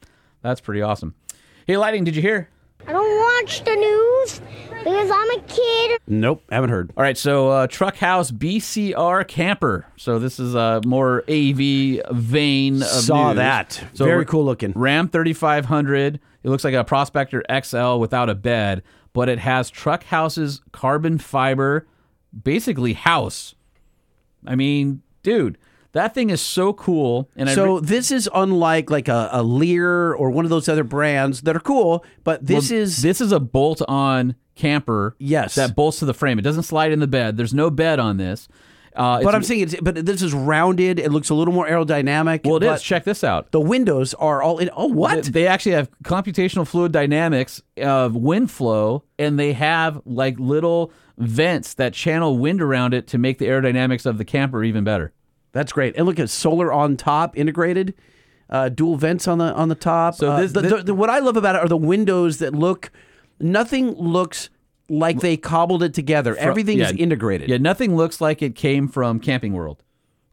[0.42, 1.14] that's pretty awesome.
[1.66, 2.50] Hey, Lightning, did you hear?
[2.86, 4.40] I don't watch the news.
[4.82, 6.00] Because I'm a kid.
[6.06, 6.90] Nope, haven't heard.
[6.96, 9.84] All right, so uh, Truck House BCR camper.
[9.98, 12.76] So this is a more AEV vein.
[12.82, 13.36] Of Saw news.
[13.36, 13.84] that.
[13.92, 14.72] So Very cool looking.
[14.74, 16.18] Ram 3500.
[16.42, 18.82] It looks like a Prospector XL without a bed,
[19.12, 21.86] but it has Truck House's carbon fiber,
[22.42, 23.54] basically house.
[24.46, 25.58] I mean, dude,
[25.92, 27.30] that thing is so cool.
[27.36, 30.68] And I so re- this is unlike like a, a Leer or one of those
[30.68, 35.16] other brands that are cool, but this Well, is this is a bolt-on camper.
[35.18, 35.54] Yes.
[35.54, 36.38] that bolts to the frame.
[36.38, 37.36] It doesn't slide in the bed.
[37.36, 38.46] There's no bed on this.
[38.94, 40.98] Uh, But I'm saying, it's, but this is rounded.
[40.98, 42.44] It looks a little more aerodynamic.
[42.44, 42.82] well, it is.
[42.82, 43.52] Check this out.
[43.52, 44.68] The windows are all in.
[44.76, 45.24] Oh, what?
[45.24, 50.92] They they actually have computational fluid dynamics of wind flow, and they have like little
[51.18, 55.12] vents that channel wind around it to make the aerodynamics of the camper even better.
[55.52, 55.96] That's great.
[55.96, 57.94] And look at solar on top, integrated,
[58.48, 60.14] uh, dual vents on the on the top.
[60.14, 62.54] So Uh, this- the, the- the- what I love about it are the windows that
[62.54, 62.90] look.
[63.40, 64.50] Nothing looks
[64.88, 66.34] like they cobbled it together.
[66.34, 67.48] Fro- Everything is integrated.
[67.48, 69.82] Yeah, nothing looks like it came from Camping World.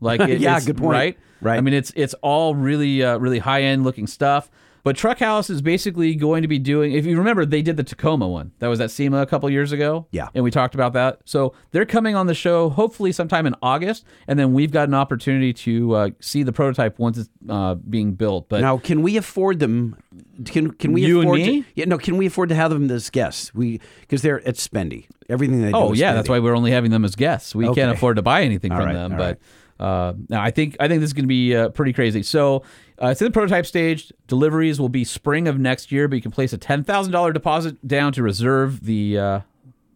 [0.02, 0.92] Like, it, Yeah, it's- good point.
[0.92, 1.58] Right, Right.
[1.58, 4.50] I mean, it's it's all really uh, really high end looking stuff.
[4.88, 6.94] But Truck House is basically going to be doing.
[6.94, 8.54] If you remember, they did the Tacoma one.
[8.60, 10.08] That was at SEMA a couple years ago.
[10.12, 10.30] Yeah.
[10.34, 11.20] and we talked about that.
[11.26, 14.94] So they're coming on the show hopefully sometime in August, and then we've got an
[14.94, 18.48] opportunity to uh, see the prototype once it's uh, being built.
[18.48, 19.98] But now, can we afford them?
[20.46, 21.64] Can can we You and afford me?
[21.64, 21.98] To, yeah, no.
[21.98, 23.54] Can we afford to have them as guests?
[23.54, 25.08] We because they're it's spendy.
[25.28, 25.78] Everything they do.
[25.78, 27.54] Oh yeah, that's why we're only having them as guests.
[27.54, 27.82] We Okay.
[27.82, 29.18] can't afford to buy anything All from right, them.
[29.18, 29.40] But
[29.80, 32.24] uh, now I think I think this is going to be uh, pretty crazy.
[32.24, 32.64] So
[33.02, 34.12] uh, it's in the prototype stage.
[34.28, 37.32] Deliveries will be spring of next year, but you can place a ten thousand dollar
[37.34, 39.40] deposit down to reserve the uh,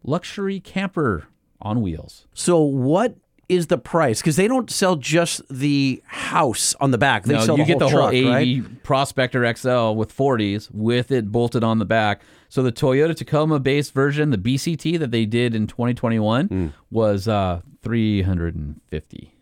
[0.04, 1.28] luxury camper
[1.62, 2.26] on wheels.
[2.34, 3.16] So what
[3.50, 4.22] is the price?
[4.22, 7.24] Because they don't sell just the house on the back.
[7.26, 8.84] They No, sell you the get whole the truck, whole AEV right?
[8.84, 12.22] Prospector XL with 40s with it bolted on the back.
[12.50, 16.68] So the Toyota Tacoma based version, the BCT that they did in 2021, Hmm.
[16.90, 19.34] was uh, 350.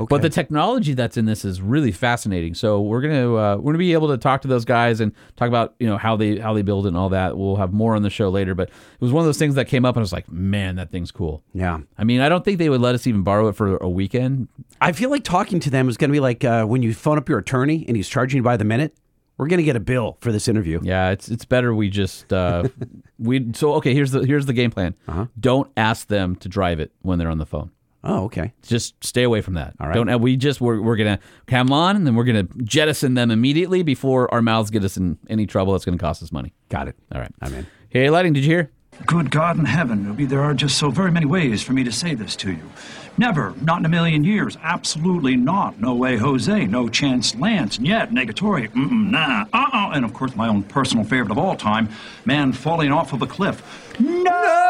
[0.00, 0.06] Okay.
[0.08, 2.54] But the technology that's in this is really fascinating.
[2.54, 5.48] So we're gonna uh, we're gonna be able to talk to those guys and talk
[5.48, 7.36] about you know how they how they build it and all that.
[7.36, 8.54] We'll have more on the show later.
[8.54, 10.76] But it was one of those things that came up and I was like, man,
[10.76, 11.42] that thing's cool.
[11.52, 11.80] Yeah.
[11.98, 14.48] I mean, I don't think they would let us even borrow it for a weekend.
[14.80, 17.18] I feel like talking to them is going to be like uh, when you phone
[17.18, 18.96] up your attorney and he's charging you by the minute.
[19.36, 20.80] We're going to get a bill for this interview.
[20.82, 22.64] Yeah, it's it's better we just uh,
[23.18, 23.94] we so okay.
[23.94, 24.94] Here's the here's the game plan.
[25.08, 25.26] Uh-huh.
[25.38, 27.70] Don't ask them to drive it when they're on the phone.
[28.02, 28.52] Oh, okay.
[28.62, 29.74] Just stay away from that.
[29.78, 29.94] All right.
[29.94, 33.30] Don't uh, we just we're we're gonna come on and then we're gonna jettison them
[33.30, 36.54] immediately before our mouths get us in any trouble that's gonna cost us money.
[36.70, 36.96] Got it.
[37.14, 37.32] All right.
[37.42, 37.66] I'm in.
[37.90, 38.32] Hey, Lightning.
[38.32, 38.70] Did you hear?
[39.06, 41.92] Good God in heaven, Ruby, there are just so very many ways for me to
[41.92, 42.70] say this to you.
[43.16, 45.80] Never, not in a million years, absolutely not.
[45.80, 49.92] No way, Jose, no chance, Lance, and yet, negatory, mm-mm, nah, uh-uh.
[49.94, 51.88] And of course, my own personal favorite of all time,
[52.26, 53.62] man falling off of a cliff.
[53.98, 54.69] No,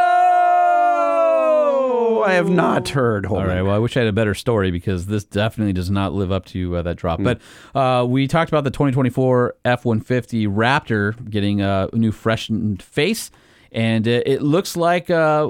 [2.22, 3.26] I have not heard.
[3.26, 3.62] Hold All right.
[3.62, 6.47] Well, I wish I had a better story because this definitely does not live up
[6.47, 7.22] to uh, that drop.
[7.22, 7.40] But
[7.74, 13.30] uh, we talked about the 2024 F-150 Raptor getting a new freshened face,
[13.72, 15.48] and it looks like uh,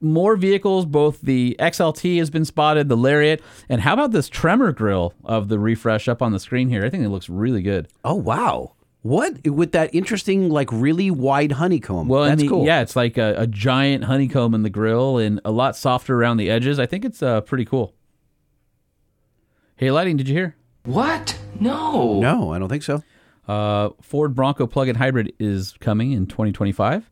[0.00, 0.86] more vehicles.
[0.86, 5.48] Both the XLT has been spotted, the Lariat, and how about this Tremor grill of
[5.48, 6.84] the refresh up on the screen here?
[6.84, 7.88] I think it looks really good.
[8.04, 8.72] Oh wow.
[9.06, 12.08] What with that interesting, like really wide honeycomb?
[12.08, 12.66] Well, that's the- cool.
[12.66, 16.38] yeah, it's like a, a giant honeycomb in the grill and a lot softer around
[16.38, 16.80] the edges.
[16.80, 17.94] I think it's uh, pretty cool.
[19.76, 20.56] Hey, Lightning, did you hear?
[20.84, 21.38] What?
[21.60, 22.18] No.
[22.20, 23.02] No, I don't think so.
[23.46, 27.10] Uh, Ford Bronco plug-in hybrid is coming in 2025,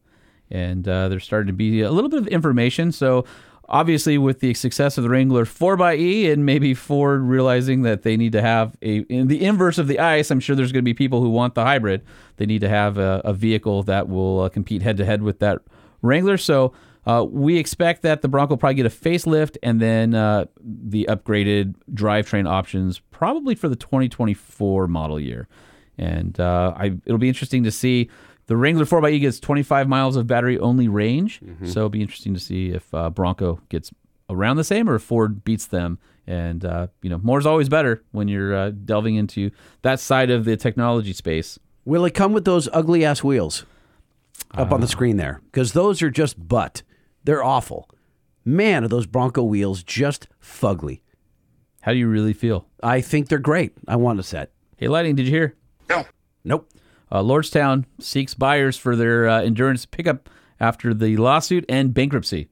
[0.50, 2.90] and uh, there's starting to be a little bit of information.
[2.90, 3.24] So,
[3.68, 8.32] obviously, with the success of the Wrangler 4xE, and maybe Ford realizing that they need
[8.32, 10.94] to have a in the inverse of the ice, I'm sure there's going to be
[10.94, 12.02] people who want the hybrid.
[12.36, 15.60] They need to have a, a vehicle that will uh, compete head-to-head with that
[16.02, 16.36] Wrangler.
[16.36, 16.72] So.
[17.06, 21.04] Uh, we expect that the Bronco will probably get a facelift and then uh, the
[21.10, 25.46] upgraded drivetrain options probably for the 2024 model year.
[25.98, 28.08] And uh, I, it'll be interesting to see.
[28.46, 31.40] The Wrangler 4xE gets 25 miles of battery only range.
[31.64, 33.90] So it'll be interesting to see if uh, Bronco gets
[34.28, 35.98] around the same or if Ford beats them.
[36.26, 39.50] And, uh, you know, more is always better when you're uh, delving into
[39.82, 41.58] that side of the technology space.
[41.84, 43.64] Will it come with those ugly ass wheels
[44.52, 45.40] up on the screen there?
[45.46, 46.82] Because those are just butt.
[47.24, 47.88] They're awful.
[48.44, 51.00] Man, are those Bronco wheels just fugly.
[51.82, 52.66] How do you really feel?
[52.82, 53.72] I think they're great.
[53.86, 54.52] I want a set.
[54.76, 55.54] Hey, Lightning, did you hear?
[55.88, 56.04] No.
[56.44, 56.70] Nope.
[57.14, 60.28] Uh, Lordstown seeks buyers for their uh, endurance pickup
[60.58, 62.48] after the lawsuit and bankruptcy.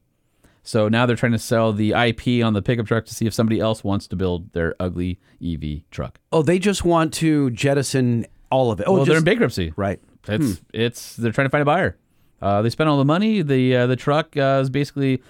[0.63, 3.35] So now they're trying to sell the IP on the pickup truck to see if
[3.35, 6.21] somebody else wants to build their ugly EV truck.
[6.31, 8.85] Oh, they just want to jettison all of it.
[8.87, 9.73] Oh, well, they're in bankruptcy.
[9.75, 10.01] Right.
[10.29, 11.97] It's it's they're trying to find a buyer.
[12.41, 13.43] Uh, they spent all the money.
[13.43, 15.21] The uh, the truck uh, is basically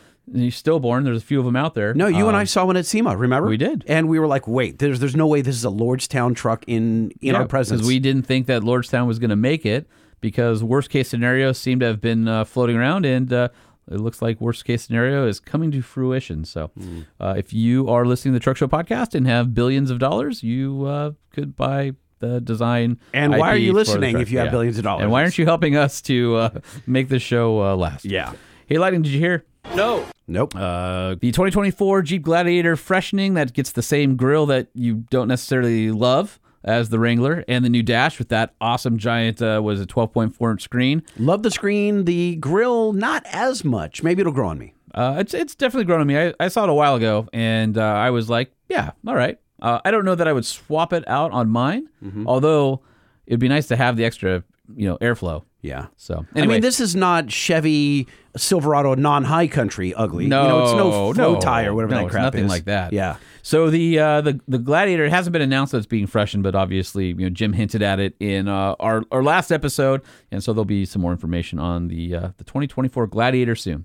[0.51, 1.05] stillborn.
[1.05, 1.94] There's a few of them out there.
[1.94, 3.16] No, you and I Um, saw one at SEMA.
[3.16, 3.49] Remember?
[3.49, 3.85] we did.
[3.89, 7.12] and we were like, "Wait, there's there's no way this is a Lordstown truck in
[7.20, 9.86] in our presence." because we didn't think that Lordstown was going to make it
[10.20, 13.32] because worst case scenario seemed to have been uh, floating around and.
[13.32, 13.49] Uh,
[13.90, 16.44] it looks like worst case scenario is coming to fruition.
[16.44, 17.01] So, Hmm.
[17.19, 20.44] uh, if you are listening to the Truck Show podcast and have billions of dollars,
[20.44, 22.99] you uh, could buy the design.
[23.12, 25.03] And why are you listening if you have billions of dollars?
[25.03, 26.51] And why aren't you helping us to uh,
[26.86, 28.05] make this show uh, last?
[28.05, 28.32] Yeah.
[28.66, 29.44] Hey, Lightning, did you hear?
[29.74, 30.05] No.
[30.26, 30.55] Nope.
[30.55, 35.90] Uh, the 2024 Jeep Gladiator freshening that gets the same grill that you don't necessarily
[35.90, 39.86] love as the Wrangler, and the new dash with that awesome giant uh, was a
[39.86, 41.02] 12.4 inch screen.
[41.18, 42.05] Love the screen.
[42.05, 44.05] The grill, not as much.
[44.05, 44.74] Maybe it'll grow on me.
[44.94, 46.16] Uh, it's it's definitely grown on me.
[46.18, 49.39] I, I saw it a while ago, and uh, I was like, yeah, all right.
[49.60, 52.28] Uh, I don't know that I would swap it out on mine, Mm-hmm.
[52.28, 52.80] although
[53.26, 54.44] it'd be nice to have the extra,
[54.76, 55.43] you know, airflow.
[55.62, 55.86] Yeah.
[55.97, 58.06] So I mean, this is not Chevy
[58.37, 60.27] Silverado non-high country ugly.
[60.27, 62.45] No, you know, it's no flow no, tie or whatever no, that it's crap nothing
[62.45, 62.51] is.
[62.51, 62.93] like that.
[62.93, 63.17] Yeah.
[63.43, 66.55] So the uh, the the Gladiator it hasn't been announced that it's being freshened, but
[66.55, 70.53] obviously you know Jim hinted at it in uh, our our last episode, and so
[70.53, 73.85] there'll be some more information on the uh, the 2024 Gladiator soon.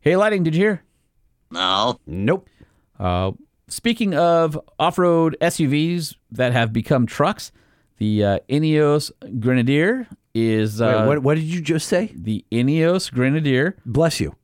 [0.00, 0.82] Hey, Lightning, did you hear?
[1.50, 2.00] No.
[2.06, 2.48] Nope.
[2.98, 3.32] Uh,
[3.68, 7.52] speaking of off-road SUVs that have become trucks,
[7.98, 12.12] the uh, Ineos Grenadier is uh, Wait, what, what did you just say?
[12.14, 13.76] the Ineos Grenadier.
[13.86, 14.36] Bless you.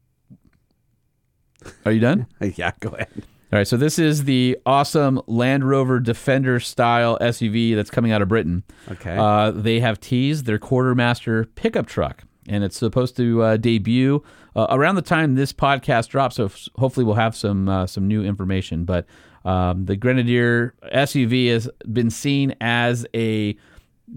[1.84, 2.26] Are you done?
[2.40, 3.08] yeah, go ahead.
[3.52, 8.22] All right, so this is the awesome Land Rover Defender style SUV that's coming out
[8.22, 8.62] of Britain.
[8.90, 9.14] Okay.
[9.14, 14.22] Uh, they have teased their quartermaster pickup truck, and it's supposed to uh, debut
[14.56, 16.36] uh, around the time this podcast drops.
[16.36, 18.86] So f- hopefully, we'll have some uh, some new information.
[18.86, 19.04] But
[19.44, 23.54] um, the Grenadier SUV has been seen as a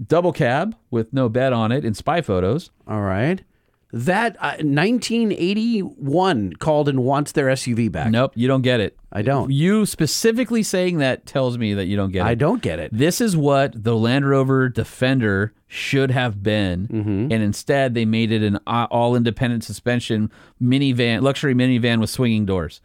[0.06, 2.70] double cab with no bed on it in spy photos.
[2.86, 3.42] All right.
[3.92, 4.56] That uh,
[5.40, 8.10] 1981 called and wants their SUV back.
[8.10, 8.96] Nope, you don't get it.
[9.12, 9.50] I don't.
[9.50, 12.28] You specifically saying that tells me that you don't get it.
[12.28, 12.90] I don't get it.
[12.92, 17.32] This is what the Land Rover Defender should have been, Mm-hmm.
[17.32, 20.30] and instead they made it an uh, all-independent suspension
[20.62, 22.80] minivan, luxury minivan with swinging doors.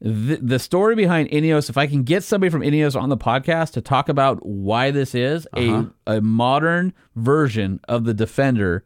[0.00, 3.72] The, the story behind Ineos, if I can get somebody from Ineos on the podcast
[3.72, 5.86] to talk about why this is Uh-huh.
[6.06, 8.84] a, a modern version of the Defender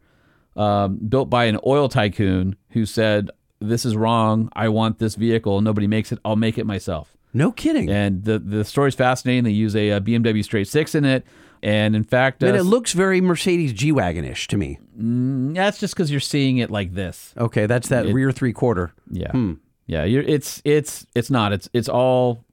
[0.55, 3.29] um, built by an oil tycoon who said,
[3.59, 4.49] This is wrong.
[4.53, 5.61] I want this vehicle.
[5.61, 6.19] Nobody makes it.
[6.25, 7.15] I'll make it myself.
[7.33, 7.89] No kidding.
[7.89, 9.43] And the the story's fascinating.
[9.43, 11.25] They use a, uh BMW straight six in it,
[11.63, 14.77] and in fact, And uh, it looks very Mercedes G Wagon-ish to me.
[14.99, 17.33] mm, that's just because you're seeing it like this.
[17.37, 18.93] Okay, that's that It- rear three quarter.
[19.09, 19.53] Yeah, Hmm.
[19.85, 20.03] Yeah.
[20.03, 21.53] You're, it's it's it's not.
[21.53, 22.45] It's it's all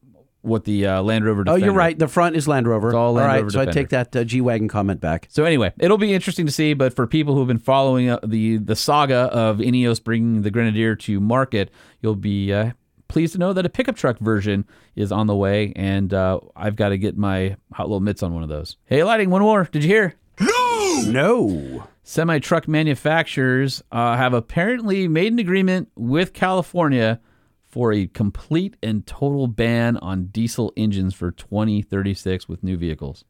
[0.42, 1.44] what the uh, Land Rover.
[1.46, 1.98] Oh, you're right.
[1.98, 2.88] The front is Land Rover.
[2.88, 5.28] It's all Land right, Rover so I take that uh, G Wagon comment back.
[5.30, 6.74] So anyway, it'll be interesting to see.
[6.74, 10.96] But for people who've been following uh, the the saga of Ineos bringing the Grenadier
[10.96, 11.70] to market,
[12.00, 12.72] you'll be uh,
[13.08, 14.64] pleased to know that a pickup truck version
[14.96, 18.32] is on the way, and uh, I've got to get my hot little mitts on
[18.32, 18.76] one of those.
[18.86, 19.64] Hey, Lightning, one more.
[19.70, 20.14] Did you hear?
[20.40, 21.02] No.
[21.06, 21.86] No.
[22.02, 27.20] Semi truck manufacturers uh, have apparently made an agreement with California
[27.68, 33.24] for a complete and total ban on diesel engines for 2036 with new vehicles.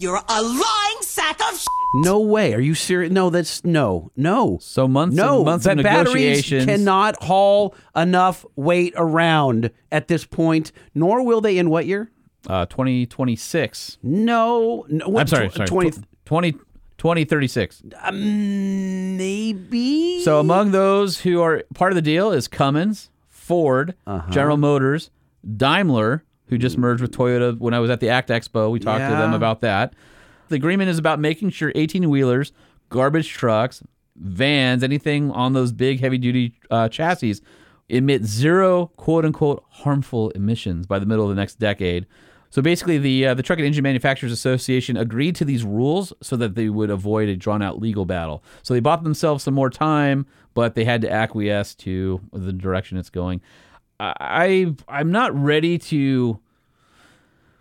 [0.00, 2.52] You're a lying sack of sh- No way.
[2.52, 3.12] Are you serious?
[3.12, 4.58] No, that's no, no.
[4.60, 10.24] So months no, and months the of batteries cannot haul enough weight around at this
[10.24, 10.72] point.
[10.96, 12.10] Nor will they in what year?
[12.48, 13.98] Uh, 2026.
[14.02, 15.68] No, no what, I'm sorry, tw- sorry.
[15.68, 16.54] 20, 20,
[17.04, 17.82] 2036.
[18.02, 20.22] um, maybe.
[20.22, 24.30] So among those who are part of the deal is Cummins, Ford, Uh-huh.
[24.30, 25.10] General Motors,
[25.56, 28.70] Daimler, who just merged with Toyota when I was at the ACT Expo.
[28.70, 29.92] We talked to them about that.
[30.48, 32.52] The agreement is about making sure 18 wheelers,
[32.88, 33.82] garbage trucks,
[34.16, 37.34] vans, anything on those big heavy duty uh, chassis
[37.90, 42.06] emit zero quote unquote harmful emissions by the middle of the next decade.
[42.54, 46.36] So basically, the uh, the Truck and Engine Manufacturers Association agreed to these rules so
[46.36, 48.44] that they would avoid a drawn out legal battle.
[48.62, 50.24] So they bought themselves some more time,
[50.54, 53.40] but they had to acquiesce to the direction it's going.
[53.98, 56.38] I I'm not ready to.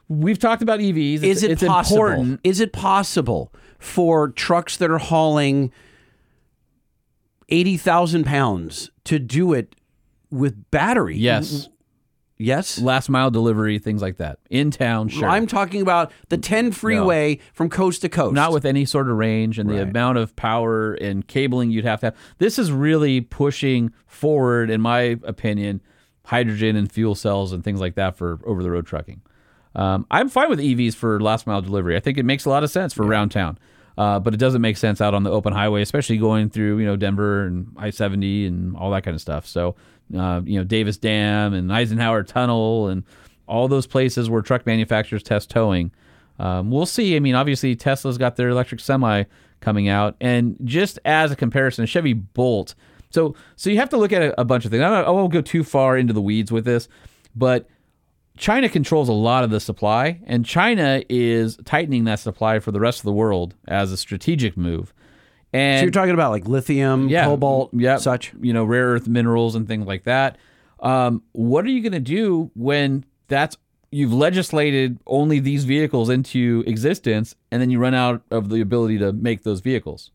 [0.10, 1.24] We've talked about EVs.
[1.24, 2.06] It's, is it it's possible?
[2.06, 2.40] important.
[2.44, 5.72] Is it possible for trucks that are hauling
[7.50, 9.76] eighty thousand pounds to do it
[10.30, 11.18] with battery?
[11.18, 11.68] Yes.
[12.44, 12.80] Yes.
[12.80, 15.08] Last mile delivery, things like that in town.
[15.08, 15.30] Sure.
[15.30, 18.34] I'm talking about the 10 freeway from coast to coast.
[18.34, 22.02] not with any sort of range and the amount of power and cabling you'd have
[22.02, 22.16] to have.
[22.40, 25.82] This is really pushing forward, in my opinion,
[26.26, 29.22] hydrogen and fuel cells and things like that for over the road trucking.
[29.76, 31.96] Um, I'm fine with EVs for last mile delivery.
[31.96, 33.58] I think it makes a lot of sense for around town.
[33.98, 36.86] Uh, but it doesn't make sense out on the open highway, especially going through you
[36.86, 39.46] know Denver and I seventy and all that kind of stuff.
[39.46, 39.76] So
[40.18, 43.04] uh, you know Davis Dam and Eisenhower Tunnel and
[43.48, 45.92] all those places where truck manufacturers test towing.
[46.40, 47.16] Um, we'll see.
[47.16, 49.24] I mean, obviously Tesla's got their electric semi
[49.62, 52.76] coming out, and just as a comparison, Chevy Bolt.
[53.12, 54.82] So so you have to look at a, a bunch of things.
[54.82, 56.88] I, I won't go too far into the weeds with this,
[57.36, 57.68] but
[58.38, 62.80] China controls a lot of the supply, and China is tightening that supply for the
[62.80, 64.94] rest of the world as a strategic move.
[65.54, 68.34] And so you're talking about like lithium, cobalt, yeah, such.
[68.42, 70.38] You know, rare earth minerals and things like that.
[70.80, 73.56] Um, what are you going to do when that's
[73.92, 78.98] you've legislated only these vehicles into existence, and then you run out of the ability
[78.98, 80.10] to make those vehicles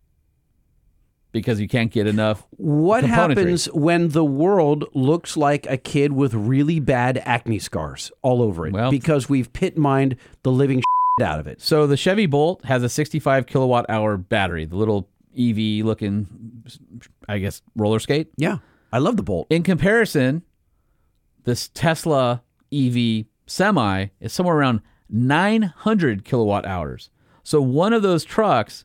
[1.33, 2.47] because you can't get enough?
[2.53, 8.43] What happens when the world looks like a kid with really bad acne scars all
[8.43, 8.73] over it?
[8.73, 10.83] Well- because we've pit mined the living
[11.23, 11.61] out of it.
[11.61, 16.63] So the Chevy Bolt has a 65 kilowatt hour battery, the little EV looking,
[17.29, 18.29] I guess, roller skate.
[18.37, 18.59] Yeah,
[18.93, 19.49] I love the Bolt.
[19.51, 20.43] In comparison,
[21.45, 22.43] this Tesla
[22.73, 24.81] EV semi is somewhere around
[25.11, 27.11] 900 kilowatt hours.
[27.43, 28.85] So one of those trucks,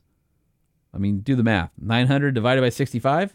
[0.94, 1.70] I mean, do the math.
[1.80, 3.34] 900 divided by 65?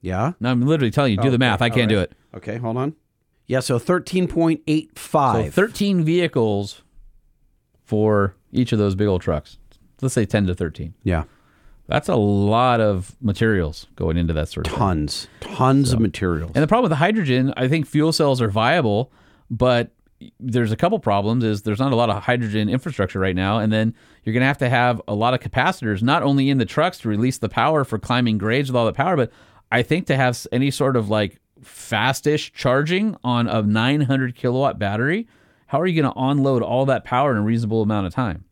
[0.00, 0.32] Yeah.
[0.40, 1.62] No, I'm literally telling you, do the Okay, math.
[1.62, 2.12] I can't do it.
[2.34, 2.94] Okay, hold on.
[3.46, 5.44] Yeah, so 13.85.
[5.44, 6.82] So 13 vehicles
[7.84, 9.58] for each of those big old trucks.
[10.02, 10.94] Let's say 10 to 13.
[11.02, 11.24] Yeah.
[11.86, 14.78] That's a lot of materials going into that sort of thing.
[14.78, 16.52] Tons, tons of materials.
[16.54, 19.10] And the problem with the hydrogen, I think fuel cells are viable,
[19.50, 19.90] but
[20.38, 23.72] there's a couple problems is there's not a lot of hydrogen infrastructure right now and
[23.72, 23.94] then
[24.28, 26.98] you're going to have to have a lot of capacitors not only in the trucks
[26.98, 29.32] to release the power for climbing grades with all the power but
[29.72, 35.26] i think to have any sort of like fastish charging on a 900 kilowatt battery
[35.68, 38.44] how are you going to unload all that power in a reasonable amount of time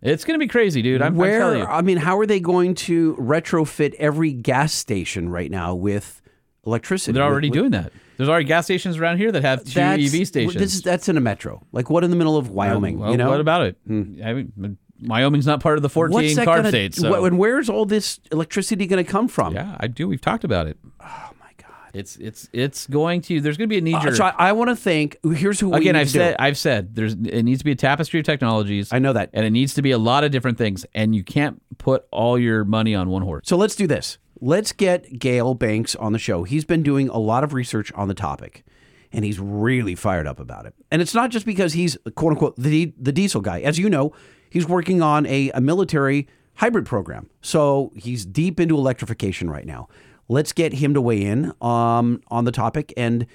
[0.00, 2.38] it's going to be crazy dude i'm, I'm Where you I mean, how are they
[2.38, 6.22] going to retrofit every gas station right now with
[6.64, 7.12] electricity?
[7.12, 10.26] they're already With- doing that there's already gas stations around here that have two ev
[10.26, 11.64] stations This is that's in a metro.
[11.72, 12.98] Like what in the middle of Wyoming?
[12.98, 13.76] Well, you know what about it?
[13.86, 14.20] Hmm.
[14.24, 16.98] I mean, Wyoming's not part of the 14 What's that carb gonna- states.
[16.98, 17.24] So.
[17.24, 19.54] And where's all this electricity going to come from?
[19.54, 20.08] yeah, I do.
[20.08, 20.78] We've talked about it.
[21.00, 23.40] Oh my god, it's it's it's going to.
[23.40, 25.18] There's going to be a knee Uh, so I, I want to think.
[25.34, 26.36] Here's who Again, need I've to said.
[26.38, 28.92] I've said there's it needs to be a tapestry of technologies.
[28.92, 31.22] I know that, and it needs to be a lot of different things, and you
[31.24, 33.42] can't put all your money on one horse.
[33.46, 34.18] So let's do this.
[34.40, 36.42] Let's get Gale Banks on the show.
[36.44, 38.64] He's been doing a lot of research on the topic,
[39.10, 40.74] and he's really fired up about it.
[40.90, 43.60] And it's not just because he's quote unquote the the diesel guy.
[43.60, 44.12] As you know,
[44.56, 47.28] he's working on a, a military hybrid program.
[47.42, 49.88] So he's deep into electrification right now.
[50.28, 53.26] Let's get him to weigh in um, on the topic and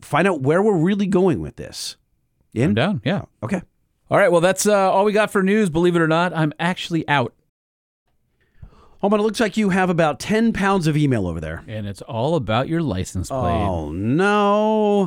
[0.00, 1.96] find out where we're really going with this.
[2.54, 2.70] In?
[2.70, 3.00] I'm down.
[3.04, 3.22] Yeah.
[3.42, 3.62] Okay.
[4.10, 4.30] All right.
[4.32, 5.70] Well, that's uh, all we got for news.
[5.70, 7.32] Believe it or not, I'm actually out,
[9.04, 11.62] Oh, but it looks like you have about 10 pounds of email over there.
[11.68, 13.40] and it's all about your license plate.
[13.40, 15.04] Oh, no.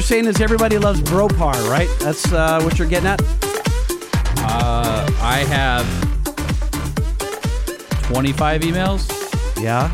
[0.00, 1.90] You're saying is everybody loves Bropar, right?
[1.98, 3.20] That's uh, what you're getting at?
[4.38, 5.84] Uh, I have
[8.04, 9.06] 25 emails.
[9.60, 9.90] Yeah.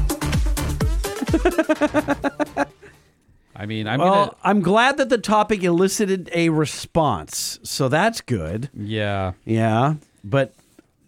[3.57, 4.37] I mean, I'm well, gonna.
[4.45, 7.59] I'm glad that the topic elicited a response.
[7.65, 8.71] So that's good.
[8.77, 9.33] Yeah.
[9.45, 9.95] Yeah.
[10.23, 10.55] But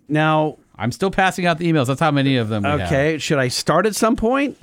[0.08, 1.86] now, I'm still passing out the emails.
[1.86, 2.62] That's how many of them.
[2.62, 2.80] We have.
[2.82, 4.56] okay, should I start at some point?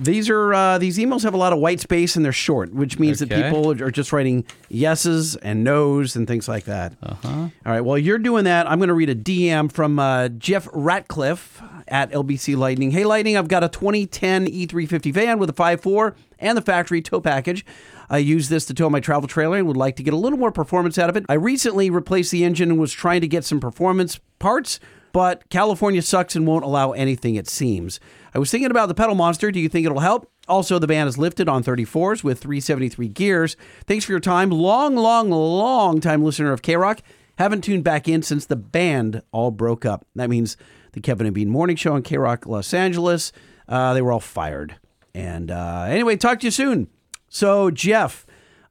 [0.00, 2.98] These are uh, these emails have a lot of white space and they're short, which
[2.98, 6.92] means that people are just writing yeses and nos and things like that.
[7.02, 7.28] Uh-huh.
[7.28, 7.80] All right.
[7.80, 8.70] While you're doing that.
[8.70, 12.90] I'm going to read a DM from uh, Jeff Ratcliffe at LBC Lightning.
[12.90, 17.20] Hey, Lightning, I've got a 2010 E350 van with a 5.4 and the factory tow
[17.20, 17.64] package.
[18.10, 20.38] I use this to tow my travel trailer and would like to get a little
[20.38, 21.24] more performance out of it.
[21.28, 24.78] I recently replaced the engine and was trying to get some performance parts,
[25.16, 28.00] but California sucks and won't allow anything, it seems.
[28.34, 29.50] I was thinking about the pedal monster.
[29.50, 30.30] Do you think it'll help?
[30.46, 33.56] Also, the ban is lifted on 34s with 373 gears.
[33.86, 34.50] Thanks for your time.
[34.50, 37.00] Long, long, long time listener of KROQ.
[37.38, 40.04] Haven't tuned back in since the band all broke up.
[40.16, 40.58] That means
[40.92, 43.32] the Kevin and Bean Morning Show on KROQ Los Angeles.
[43.66, 44.76] Uh, they were all fired.
[45.14, 46.88] And uh, anyway, talk to you soon.
[47.30, 48.26] So, Jeff,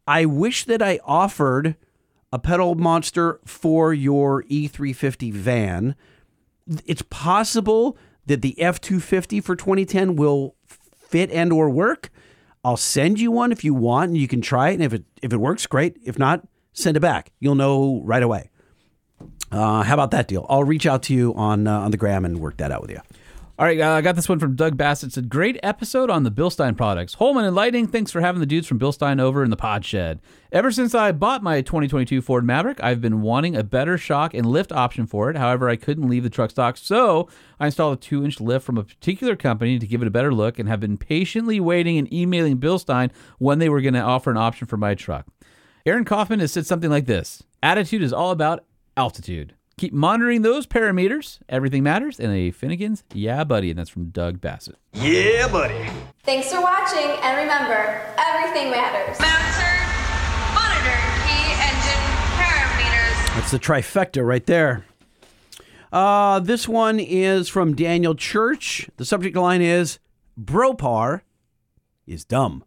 [0.05, 1.75] I wish that I offered
[2.31, 5.95] a pedal monster for your E350 van.
[6.85, 10.55] It's possible that the F250 for 2010 will
[10.97, 12.09] fit and or work.
[12.63, 15.03] I'll send you one if you want and you can try it and if it
[15.21, 15.97] if it works great.
[16.03, 17.31] If not, send it back.
[17.39, 18.49] You'll know right away.
[19.51, 20.45] Uh, how about that deal?
[20.49, 22.89] I'll reach out to you on uh, on the gram and work that out with
[22.89, 22.99] you.
[23.57, 25.07] All right, uh, I got this one from Doug Bassett.
[25.07, 27.13] It's a great episode on the Bilstein products.
[27.13, 30.19] Holman and Lightning, thanks for having the dudes from Bilstein over in the pod shed.
[30.51, 34.45] Ever since I bought my 2022 Ford Maverick, I've been wanting a better shock and
[34.45, 35.37] lift option for it.
[35.37, 38.77] However, I couldn't leave the truck stock, so I installed a two inch lift from
[38.77, 42.11] a particular company to give it a better look and have been patiently waiting and
[42.11, 45.27] emailing Bilstein when they were going to offer an option for my truck.
[45.85, 48.65] Aaron Kaufman has said something like this Attitude is all about
[48.97, 49.53] altitude.
[49.77, 51.39] Keep monitoring those parameters.
[51.49, 52.17] Everything matters.
[52.19, 53.69] And a Finnegan's Yeah Buddy.
[53.71, 54.77] And that's from Doug Bassett.
[54.93, 55.89] Yeah, buddy.
[56.23, 59.19] Thanks for watching, and remember, everything matters.
[59.19, 60.97] Master, Monitor
[61.27, 62.03] key engine
[62.37, 63.35] parameters.
[63.35, 64.85] That's the trifecta right there.
[65.91, 68.89] Uh, this one is from Daniel Church.
[68.97, 69.99] The subject line is
[70.41, 71.21] Bropar
[72.07, 72.63] is dumb.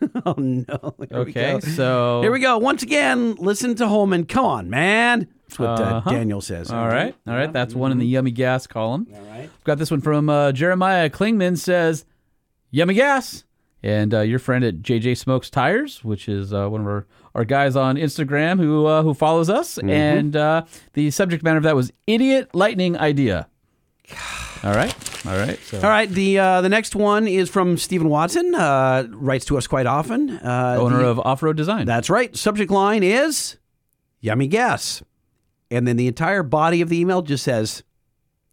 [0.26, 0.64] oh no.
[0.98, 1.60] Here we Okay, go.
[1.60, 2.58] so- here we go.
[2.58, 4.26] Once again, listen to Holman.
[4.26, 5.28] Come on, man.
[5.50, 6.10] That's what uh, Uh-huh.
[6.10, 6.70] Daniel says.
[6.70, 7.14] All right.
[7.26, 7.52] All right.
[7.52, 9.06] That's one in the yummy gas column.
[9.14, 9.42] All right.
[9.42, 12.04] We've got this one from uh, Jeremiah Klingman says,
[12.70, 13.44] yummy gas.
[13.82, 17.44] And uh, your friend at JJ Smokes Tires, which is uh, one of our, our
[17.46, 19.76] guys on Instagram who uh, who follows us.
[19.78, 19.88] Mhm.
[19.90, 23.48] And uh, the subject matter of that was idiot lightning idea.
[24.62, 24.94] All right.
[25.26, 25.58] All right.
[25.60, 25.78] So.
[25.78, 26.10] All right.
[26.10, 28.54] The uh, the next one is from Stephen Watson.
[28.54, 30.28] Uh, writes to us quite often.
[30.30, 31.86] Uh, Owner the- of Off Road Design.
[31.86, 32.36] That's right.
[32.36, 33.56] Subject line is
[34.20, 35.02] yummy gas.
[35.70, 37.82] And then the entire body of the email just says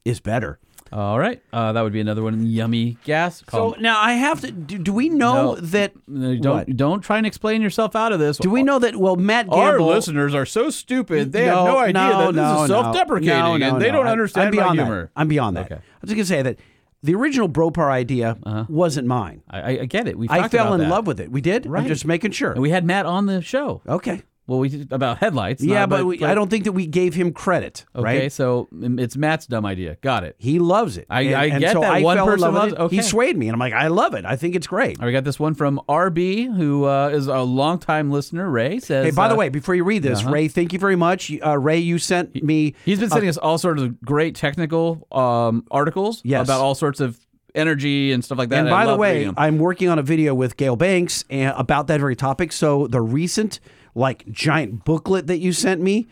[0.05, 0.59] is better.
[0.93, 1.41] All right.
[1.51, 4.51] Uh, that would be another one yummy gas So now I have to.
[4.53, 5.91] Do, do we know No, that?
[6.07, 6.77] No, don't what?
[6.77, 8.37] don't try and explain yourself out of this.
[8.37, 8.95] Do we know that?
[8.95, 11.33] Well, Matt Our listeners are so stupid.
[11.33, 12.81] They have No, no idea no, that this no, is no.
[12.83, 13.97] self-deprecating No, no, and they no.
[13.97, 15.09] don't I- understand I'm beyond my that.
[15.17, 15.65] I'm beyond that.
[15.65, 15.75] Okay.
[15.75, 16.57] I was just gonna say that
[17.03, 18.37] the original Bropar idea
[18.69, 19.43] wasn't mine.
[19.49, 20.17] I, I- I get it.
[20.17, 20.89] We I fell about in that.
[20.89, 21.29] love with it.
[21.29, 21.65] We did.
[21.65, 21.81] Right.
[21.81, 22.53] I'm just making sure.
[22.53, 23.81] And we had Matt on the show.
[23.89, 24.23] Okay.
[24.47, 25.61] Well, we did about headlights.
[25.61, 27.85] yeah, but, we, I don't think that we gave him credit.
[27.93, 28.31] Okay, right?
[28.31, 29.97] so it's Matt's dumb idea.
[30.01, 30.37] Got it.
[30.39, 31.05] He loves it.
[31.09, 32.79] I, And- I and get so that I one person loves it.
[32.79, 32.95] Okay.
[32.95, 34.23] He swayed me, and I'm like, I love it.
[34.25, 34.99] I think it's great.
[34.99, 38.49] All right, we got this one from RB, who uh, is a longtime listener.
[38.49, 39.05] Ray says.
[39.05, 40.31] Hey, by the uh, way, before you read this, uh-huh.
[40.31, 41.29] Ray, thank you very much.
[41.45, 42.73] Uh, Ray, you sent me.
[42.85, 46.47] He's been uh, sending us all sorts of great technical um, articles Yes.
[46.47, 47.19] about all sorts of
[47.53, 48.59] energy and stuff like that.
[48.59, 49.29] And I by the way.
[49.35, 52.51] I'm working on a video with Gale Banks about that very topic.
[52.53, 53.59] So the recent
[53.97, 56.07] like giant booklet that you sent me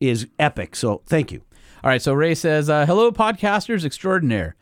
[0.00, 0.74] is epic.
[0.74, 1.42] So thank you.
[1.84, 4.56] All right, so Ray says, uh, "Hello, podcasters extraordinaire.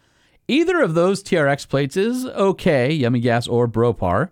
[0.49, 4.29] Either of those TRX plates is okay, Yummy Gas or Bropar,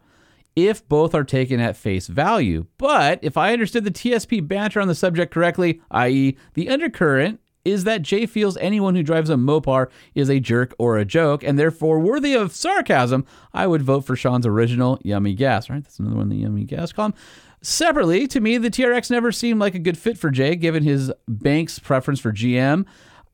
[0.55, 2.67] if both are taken at face value.
[2.77, 7.85] But if I understood the TSP banter on the subject correctly, i.e., the undercurrent." Is
[7.85, 9.87] that Jay feels anyone who drives a Mopar
[10.17, 13.25] is a jerk or a joke, and therefore worthy of sarcasm?
[13.55, 15.71] I would vote for Sean's original Yummy Gas.
[15.71, 17.15] Right, that's another one the Yummy Gas column.
[17.63, 21.13] Separately, to me, the TRX never seemed like a good fit for Jay, given his
[21.29, 22.85] Banks' preference for GM.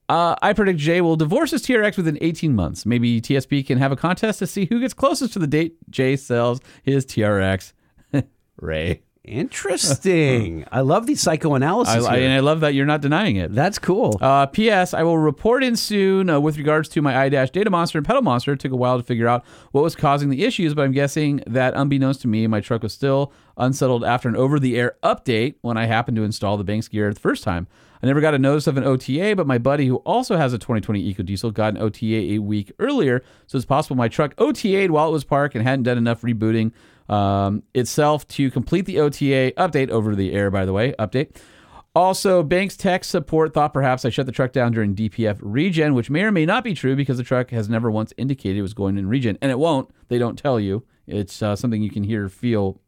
[0.08, 2.86] Uh, I predict Jay will divorce his TRX within 18 months.
[2.86, 6.16] Maybe TSP can have a contest to see who gets closest to the date Jay
[6.16, 7.72] sells his TRX.
[8.60, 9.02] Ray.
[9.28, 10.64] Interesting.
[10.72, 12.04] I love the psychoanalysis.
[12.06, 12.24] I, I- here.
[12.26, 13.54] and I love that you're not denying it.
[13.54, 14.18] That's cool.
[14.20, 14.94] Uh, P.S.
[14.94, 18.22] I will report in soon uh, with regards to my iDash Data Monster and Pedal
[18.22, 18.52] Monster.
[18.52, 21.42] It took a while to figure out what was causing the issues, but I'm guessing
[21.46, 25.86] that unbeknownst to me, my truck was still unsettled after an over-the-air update when I
[25.86, 27.66] happened to install the Banks gear the first time.
[28.00, 30.58] I never got a notice of an OTA, but my buddy who also has a
[30.58, 35.08] 2020 EcoDiesel got an OTA a week earlier, so it's possible my truck OTA'd while
[35.08, 36.70] it was parked and hadn't done enough rebooting
[37.08, 40.50] um, itself to complete the OTA update over the air.
[40.50, 41.36] By the way, update.
[41.94, 46.10] Also, Banks Tech support thought perhaps I shut the truck down during DPF regen, which
[46.10, 48.74] may or may not be true because the truck has never once indicated it was
[48.74, 49.90] going in regen, and it won't.
[50.08, 50.84] They don't tell you.
[51.06, 52.80] It's uh, something you can hear, feel,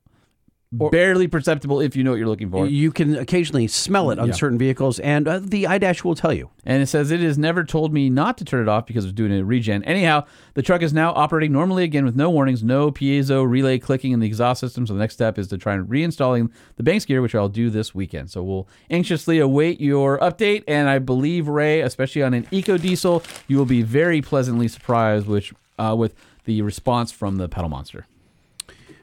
[0.73, 2.67] barely perceptible if you know what you're looking for.
[2.67, 4.35] You can occasionally smell it on Yeah.
[4.35, 6.51] certain vehicles, and uh, the iDash will tell you.
[6.65, 9.13] And it says it has never told me not to turn it off because it's
[9.13, 9.83] doing a regen.
[9.85, 10.25] Anyhow,
[10.55, 14.21] the truck is now operating normally again with no warnings, no piezo relay clicking in
[14.21, 14.87] the exhaust system.
[14.87, 17.71] So the next step is to try and reinstalling the Banks gear, which I'll do
[17.71, 18.31] this weekend.
[18.31, 20.63] So we'll anxiously await your update.
[20.69, 25.27] And I believe Ray, especially on an Eco Diesel, you will be very pleasantly surprised
[25.27, 26.15] which uh, with
[26.45, 28.07] the response from the pedal monster.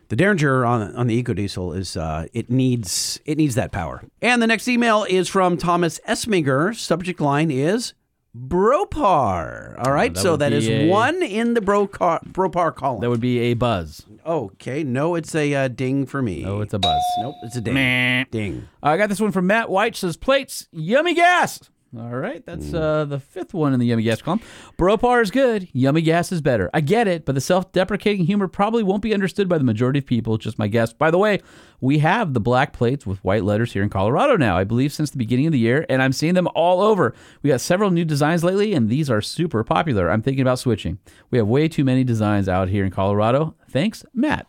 [0.10, 4.04] The Derringer on on the EcoDiesel is uh, it needs it needs that power.
[4.22, 6.74] And the next email is from Thomas Esminger.
[6.76, 7.94] Subject line is
[8.36, 9.76] Bropar.
[9.86, 13.02] All right, that so that is a- one in the Brocar, Bropar column.
[13.02, 14.06] That would be a buzz.
[14.26, 16.46] Okay, no, it's a uh, ding for me.
[16.46, 17.02] Oh, it's a buzz.
[17.20, 17.74] Nope, it's a ding.
[17.74, 18.26] Meh.
[18.32, 18.68] Ding.
[18.84, 19.96] I got this one from Matt White.
[19.96, 21.60] Says plates, yummy gas.
[21.96, 24.42] All right, that's uh, the fifth one in the yummy gas column.
[24.78, 26.70] Bropar is good, yummy gas is better.
[26.74, 30.06] I get it, but the self-deprecating humor probably won't be understood by the majority of
[30.06, 30.36] people.
[30.36, 30.92] It's Just my guess.
[30.92, 31.40] By the way,
[31.80, 34.58] we have the black plates with white letters here in Colorado now.
[34.58, 37.16] I believe since the beginning of the year, and I'm seeing them all over.
[37.42, 40.10] We got several new designs lately, and these are super popular.
[40.10, 41.00] I'm thinking about switching.
[41.32, 43.56] We have way too many designs out here in Colorado.
[43.70, 44.46] Thanks, Matt.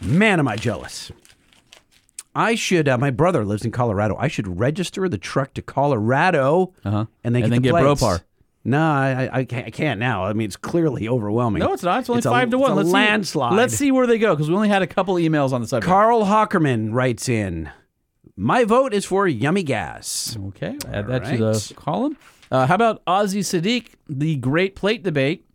[0.00, 1.12] Man, am I jealous.
[2.36, 2.88] I should.
[2.88, 4.16] Uh, my brother lives in Colorado.
[4.18, 7.06] I should register the truck to Colorado, uh-huh.
[7.24, 8.24] and then And get then the get plates.
[8.64, 10.24] No, I, I- I can't, I can't now.
[10.24, 11.60] I mean, it's clearly overwhelming.
[11.60, 12.00] No, it's not.
[12.00, 12.72] It's only a- five to one.
[12.72, 13.52] It's a let's landslide.
[13.52, 15.68] See, let's see where they go because we only had a couple emails on the
[15.68, 15.88] subject.
[15.88, 17.70] Carl Hockerman writes in.
[18.36, 20.36] My vote is for Yummy Gas.
[20.48, 22.18] Okay, add that to the column.
[22.50, 25.45] Uh, how about Ozzy Sadiq, the Great Plate Debate,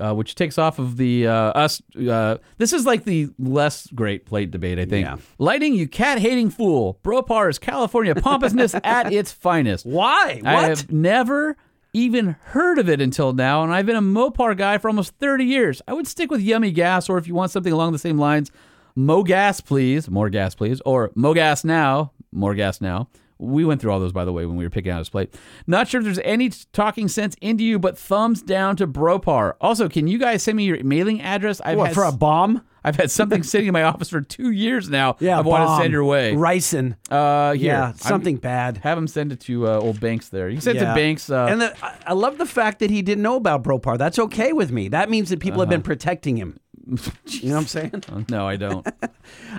[0.00, 1.82] uh, which takes off of the uh, us.
[1.96, 5.06] Uh, this is like the less Great Plate Debate, I think.
[5.06, 5.16] Yeah.
[5.38, 6.98] Lightning, you cat hating fool.
[7.02, 9.86] Bropar is California pompousness at its finest.
[9.86, 10.40] Why?
[10.44, 10.68] I What?
[10.68, 11.56] have never
[11.92, 15.44] even heard of it until now, and I've been a Mopar guy for almost 30
[15.44, 15.80] years.
[15.88, 18.50] I would stick with Yummy Gas, or if you want something along the same lines,
[18.94, 20.08] Mo Gas, please.
[20.10, 20.80] More gas, please.
[20.84, 22.12] Or Mo Gas now.
[22.32, 23.08] More gas now.
[23.38, 25.34] We went through all those, by the way, when we were picking out his plate.
[25.66, 29.54] Not sure if there's any talking sense into you, but thumbs down to Bropar.
[29.60, 31.60] Also, can you guys send me your mailing address?
[31.62, 32.62] I've What, had for a bomb?
[32.82, 35.16] I've had something sitting in my office for two years now.
[35.18, 36.32] Yeah, I've wanted to send your way.
[36.34, 36.96] Ricin.
[37.10, 37.72] Uh, here.
[37.72, 38.78] Yeah, I'm- something bad.
[38.78, 40.48] Have him send it to uh, old Banks there.
[40.48, 41.28] You can send it to Banks.
[41.28, 41.76] Uh, and the,
[42.06, 43.98] I- love the fact that he didn't know about Bropar.
[43.98, 44.88] That's okay with me.
[44.88, 46.58] That means that people have been protecting him.
[47.26, 48.04] you know what I'm saying?
[48.12, 48.86] Oh, no, I don't.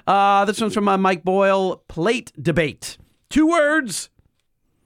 [0.08, 1.84] Uh, this one's from uh, Mike Boyle.
[1.90, 2.98] Plate debate.
[3.30, 4.10] Two words.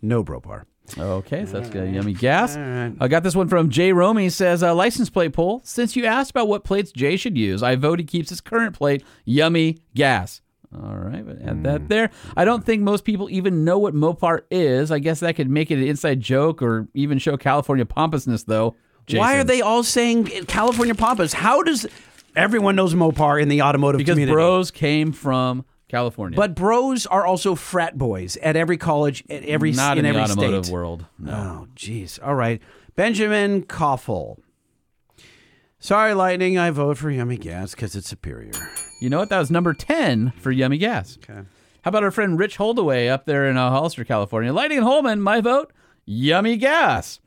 [0.01, 0.63] No Bropar.
[0.97, 2.57] Okay, so that's uh, yummy gas.
[2.57, 4.29] I got this one from Jay Romy.
[4.29, 5.61] Says uh, license plate poll.
[5.63, 8.75] Since you asked about what plates Jay should use, I vote he keeps his current
[8.75, 9.03] plate.
[9.23, 10.41] Yummy gas.
[10.73, 12.11] All right, but add that there.
[12.35, 14.89] I don't think most people even know what Mopar is.
[14.89, 18.75] I guess that could make it an inside joke or even show California pompousness, though.
[19.11, 19.47] Why are Jason.
[19.47, 21.33] they all saying California Pampas?
[21.33, 21.87] How does
[22.37, 24.03] everyone knows Mopar in the automotive community?
[24.03, 24.33] Because community?
[24.33, 29.71] bros came from California, But bros are also frat boys at every college, at every
[29.71, 30.73] not in, in, the every automotive state.
[30.73, 31.05] world.
[31.27, 32.19] Oh, jeez.
[32.25, 32.61] All right,
[32.95, 34.37] Benjamin Koffel.
[35.79, 36.57] Sorry, Lightning.
[36.57, 38.51] I vote for Yummy Gas because it's superior.
[39.01, 39.29] You know what?
[39.29, 41.17] That was number 10 for Yummy Gas.
[41.23, 41.41] Okay.
[41.83, 44.53] How about our friend Rich Holdaway up there in uh, Hollister, California?
[44.53, 45.73] Lightning and Holman, my vote,
[46.05, 47.19] Yummy Gas.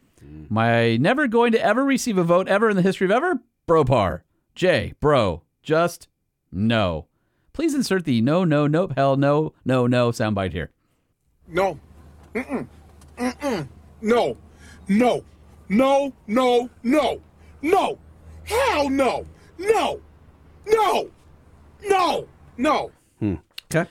[0.48, 3.84] My never going to ever receive a vote ever in the history of ever, Bro
[3.84, 4.20] Bropar.
[4.54, 6.08] J, bro, just
[6.52, 7.06] no.
[7.54, 10.70] Please insert the no, no, nope, hell, no, no, no soundbite here.
[11.46, 11.78] No.
[12.34, 12.66] Mm-mm.
[13.16, 13.68] Mm-mm.
[14.02, 14.36] No.
[14.88, 15.24] No.
[15.68, 16.12] No.
[16.26, 16.68] No.
[16.82, 17.20] No.
[17.62, 17.98] No.
[18.42, 19.24] Hell no.
[19.58, 20.00] No.
[20.66, 21.10] No.
[21.88, 22.26] No.
[22.56, 22.90] No.
[23.72, 23.88] Okay.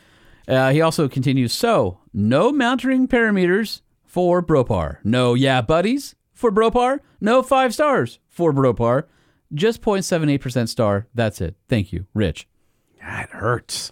[0.48, 4.98] Uh, he also continues, so no mounting parameters for Bropar.
[5.04, 7.00] No yeah buddies for Bropar.
[7.22, 9.04] No five stars for Bropar.
[9.54, 11.08] Just 0.78% star.
[11.14, 11.56] That's it.
[11.70, 12.48] Thank you, Rich.
[13.06, 13.92] That hurts.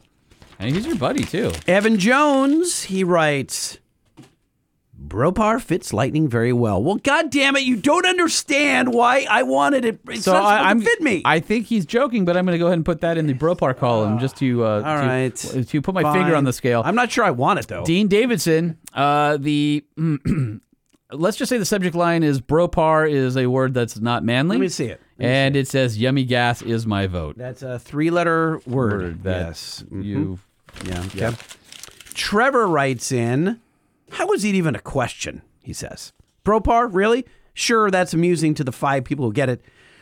[0.57, 1.51] And he's your buddy, too.
[1.67, 3.79] Evan Jones, he writes,
[5.07, 6.81] Bropar fits Lightning very well.
[6.81, 9.99] Well, God damn it, you don't understand why I wanted it.
[10.07, 11.23] It's so not I, I'm, fit me.
[11.25, 13.33] I think he's joking, but I'm going to go ahead and put that in the
[13.33, 15.35] Bropar column just to uh, All to, right.
[15.35, 16.81] to put my finger on the scale.
[16.85, 17.83] I'm not sure I want it, though.
[17.83, 19.83] Dean Davidson, uh, the
[21.11, 24.57] let's just say the subject line is Bropar is a word that's not manly.
[24.57, 25.01] Let me see it.
[25.17, 27.37] Me and it says yummy gas is my vote.
[27.37, 28.91] That's a three letter word.
[28.91, 29.83] Word that yes.
[29.91, 30.03] Mhm.
[30.03, 30.39] you
[30.85, 31.03] Yeah.
[31.13, 31.27] Yeah.
[31.29, 31.37] Okay.
[32.13, 33.59] Trevor writes in,
[34.11, 35.41] How is it even a question?
[35.61, 36.11] He says.
[36.43, 37.25] Bropar, really?
[37.53, 39.61] Sure, that's amusing to the five people who get it.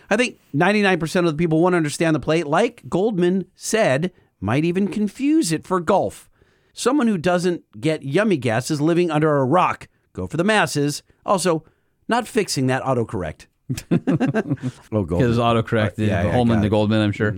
[0.10, 4.88] I think 99% of the people won't understand the plate, like Goldman said, might even
[4.88, 6.30] confuse it for golf.
[6.74, 9.88] Someone who doesn't get yummy gas is living under a rock.
[10.14, 11.04] Go for the masses.
[11.26, 11.64] Also,
[12.08, 13.46] not fixing that autocorrect.
[13.92, 15.08] oh, Goldman.
[15.20, 16.70] Because autocorrect, Uh, yeah, yeah, Holman got to it.
[16.70, 17.36] Goldman, I'm sure.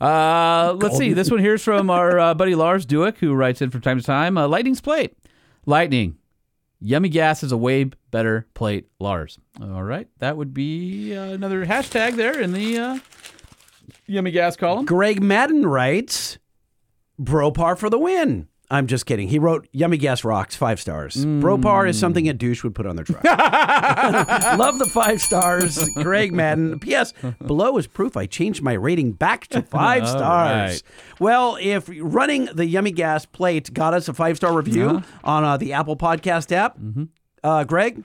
[0.00, 1.12] Uh, let's see.
[1.12, 3.98] This one here is from our uh, buddy Lars Duick, who writes in from time
[3.98, 4.36] to time.
[4.36, 5.16] Uh, Lightning's plate.
[5.66, 6.16] Lightning.
[6.80, 9.38] Yummy gas is a way better plate, Lars.
[9.60, 10.08] All right.
[10.18, 12.98] That would be uh, another hashtag there in the uh,
[14.06, 14.84] Yummy gas column.
[14.86, 16.38] Greg Madden writes,
[17.20, 18.48] Bropar for the win.
[18.72, 19.28] I'm just kidding.
[19.28, 21.14] He wrote Yummy Gas Rocks, five stars.
[21.26, 23.22] Bropar is something a douche would put on their truck.
[24.58, 25.88] Love the five stars.
[25.96, 26.78] Greg Madden.
[26.80, 27.12] P.S.
[27.46, 30.82] Below is proof I changed my rating back to five stars.
[30.82, 30.82] right.
[31.20, 35.00] Well, if running the Yummy Gas plate got us a five star review Uh-huh.
[35.22, 37.04] on uh, the Apple Podcast app, Mm-hmm.
[37.44, 38.02] uh, Greg,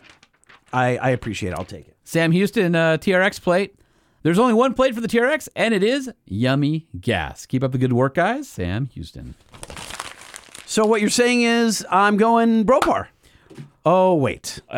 [0.73, 1.55] I, I appreciate it.
[1.57, 1.95] I'll take it.
[2.03, 3.73] Sam Houston uh, TRX plate.
[4.23, 7.45] There's only one plate for the TRX, and it is Yummy Gas.
[7.45, 8.49] Keep up the good work, guys.
[8.49, 9.35] Sam Houston.
[10.77, 13.07] So what you're saying is I'm going Bropar.
[13.83, 14.75] Oh wait, Uh,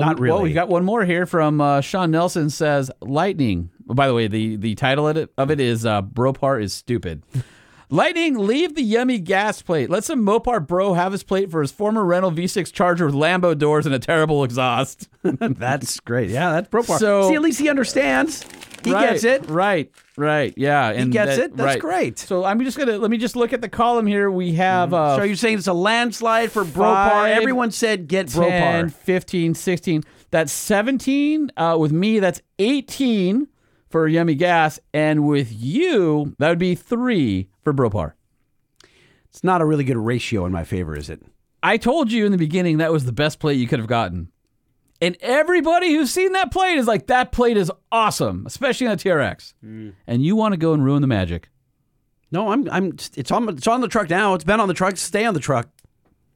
[0.00, 2.48] Not Well, we got one more here from uh, Sean Nelson.
[2.48, 3.68] Says lightning.
[3.84, 7.22] By the way, the the title of it, of it is uh, Bropar is stupid.
[7.90, 9.90] Lightning, leave the yummy gas plate.
[9.90, 13.58] Let some Mopar bro have his plate for his former rental V6 Charger with Lambo
[13.58, 15.10] doors and a terrible exhaust.
[15.22, 16.30] that's great.
[16.30, 16.98] Yeah, that's Bropar.
[16.98, 18.46] So- See, at least he understands.
[18.82, 19.46] He Right, gets it.
[19.50, 20.88] Right, right, yeah.
[20.90, 21.56] And gets that- it.
[21.56, 21.80] That's right.
[21.80, 22.18] great.
[22.18, 24.30] So I'm just gonna let me just look at the column here.
[24.30, 27.10] We have uh, so you're saying it's a landslide for Bropar?
[27.10, 28.42] five, Everyone said get 10,
[28.88, 28.92] Bropar.
[28.92, 30.02] 15, 16.
[30.30, 31.50] That's 17.
[31.56, 33.48] Uh, with me, that's 18
[33.90, 34.80] for Yummy Gas.
[34.94, 38.12] And with you, that would be three for Bropar.
[39.28, 41.22] It's not a really good ratio in my favor, is it?
[41.62, 44.28] I told you in the beginning that was the best play you could have gotten.
[45.02, 48.96] And everybody who's seen that plate is like, that plate is awesome, especially on a
[48.96, 49.52] TRX.
[50.06, 51.50] And you want to go and ruin the magic.
[52.30, 52.68] No, I'm.
[52.70, 52.96] I'm.
[53.16, 53.48] It's on.
[53.50, 54.34] It's on the truck now.
[54.34, 54.96] It's been on the truck.
[54.96, 55.68] Stay on the truck.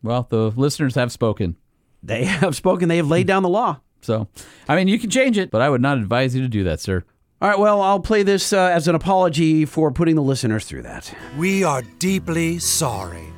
[0.02, 1.56] Well, the listeners have spoken.
[2.02, 2.88] They have spoken.
[2.88, 3.80] They have laid down the law.
[4.02, 4.28] So,
[4.68, 6.80] I mean, you can change it, but I would not advise you to do that,
[6.80, 7.04] sir.
[7.40, 7.58] All right.
[7.58, 11.14] Well, I'll play this uh, as an apology for putting the listeners through that.
[11.38, 13.32] We are deeply sorry.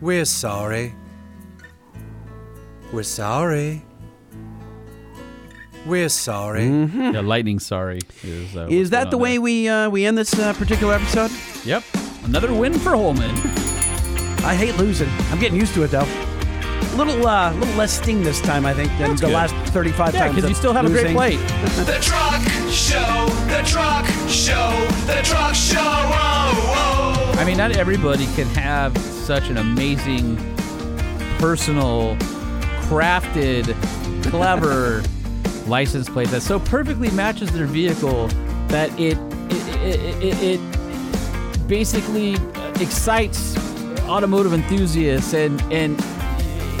[0.00, 0.94] We're sorry.
[2.92, 3.82] We're sorry.
[5.84, 6.66] We're sorry.
[6.66, 8.56] Yeah, lightning sorry is.
[8.56, 11.30] Uh, Is that the on way we uh, we end this uh, particular episode?
[11.64, 11.84] Yep.
[12.24, 13.30] Another win for Holman.
[14.44, 15.08] I hate losing.
[15.30, 16.06] I'm getting used to it though.
[16.06, 19.34] A little, uh, little less sting this time, I think, than That's the good.
[19.34, 20.34] last 35 Yeah, times.
[20.34, 21.16] because you still have a great losing.
[21.16, 21.38] plate.
[21.84, 22.40] The truck
[22.70, 24.70] show, the truck show,
[25.06, 25.78] the truck show.
[25.78, 27.34] Oh, oh.
[27.38, 30.36] I mean, not everybody can have such an amazing,
[31.38, 32.16] personal,
[32.88, 33.74] crafted,
[34.30, 35.02] clever
[35.68, 38.28] license plate that so perfectly matches their vehicle
[38.68, 39.18] that it
[39.50, 42.34] it, it, it, it basically
[42.80, 43.56] excites
[44.08, 45.96] automotive enthusiasts and and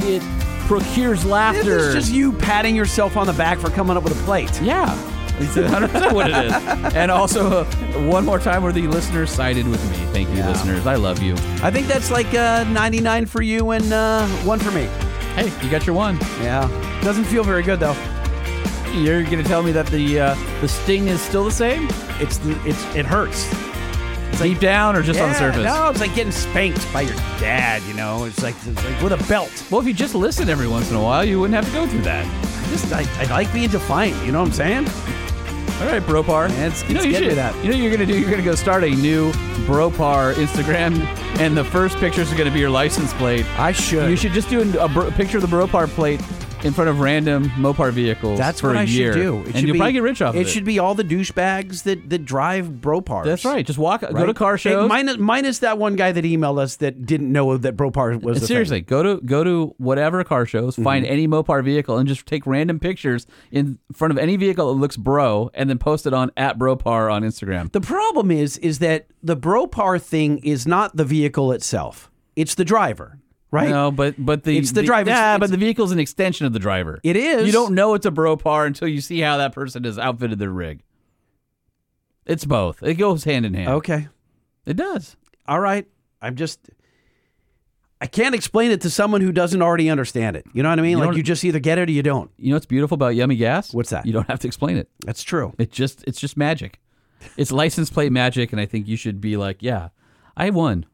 [0.04, 0.22] it
[0.66, 1.86] procures laughter.
[1.86, 4.60] It's just you patting yourself on the back for coming up with a plate.
[4.60, 4.94] Yeah.
[5.38, 6.52] It's 100% what it is.
[6.96, 7.64] And also, uh,
[8.08, 9.96] one more time where the listeners sided with me.
[10.12, 10.86] Thank you, listeners.
[10.86, 11.34] I love you.
[11.62, 14.88] I think that's like uh, 99 for you and uh, one for me.
[15.36, 16.16] Hey, you got your one.
[16.40, 16.66] Yeah.
[17.02, 17.94] Doesn't feel very good though.
[18.94, 21.88] You're to tell me that the uh, the sting is still the same?
[22.18, 23.46] It's the, it's it hurts.
[24.40, 25.64] Deep down or just on the surface?
[25.64, 27.82] No, it's like getting spanked by your dad.
[27.82, 29.66] You know, it's like it's like with a belt.
[29.70, 31.86] Well, if you just listen every once in a while, you wouldn't have to go
[31.86, 32.24] through that.
[32.26, 34.24] I just I, I like being defiant.
[34.24, 34.86] You know what I'm saying?
[35.80, 36.48] All right, Bropar.
[36.48, 37.36] Yeah, it's- you know it's you should.
[37.36, 37.54] that.
[37.56, 38.18] You know what you're gonna do.
[38.18, 39.30] You're gonna go start a new
[39.66, 40.98] Bropar Instagram,
[41.38, 43.44] and the first pictures are gonna be your license plate.
[43.58, 44.08] I should.
[44.08, 46.20] You should just do a, bro- picture of the Bropar plate
[46.64, 48.38] in front of random Mopar vehicles.
[48.38, 49.38] That's for what a I year, should do.
[49.40, 50.46] It and should you'll be, probably get rich off of it.
[50.46, 53.24] It should be all the douchebags that that drive Bropars.
[53.24, 53.64] That's right.
[53.64, 54.88] Just walk, go to car Hey, shows.
[54.88, 58.46] minus, minus that one guy that emailed us that didn't know that Bropar was a
[58.46, 61.12] seriously, go to go to whatever car shows, find Mm-hmm.
[61.12, 64.96] any Mopar vehicle, and just take random pictures in front of any vehicle that looks
[64.96, 67.70] bro, and then post it on at Bropar on Instagram.
[67.72, 72.64] The problem is, is that the Bropar thing is not the vehicle itself; it's the
[72.64, 73.18] driver,
[73.50, 73.68] right?
[73.70, 75.10] No, but but the It's the driver.
[75.10, 77.00] Yeah, it's- but the vehicle's an extension of the driver.
[77.02, 77.46] It is.
[77.46, 80.50] You don't know it's a Bropar until you see how that person has outfitted their
[80.50, 80.82] rig.
[82.26, 82.82] It's both.
[82.82, 83.68] It goes hand in hand.
[83.68, 84.08] Okay,
[84.66, 85.16] It does.
[85.46, 85.86] all right.
[86.20, 86.58] I'm just.
[88.00, 90.44] I can't explain it to someone who doesn't already understand it.
[90.52, 90.98] You know what I mean?
[90.98, 92.30] You like you just either get it or you don't.
[92.36, 93.72] You know what's beautiful about Yummy Gas?
[93.72, 94.04] What's that?
[94.04, 94.90] You don't have to explain it.
[95.04, 95.54] That's true.
[95.58, 96.80] It just it's just magic.
[97.38, 99.88] It's license plate magic, and I think you should be like, yeah,
[100.36, 100.84] I won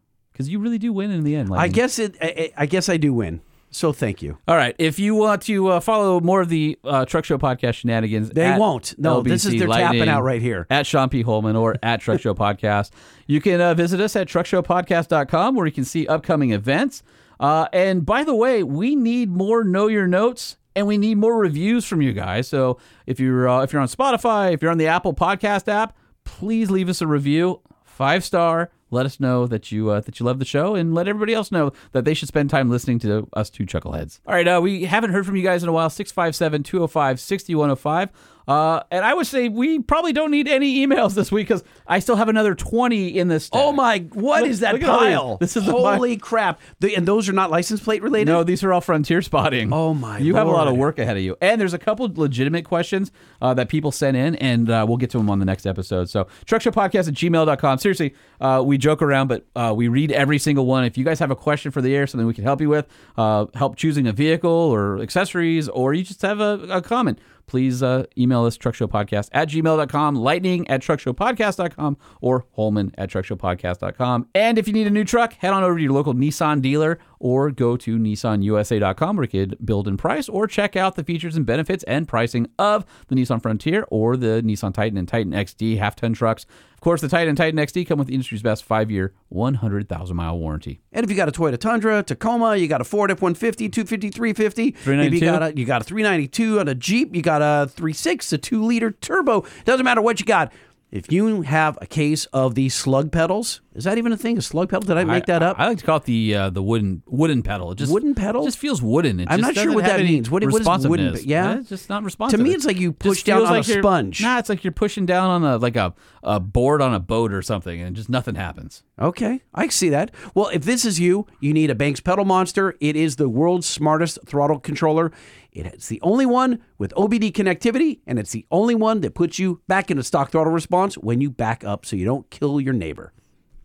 [0.43, 1.51] because you really do win in the end.
[1.55, 2.16] I guess it.
[2.20, 3.40] I, I guess I do win.
[3.74, 4.36] So thank you.
[4.47, 4.77] All right.
[4.78, 8.55] If you want to uh, follow more of the uh, Truck Show podcast shenanigans, They
[8.59, 8.94] won't.
[8.98, 10.66] No, this is- LBC they're tapping out right here.
[10.69, 11.23] At Sean P.
[11.23, 12.90] Holman or at Truck Show Podcast.
[13.27, 17.02] You can uh, visit us at truckshowpodcast.com where you can see upcoming events.
[17.40, 21.39] Uh, and by the way, we need more Know Your Notes and we need more
[21.39, 22.48] reviews from you guys.
[22.48, 25.97] So if you're uh, if you're on Spotify, if you're on the Apple Podcast app,
[26.24, 28.70] please leave us a review, five star.
[28.93, 31.51] Let us know that you uh, that you love the show, and let everybody else
[31.51, 34.20] know that they should spend time listening to us two chuckleheads.
[34.27, 35.89] All right, uh, we haven't heard from you guys in a while.
[35.89, 38.10] 657-205-6105.
[38.48, 41.98] Uh, and I would say we probably don't need any emails this week because I
[42.01, 43.44] still have another 20 in this.
[43.47, 43.60] stack.
[43.62, 43.98] Oh my!
[44.12, 45.09] What Look- is that look at all these.
[45.09, 45.36] pile?
[45.40, 46.60] This is the holy crap!
[46.81, 48.31] The, and those are not license plate related.
[48.31, 49.73] No, these are all frontier spotting.
[49.73, 50.19] Oh my!
[50.19, 53.12] You have a lot of work ahead of you, and there's a couple legitimate questions
[53.40, 56.09] uh, that people sent in, and uh, we'll get to them on the next episode.
[56.10, 57.78] So, truckshowpodcast at gmail.com.
[57.78, 60.85] Seriously, uh, we joke around, but uh, we read every single one.
[60.85, 62.86] If you guys have a question for the air, something we can help you with,
[63.16, 67.19] uh, help choosing a vehicle or accessories, or you just have a, a comment,
[67.53, 74.27] please uh, email us truckshowpodcast at gmail.com, lightning at truckshowpodcast.com, or holman at truckshowpodcast.com.
[74.35, 76.99] And if you need a new truck, head on over to your local Nissan dealer
[77.23, 81.36] or go to nissanusa.com where you could build and price or check out the features
[81.36, 85.78] and benefits and pricing of the Nissan Frontier or the Nissan Titan and Titan XD
[85.78, 86.47] half ton trucks.
[86.74, 90.16] Of course, the Titan and Titan XD come with the industry's best five year, 100,000
[90.16, 90.81] mile warranty.
[90.90, 94.77] And if you got a Toyota Tundra, Tacoma, you got a Ford F-150, 250, 350,
[94.86, 98.32] maybe you got a you got a 392 on a Jeep, you got a 3.6,
[98.32, 99.47] a 2 liter turbo.
[99.65, 100.53] Doesn't matter what you got.
[100.90, 104.36] If you have a case of the slug pedals, is that even a thing?
[104.39, 104.82] A slug pedal?
[104.86, 105.59] Did I make that up?
[105.59, 107.73] I like to call it the uh, the wooden wooden pedal.
[107.73, 108.43] It just Wooden pedal?
[108.43, 109.20] It just feels wooden.
[109.20, 110.31] It I'm just not sure doesn't what have that any means.
[110.31, 110.59] What- what is wooden-
[111.07, 111.24] responsiveness.
[111.24, 111.59] yeah?
[111.59, 112.39] it's just not responsive.
[112.39, 114.20] To me, it's like you Just push down feels on a you're- sponge.
[114.23, 117.32] Nah, it's like you're pushing down on a like a, a board on a boat
[117.32, 118.82] or something, and just nothing happens.
[119.01, 120.11] Okay, I see that.
[120.35, 122.77] Well, if this is you, you need a Banks Pedal Monster.
[122.81, 125.12] It is the world's smartest throttle controller.
[125.55, 129.61] It's the only one with OBD connectivity, and it's the only one that puts you
[129.69, 133.12] back into stock throttle response when you back up so you don't kill your neighbor.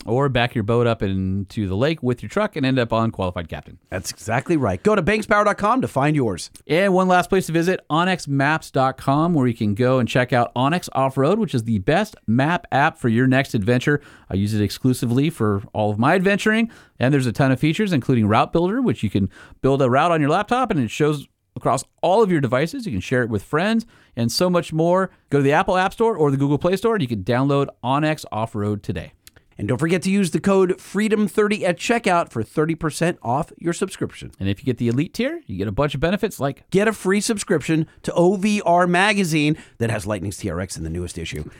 [0.08, 3.12] Or back your boat up into the lake with your truck and end up on
[3.12, 3.78] qualified captain.
[3.90, 4.82] That's exactly right.
[4.82, 6.50] Go to bankspower.com to find yours.
[6.66, 10.88] And one last place to visit, onxmaps.com, where you can go and check out onX
[10.94, 14.02] Off Road, which is the best map app for your next adventure.
[14.30, 17.92] I use it exclusively for all of my adventuring, and there's a ton of features,
[17.92, 19.30] including Route Builder, which you can
[19.62, 21.28] build a route on your laptop and it shows
[21.58, 22.86] across all of your devices.
[22.86, 23.86] You can share it with friends
[24.16, 25.10] and so much more.
[25.30, 27.68] Go to the Apple App Store or the Google Play Store, and you can download
[27.84, 29.12] onX Off Road today.
[29.58, 34.32] And don't forget to use the code FREEDOM30 at checkout for 30% off your subscription.
[34.40, 36.88] And if you get the elite tier, you get a bunch of benefits like Get
[36.88, 41.50] a free subscription to OVR magazine that has Lightning's TRX in the newest issue.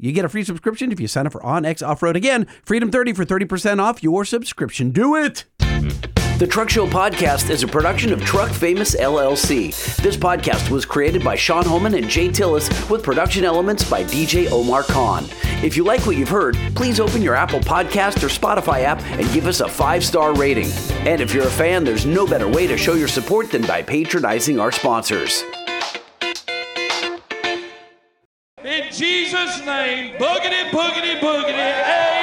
[0.00, 2.16] you get a free subscription if you sign up for OnX Off Road.
[2.16, 4.90] Again, Freedom 30 for 30% off your subscription.
[4.90, 5.44] Do it!
[5.80, 9.96] The Truck Show podcast is a production of Truck Famous LLC.
[9.96, 14.50] This podcast was created by Sean Holman and Jay Tillis with production elements by DJ
[14.50, 15.26] Omar Khan.
[15.62, 19.30] If you like what you've heard, please open your Apple Podcast or Spotify app and
[19.32, 20.70] give us a five star rating.
[21.06, 23.82] And if you're a fan, there's no better way to show your support than by
[23.82, 25.42] patronizing our sponsors.
[28.62, 32.15] In Jesus' name, boogity, boogity, boogity, amen.